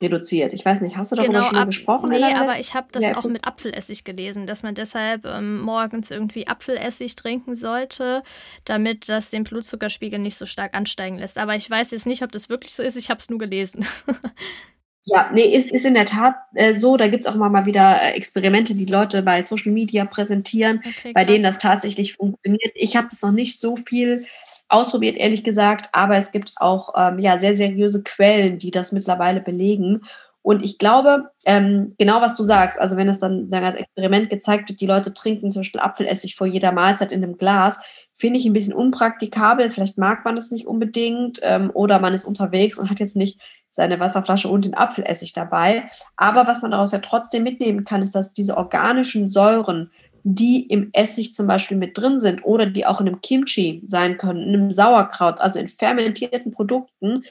reduziert. 0.00 0.52
Ich 0.52 0.64
weiß 0.64 0.80
nicht, 0.80 0.96
hast 0.96 1.10
du 1.10 1.16
darüber 1.16 1.32
genau, 1.32 1.44
schon 1.46 1.56
mal 1.56 1.66
gesprochen? 1.66 2.10
Nee, 2.10 2.22
aber 2.22 2.60
ich 2.60 2.74
habe 2.74 2.86
das 2.92 3.16
auch 3.16 3.24
mit 3.24 3.44
Apfelessig 3.44 4.04
gelesen, 4.04 4.46
dass 4.46 4.62
man 4.62 4.76
deshalb 4.76 5.24
ähm, 5.24 5.60
morgens 5.60 6.12
irgendwie 6.12 6.46
Apfelessig 6.46 7.16
trinken 7.16 7.56
sollte, 7.56 8.22
damit 8.64 9.08
das 9.08 9.30
den 9.30 9.42
Blutzuckerspiegel 9.42 10.20
nicht 10.20 10.36
so 10.36 10.46
stark 10.46 10.76
ansteigen 10.76 11.18
lässt. 11.18 11.36
Aber 11.36 11.56
ich 11.56 11.68
weiß 11.68 11.90
jetzt 11.90 12.06
nicht, 12.06 12.22
ob 12.22 12.30
das 12.30 12.48
wirklich 12.48 12.74
so 12.74 12.84
ist. 12.84 12.96
Ich 12.96 13.10
habe 13.10 13.18
es 13.18 13.28
nur 13.28 13.40
gelesen. 13.40 13.84
Ja, 15.06 15.30
nee, 15.34 15.42
ist, 15.42 15.70
ist 15.70 15.84
in 15.84 15.94
der 15.94 16.06
Tat 16.06 16.34
äh, 16.54 16.72
so. 16.72 16.96
Da 16.96 17.08
gibt 17.08 17.24
es 17.24 17.30
auch 17.30 17.34
immer 17.34 17.50
mal 17.50 17.66
wieder 17.66 18.00
äh, 18.00 18.12
Experimente, 18.12 18.74
die 18.74 18.86
Leute 18.86 19.22
bei 19.22 19.42
Social 19.42 19.72
Media 19.72 20.04
präsentieren, 20.06 20.82
okay, 20.86 21.12
bei 21.12 21.24
denen 21.24 21.44
das 21.44 21.58
tatsächlich 21.58 22.14
funktioniert. 22.14 22.72
Ich 22.74 22.96
habe 22.96 23.08
das 23.10 23.20
noch 23.20 23.32
nicht 23.32 23.60
so 23.60 23.76
viel 23.76 24.26
ausprobiert, 24.68 25.16
ehrlich 25.16 25.44
gesagt, 25.44 25.90
aber 25.92 26.16
es 26.16 26.32
gibt 26.32 26.54
auch 26.56 26.94
ähm, 26.96 27.18
ja, 27.18 27.38
sehr 27.38 27.54
seriöse 27.54 28.02
Quellen, 28.02 28.58
die 28.58 28.70
das 28.70 28.92
mittlerweile 28.92 29.40
belegen. 29.40 30.00
Und 30.40 30.62
ich 30.62 30.78
glaube, 30.78 31.30
ähm, 31.46 31.94
genau 31.98 32.20
was 32.20 32.36
du 32.36 32.42
sagst, 32.42 32.78
also 32.78 32.96
wenn 32.98 33.08
es 33.08 33.18
dann 33.18 33.48
sagen, 33.48 33.64
als 33.64 33.76
Experiment 33.76 34.28
gezeigt 34.28 34.68
wird, 34.68 34.80
die 34.80 34.86
Leute 34.86 35.14
trinken 35.14 35.50
zum 35.50 35.60
Beispiel 35.60 35.80
Apfelessig 35.80 36.36
vor 36.36 36.46
jeder 36.46 36.70
Mahlzeit 36.72 37.12
in 37.12 37.24
einem 37.24 37.38
Glas, 37.38 37.78
finde 38.14 38.38
ich 38.38 38.44
ein 38.44 38.52
bisschen 38.52 38.74
unpraktikabel. 38.74 39.70
Vielleicht 39.70 39.96
mag 39.96 40.24
man 40.24 40.36
es 40.36 40.50
nicht 40.50 40.66
unbedingt 40.66 41.40
ähm, 41.42 41.70
oder 41.72 41.98
man 41.98 42.12
ist 42.12 42.26
unterwegs 42.26 42.78
und 42.78 42.90
hat 42.90 43.00
jetzt 43.00 43.16
nicht 43.16 43.40
seine 43.74 43.98
Wasserflasche 43.98 44.48
und 44.48 44.64
den 44.64 44.74
Apfelessig 44.74 45.32
dabei. 45.32 45.90
Aber 46.16 46.46
was 46.46 46.62
man 46.62 46.70
daraus 46.70 46.92
ja 46.92 47.00
trotzdem 47.00 47.42
mitnehmen 47.42 47.84
kann, 47.84 48.02
ist, 48.02 48.14
dass 48.14 48.32
diese 48.32 48.56
organischen 48.56 49.28
Säuren, 49.28 49.90
die 50.22 50.62
im 50.66 50.90
Essig 50.92 51.34
zum 51.34 51.48
Beispiel 51.48 51.76
mit 51.76 51.98
drin 51.98 52.20
sind 52.20 52.44
oder 52.44 52.66
die 52.66 52.86
auch 52.86 53.00
in 53.00 53.08
einem 53.08 53.20
Kimchi 53.20 53.82
sein 53.84 54.16
können, 54.16 54.42
in 54.42 54.54
einem 54.54 54.70
Sauerkraut, 54.70 55.40
also 55.40 55.58
in 55.58 55.68
fermentierten 55.68 56.52
Produkten 56.52 57.24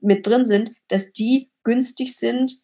mit 0.00 0.26
drin 0.26 0.44
sind, 0.44 0.74
dass 0.88 1.12
die 1.12 1.48
günstig 1.62 2.16
sind 2.16 2.56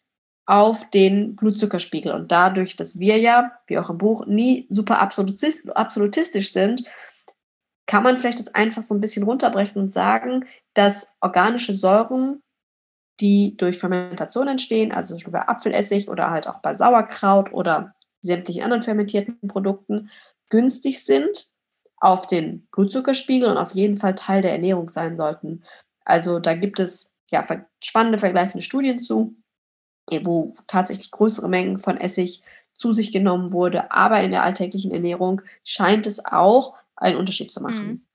auf 0.45 0.89
den 0.89 1.37
Blutzuckerspiegel. 1.37 2.11
Und 2.11 2.33
dadurch, 2.33 2.75
dass 2.75 2.99
wir 2.99 3.17
ja, 3.17 3.53
wie 3.67 3.77
auch 3.77 3.89
im 3.89 3.97
Buch, 3.97 4.25
nie 4.25 4.67
super 4.69 4.99
absolutistisch 4.99 6.51
sind, 6.51 6.83
kann 7.85 8.03
man 8.03 8.17
vielleicht 8.17 8.39
das 8.39 8.53
einfach 8.53 8.81
so 8.81 8.93
ein 8.93 9.01
bisschen 9.01 9.23
runterbrechen 9.23 9.81
und 9.81 9.93
sagen, 9.93 10.45
dass 10.73 11.07
organische 11.21 11.73
Säuren, 11.73 12.41
die 13.21 13.55
durch 13.55 13.77
Fermentation 13.77 14.47
entstehen, 14.47 14.91
also 14.91 15.15
bei 15.29 15.47
Apfelessig 15.47 16.09
oder 16.09 16.31
halt 16.31 16.47
auch 16.47 16.59
bei 16.59 16.73
Sauerkraut 16.73 17.53
oder 17.53 17.93
sämtlichen 18.21 18.63
anderen 18.63 18.83
fermentierten 18.83 19.47
Produkten, 19.47 20.09
günstig 20.49 21.03
sind 21.03 21.47
auf 21.97 22.27
den 22.27 22.67
Blutzuckerspiegel 22.71 23.49
und 23.49 23.57
auf 23.57 23.71
jeden 23.71 23.97
Fall 23.97 24.15
Teil 24.15 24.41
der 24.41 24.51
Ernährung 24.51 24.89
sein 24.89 25.15
sollten. 25.15 25.63
Also 26.03 26.39
da 26.39 26.55
gibt 26.55 26.79
es 26.79 27.13
ja, 27.29 27.45
spannende 27.83 28.17
vergleichende 28.17 28.63
Studien 28.63 28.99
zu, 28.99 29.35
wo 30.23 30.53
tatsächlich 30.67 31.11
größere 31.11 31.47
Mengen 31.47 31.79
von 31.79 31.97
Essig 31.97 32.41
zu 32.73 32.91
sich 32.91 33.11
genommen 33.11 33.53
wurde. 33.53 33.91
Aber 33.91 34.21
in 34.21 34.31
der 34.31 34.43
alltäglichen 34.43 34.91
Ernährung 34.91 35.41
scheint 35.63 36.07
es 36.07 36.25
auch 36.25 36.75
einen 36.95 37.17
Unterschied 37.17 37.51
zu 37.51 37.61
machen. 37.61 37.87
Mhm. 37.87 38.05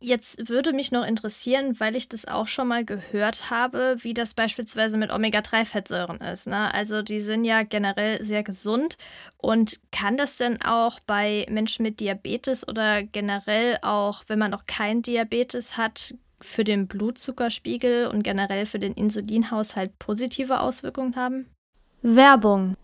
Jetzt 0.00 0.48
würde 0.48 0.72
mich 0.72 0.92
noch 0.92 1.04
interessieren, 1.04 1.78
weil 1.80 1.96
ich 1.96 2.08
das 2.08 2.26
auch 2.26 2.46
schon 2.46 2.68
mal 2.68 2.84
gehört 2.84 3.50
habe, 3.50 3.96
wie 4.00 4.12
das 4.12 4.34
beispielsweise 4.34 4.98
mit 4.98 5.10
Omega-3-Fettsäuren 5.10 6.20
ist. 6.20 6.46
Ne? 6.46 6.72
Also 6.74 7.00
die 7.00 7.20
sind 7.20 7.44
ja 7.44 7.62
generell 7.62 8.22
sehr 8.22 8.42
gesund. 8.42 8.98
Und 9.38 9.80
kann 9.92 10.16
das 10.16 10.36
denn 10.36 10.60
auch 10.60 11.00
bei 11.00 11.46
Menschen 11.48 11.84
mit 11.84 12.00
Diabetes 12.00 12.68
oder 12.68 13.02
generell 13.02 13.78
auch, 13.82 14.24
wenn 14.26 14.38
man 14.38 14.50
noch 14.50 14.66
kein 14.66 15.00
Diabetes 15.00 15.76
hat, 15.76 16.14
für 16.40 16.64
den 16.64 16.86
Blutzuckerspiegel 16.86 18.08
und 18.08 18.22
generell 18.22 18.66
für 18.66 18.78
den 18.78 18.92
Insulinhaushalt 18.92 19.98
positive 19.98 20.60
Auswirkungen 20.60 21.16
haben? 21.16 21.46
Werbung 22.02 22.76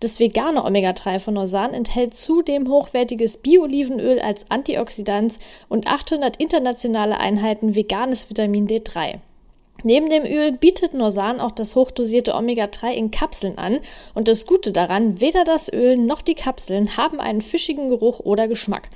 Das 0.00 0.20
vegane 0.20 0.64
Omega-3 0.64 1.20
von 1.20 1.34
Norsan 1.34 1.74
enthält 1.74 2.14
zudem 2.14 2.68
hochwertiges 2.68 3.38
Bio-Olivenöl 3.38 4.20
als 4.20 4.50
Antioxidant 4.50 5.38
und 5.68 5.86
800 5.86 6.36
internationale 6.36 7.18
Einheiten 7.18 7.74
veganes 7.74 8.28
Vitamin 8.28 8.66
D3. 8.66 9.20
Neben 9.82 10.08
dem 10.08 10.24
Öl 10.24 10.52
bietet 10.52 10.94
Norsan 10.94 11.38
auch 11.38 11.52
das 11.52 11.76
hochdosierte 11.76 12.34
Omega-3 12.34 12.92
in 12.92 13.10
Kapseln 13.10 13.58
an 13.58 13.78
und 14.14 14.26
das 14.26 14.46
Gute 14.46 14.72
daran, 14.72 15.20
weder 15.20 15.44
das 15.44 15.72
Öl 15.72 15.96
noch 15.96 16.22
die 16.22 16.34
Kapseln 16.34 16.96
haben 16.96 17.20
einen 17.20 17.42
fischigen 17.42 17.88
Geruch 17.88 18.20
oder 18.20 18.48
Geschmack. 18.48 18.88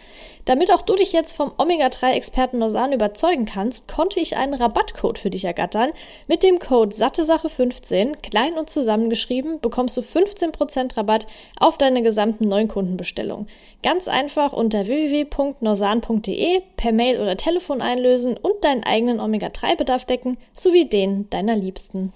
Damit 0.51 0.73
auch 0.73 0.83
du 0.83 0.97
dich 0.97 1.13
jetzt 1.13 1.37
vom 1.37 1.53
Omega-3-Experten 1.59 2.59
Norsan 2.59 2.93
überzeugen 2.93 3.45
kannst, 3.45 3.87
konnte 3.87 4.19
ich 4.19 4.37
einen 4.37 4.55
Rabattcode 4.55 5.17
für 5.17 5.31
dich 5.31 5.45
ergattern. 5.45 5.93
Mit 6.27 6.43
dem 6.43 6.59
Code 6.59 6.93
SatteSache15, 6.93 8.21
klein 8.21 8.55
und 8.55 8.69
zusammengeschrieben, 8.69 9.61
bekommst 9.61 9.97
du 9.97 10.01
15% 10.01 10.97
Rabatt 10.97 11.29
auf 11.61 11.79
deine 11.79 12.03
gesamten 12.03 12.49
neuen 12.49 12.67
Kundenbestellungen. 12.67 13.47
Ganz 13.85 14.09
einfach 14.09 14.53
unter 14.53 14.89
www.norsan.de 14.89 16.63
per 16.77 16.91
Mail 16.91 17.21
oder 17.21 17.37
Telefon 17.37 17.81
einlösen 17.81 18.37
und 18.37 18.65
deinen 18.65 18.83
eigenen 18.83 19.21
Omega-3-Bedarf 19.21 20.05
decken, 20.05 20.37
sowie 20.53 20.89
den 20.89 21.31
deiner 21.31 21.55
Liebsten. 21.55 22.13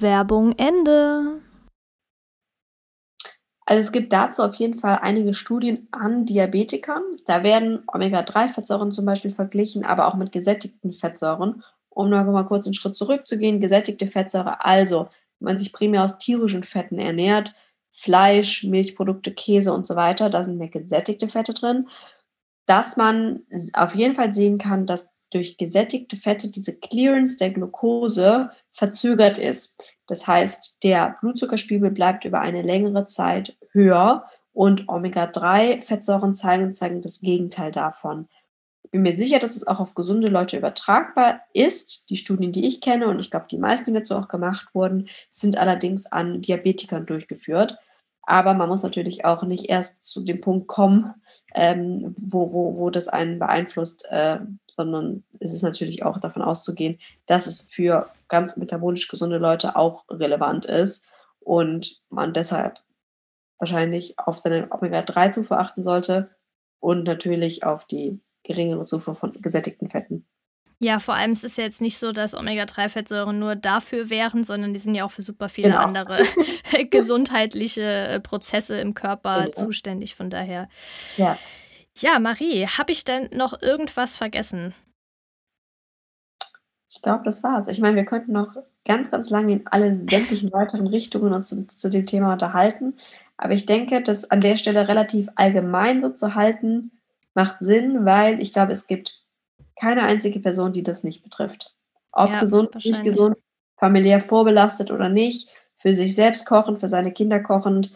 Werbung 0.00 0.54
Ende. 0.56 1.42
Also 3.66 3.80
es 3.80 3.92
gibt 3.92 4.12
dazu 4.12 4.42
auf 4.42 4.54
jeden 4.56 4.78
Fall 4.78 4.98
einige 5.00 5.32
Studien 5.32 5.88
an 5.90 6.26
Diabetikern. 6.26 7.02
Da 7.26 7.42
werden 7.42 7.82
Omega-3-Fettsäuren 7.86 8.92
zum 8.92 9.06
Beispiel 9.06 9.30
verglichen, 9.30 9.84
aber 9.84 10.06
auch 10.06 10.16
mit 10.16 10.32
gesättigten 10.32 10.92
Fettsäuren. 10.92 11.62
Um 11.88 12.10
noch 12.10 12.24
mal 12.24 12.44
kurz 12.44 12.66
einen 12.66 12.74
Schritt 12.74 12.96
zurückzugehen, 12.96 13.60
gesättigte 13.60 14.06
Fettsäure, 14.06 14.64
also 14.64 15.08
wenn 15.38 15.52
man 15.52 15.58
sich 15.58 15.72
primär 15.72 16.02
aus 16.04 16.18
tierischen 16.18 16.64
Fetten 16.64 16.98
ernährt, 16.98 17.54
Fleisch, 17.90 18.64
Milchprodukte, 18.64 19.32
Käse 19.32 19.72
und 19.72 19.86
so 19.86 19.94
weiter, 19.94 20.28
da 20.28 20.42
sind 20.42 20.58
mehr 20.58 20.68
gesättigte 20.68 21.28
Fette 21.28 21.54
drin, 21.54 21.88
dass 22.66 22.96
man 22.96 23.42
auf 23.74 23.94
jeden 23.94 24.16
Fall 24.16 24.34
sehen 24.34 24.58
kann, 24.58 24.86
dass 24.86 25.10
durch 25.30 25.56
gesättigte 25.56 26.16
Fette 26.16 26.50
diese 26.50 26.74
Clearance 26.74 27.36
der 27.36 27.50
Glucose 27.50 28.50
verzögert 28.72 29.38
ist. 29.38 29.93
Das 30.06 30.26
heißt, 30.26 30.78
der 30.82 31.16
Blutzuckerspiegel 31.20 31.90
bleibt 31.90 32.24
über 32.24 32.40
eine 32.40 32.62
längere 32.62 33.06
Zeit 33.06 33.56
höher 33.72 34.24
und 34.52 34.88
Omega-3-Fettsäuren 34.88 36.34
zeigen, 36.34 36.72
zeigen 36.72 37.00
das 37.00 37.20
Gegenteil 37.20 37.72
davon. 37.72 38.28
Ich 38.84 38.90
bin 38.90 39.02
mir 39.02 39.16
sicher, 39.16 39.40
dass 39.40 39.56
es 39.56 39.66
auch 39.66 39.80
auf 39.80 39.94
gesunde 39.94 40.28
Leute 40.28 40.56
übertragbar 40.56 41.40
ist. 41.52 42.08
Die 42.10 42.16
Studien, 42.16 42.52
die 42.52 42.66
ich 42.66 42.80
kenne, 42.80 43.08
und 43.08 43.18
ich 43.18 43.30
glaube, 43.30 43.46
die 43.50 43.58
meisten, 43.58 43.86
die 43.86 43.98
dazu 43.98 44.14
auch 44.14 44.28
gemacht 44.28 44.68
wurden, 44.72 45.08
sind 45.30 45.56
allerdings 45.58 46.06
an 46.06 46.42
Diabetikern 46.42 47.06
durchgeführt. 47.06 47.78
Aber 48.26 48.54
man 48.54 48.68
muss 48.68 48.82
natürlich 48.82 49.24
auch 49.24 49.42
nicht 49.42 49.68
erst 49.68 50.04
zu 50.04 50.22
dem 50.22 50.40
Punkt 50.40 50.66
kommen, 50.66 51.14
ähm, 51.54 52.14
wo, 52.18 52.52
wo, 52.52 52.76
wo 52.76 52.90
das 52.90 53.08
einen 53.08 53.38
beeinflusst, 53.38 54.06
äh, 54.10 54.38
sondern 54.66 55.24
es 55.40 55.52
ist 55.52 55.62
natürlich 55.62 56.04
auch 56.04 56.18
davon 56.18 56.42
auszugehen, 56.42 56.98
dass 57.26 57.46
es 57.46 57.62
für 57.62 58.08
ganz 58.28 58.56
metabolisch 58.56 59.08
gesunde 59.08 59.38
Leute 59.38 59.76
auch 59.76 60.04
relevant 60.08 60.64
ist 60.64 61.06
und 61.40 62.00
man 62.08 62.32
deshalb 62.32 62.80
wahrscheinlich 63.58 64.18
auf 64.18 64.38
seine 64.38 64.68
Omega-3-Zufuhr 64.70 65.58
achten 65.58 65.84
sollte 65.84 66.30
und 66.80 67.04
natürlich 67.04 67.64
auf 67.64 67.84
die 67.86 68.20
geringere 68.42 68.84
Zufuhr 68.84 69.14
von 69.14 69.32
gesättigten 69.40 69.90
Fetten. 69.90 70.26
Ja, 70.80 70.98
vor 70.98 71.14
allem 71.14 71.30
es 71.30 71.44
ist 71.44 71.56
ja 71.56 71.64
jetzt 71.64 71.80
nicht 71.80 71.98
so, 71.98 72.12
dass 72.12 72.34
Omega-3-Fettsäuren 72.34 73.38
nur 73.38 73.56
dafür 73.56 74.10
wären, 74.10 74.44
sondern 74.44 74.72
die 74.72 74.78
sind 74.78 74.94
ja 74.94 75.04
auch 75.04 75.10
für 75.10 75.22
super 75.22 75.48
viele 75.48 75.70
genau. 75.70 75.82
andere 75.82 76.22
gesundheitliche 76.90 77.82
äh, 77.82 78.20
Prozesse 78.20 78.78
im 78.80 78.94
Körper 78.94 79.46
ja. 79.46 79.52
zuständig. 79.52 80.14
Von 80.14 80.30
daher. 80.30 80.68
Ja. 81.16 81.38
Ja, 81.96 82.18
Marie, 82.18 82.66
habe 82.66 82.92
ich 82.92 83.04
denn 83.04 83.30
noch 83.32 83.62
irgendwas 83.62 84.16
vergessen? 84.16 84.74
Ich 86.90 87.02
glaube, 87.02 87.24
das 87.24 87.42
war's. 87.42 87.68
Ich 87.68 87.80
meine, 87.80 87.96
wir 87.96 88.04
könnten 88.04 88.32
noch 88.32 88.56
ganz, 88.84 89.10
ganz 89.10 89.30
lange 89.30 89.52
in 89.52 89.66
alle 89.66 89.96
sämtlichen 89.96 90.52
weiteren 90.52 90.86
Richtungen 90.86 91.32
uns 91.32 91.48
zu, 91.48 91.66
zu, 91.66 91.90
dem 91.90 92.06
Thema 92.06 92.32
unterhalten. 92.32 92.94
Aber 93.36 93.52
ich 93.52 93.66
denke, 93.66 94.02
das 94.02 94.30
an 94.30 94.40
der 94.40 94.56
Stelle 94.56 94.86
relativ 94.88 95.28
allgemein 95.36 96.00
so 96.00 96.10
zu 96.10 96.34
halten, 96.34 96.90
macht 97.34 97.58
Sinn, 97.60 98.04
weil 98.04 98.40
ich 98.40 98.52
glaube, 98.52 98.72
es 98.72 98.86
gibt 98.86 99.23
keine 99.76 100.02
einzige 100.02 100.40
Person, 100.40 100.72
die 100.72 100.82
das 100.82 101.04
nicht 101.04 101.22
betrifft. 101.22 101.74
Ob 102.12 102.30
ja, 102.30 102.40
gesund, 102.40 102.74
nicht 102.74 103.02
gesund, 103.02 103.36
familiär 103.76 104.20
vorbelastet 104.20 104.90
oder 104.90 105.08
nicht, 105.08 105.48
für 105.76 105.92
sich 105.92 106.14
selbst 106.14 106.46
kochend, 106.46 106.78
für 106.78 106.88
seine 106.88 107.12
Kinder 107.12 107.40
kochend, 107.40 107.92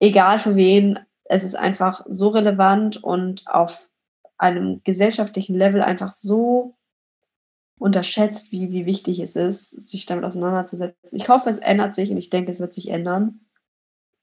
egal 0.00 0.38
für 0.38 0.56
wen, 0.56 0.98
es 1.24 1.44
ist 1.44 1.54
einfach 1.54 2.04
so 2.08 2.28
relevant 2.28 3.02
und 3.02 3.44
auf 3.46 3.88
einem 4.38 4.82
gesellschaftlichen 4.84 5.56
Level 5.56 5.82
einfach 5.82 6.14
so 6.14 6.76
unterschätzt, 7.78 8.52
wie, 8.52 8.70
wie 8.70 8.86
wichtig 8.86 9.18
es 9.20 9.36
ist, 9.36 9.88
sich 9.88 10.06
damit 10.06 10.24
auseinanderzusetzen. 10.24 11.18
Ich 11.18 11.28
hoffe, 11.28 11.50
es 11.50 11.58
ändert 11.58 11.94
sich 11.94 12.10
und 12.10 12.16
ich 12.16 12.30
denke, 12.30 12.50
es 12.50 12.60
wird 12.60 12.72
sich 12.74 12.88
ändern. 12.88 13.40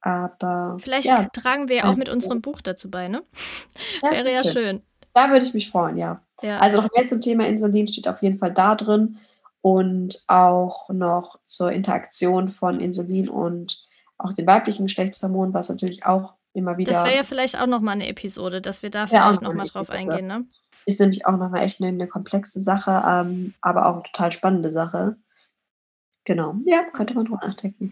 Aber. 0.02 0.78
Vielleicht 0.80 1.10
ja, 1.10 1.26
tragen 1.26 1.68
wir 1.68 1.90
auch 1.90 1.96
mit 1.96 2.08
unserem 2.08 2.42
Buch 2.42 2.62
dazu 2.62 2.90
bei, 2.90 3.10
ne? 3.10 3.22
Ja, 4.02 4.12
Wäre 4.12 4.32
ja 4.32 4.44
schön. 4.44 4.82
Da 5.20 5.32
würde 5.32 5.46
ich 5.46 5.54
mich 5.54 5.70
freuen, 5.70 5.98
ja. 5.98 6.22
ja. 6.42 6.60
Also 6.60 6.82
noch 6.82 6.90
mehr 6.96 7.06
zum 7.06 7.20
Thema 7.20 7.46
Insulin 7.46 7.90
steht 7.90 8.08
auf 8.08 8.22
jeden 8.22 8.38
Fall 8.38 8.54
da 8.54 8.76
drin 8.76 9.18
und 9.60 10.24
auch 10.28 10.88
noch 10.88 11.38
zur 11.44 11.74
Interaktion 11.74 12.48
von 12.48 12.80
Insulin 12.80 13.28
und 13.28 13.86
auch 14.18 14.32
den 14.32 14.48
weiblichen 14.48 14.86
Geschlechtshormonen, 14.86 15.54
was 15.54 15.68
natürlich 15.68 16.06
auch 16.06 16.36
immer 16.54 16.78
wieder. 16.78 16.94
Das 16.94 17.04
wäre 17.04 17.18
ja 17.18 17.24
vielleicht 17.24 17.60
auch 17.60 17.68
nochmal 17.68 17.96
eine 17.96 18.08
Episode, 18.08 18.62
dass 18.62 18.82
wir 18.82 18.92
da 18.92 19.08
vielleicht 19.08 19.42
nochmal 19.42 19.68
drauf 19.68 19.90
eingehen, 19.90 20.28
ne? 20.28 20.46
Ist 20.86 21.02
nämlich 21.02 21.26
auch 21.26 21.36
nochmal 21.36 21.64
echt 21.64 21.82
eine, 21.82 21.90
eine 21.90 22.08
komplexe 22.08 22.62
Sache, 22.62 23.04
ähm, 23.06 23.54
aber 23.60 23.88
auch 23.88 23.96
eine 23.96 24.04
total 24.04 24.32
spannende 24.32 24.72
Sache. 24.72 25.18
Genau. 26.24 26.56
Ja, 26.66 26.84
könnte 26.94 27.14
man 27.14 27.26
drüber 27.26 27.46
nachdenken. 27.46 27.92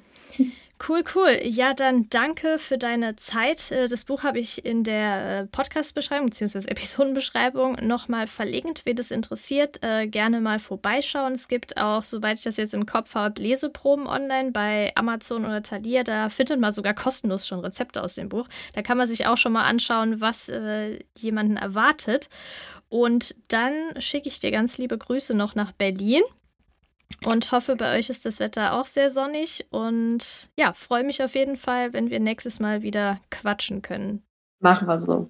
Cool, 0.85 1.03
cool. 1.15 1.39
Ja, 1.43 1.73
dann 1.73 2.07
danke 2.09 2.59
für 2.59 2.77
deine 2.77 3.15
Zeit. 3.15 3.71
Äh, 3.71 3.87
das 3.87 4.05
Buch 4.05 4.23
habe 4.23 4.37
ich 4.37 4.63
in 4.63 4.83
der 4.83 5.39
äh, 5.39 5.45
Podcast-Beschreibung 5.47 6.29
bzw. 6.29 6.59
Episodenbeschreibung 6.67 7.77
nochmal 7.81 8.27
verlinkt. 8.27 8.81
Wer 8.85 8.93
das 8.93 9.09
interessiert, 9.09 9.83
äh, 9.83 10.07
gerne 10.07 10.39
mal 10.39 10.59
vorbeischauen. 10.59 11.33
Es 11.33 11.47
gibt 11.47 11.77
auch, 11.77 12.03
soweit 12.03 12.37
ich 12.37 12.43
das 12.43 12.57
jetzt 12.57 12.75
im 12.75 12.85
Kopf 12.85 13.15
habe, 13.15 13.41
Leseproben 13.41 14.05
online 14.05 14.51
bei 14.51 14.91
Amazon 14.95 15.45
oder 15.45 15.63
Thalia. 15.63 16.03
Da 16.03 16.29
findet 16.29 16.59
man 16.59 16.71
sogar 16.71 16.93
kostenlos 16.93 17.47
schon 17.47 17.59
Rezepte 17.59 18.03
aus 18.03 18.15
dem 18.15 18.29
Buch. 18.29 18.47
Da 18.73 18.83
kann 18.83 18.99
man 18.99 19.07
sich 19.07 19.25
auch 19.25 19.37
schon 19.37 19.53
mal 19.53 19.63
anschauen, 19.63 20.21
was 20.21 20.51
jemanden 21.17 21.57
erwartet. 21.57 22.29
Und 22.89 23.35
dann 23.47 23.73
schicke 23.99 24.29
ich 24.29 24.39
dir 24.39 24.51
ganz 24.51 24.77
liebe 24.77 24.97
Grüße 24.97 25.33
noch 25.33 25.55
nach 25.55 25.71
Berlin. 25.71 26.23
Und 27.25 27.51
hoffe, 27.51 27.75
bei 27.75 27.97
euch 27.97 28.09
ist 28.09 28.25
das 28.25 28.39
Wetter 28.39 28.73
auch 28.73 28.85
sehr 28.85 29.09
sonnig. 29.09 29.65
Und 29.69 30.49
ja, 30.57 30.73
freue 30.73 31.03
mich 31.03 31.23
auf 31.23 31.35
jeden 31.35 31.57
Fall, 31.57 31.93
wenn 31.93 32.09
wir 32.09 32.19
nächstes 32.19 32.59
Mal 32.59 32.81
wieder 32.81 33.19
quatschen 33.31 33.81
können. 33.81 34.23
Machen 34.59 34.87
wir 34.87 34.99
so. 34.99 35.29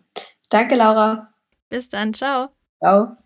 Danke, 0.49 0.75
Laura. 0.75 1.33
Bis 1.69 1.89
dann. 1.89 2.13
Ciao. 2.13 2.49
Ciao. 2.79 3.17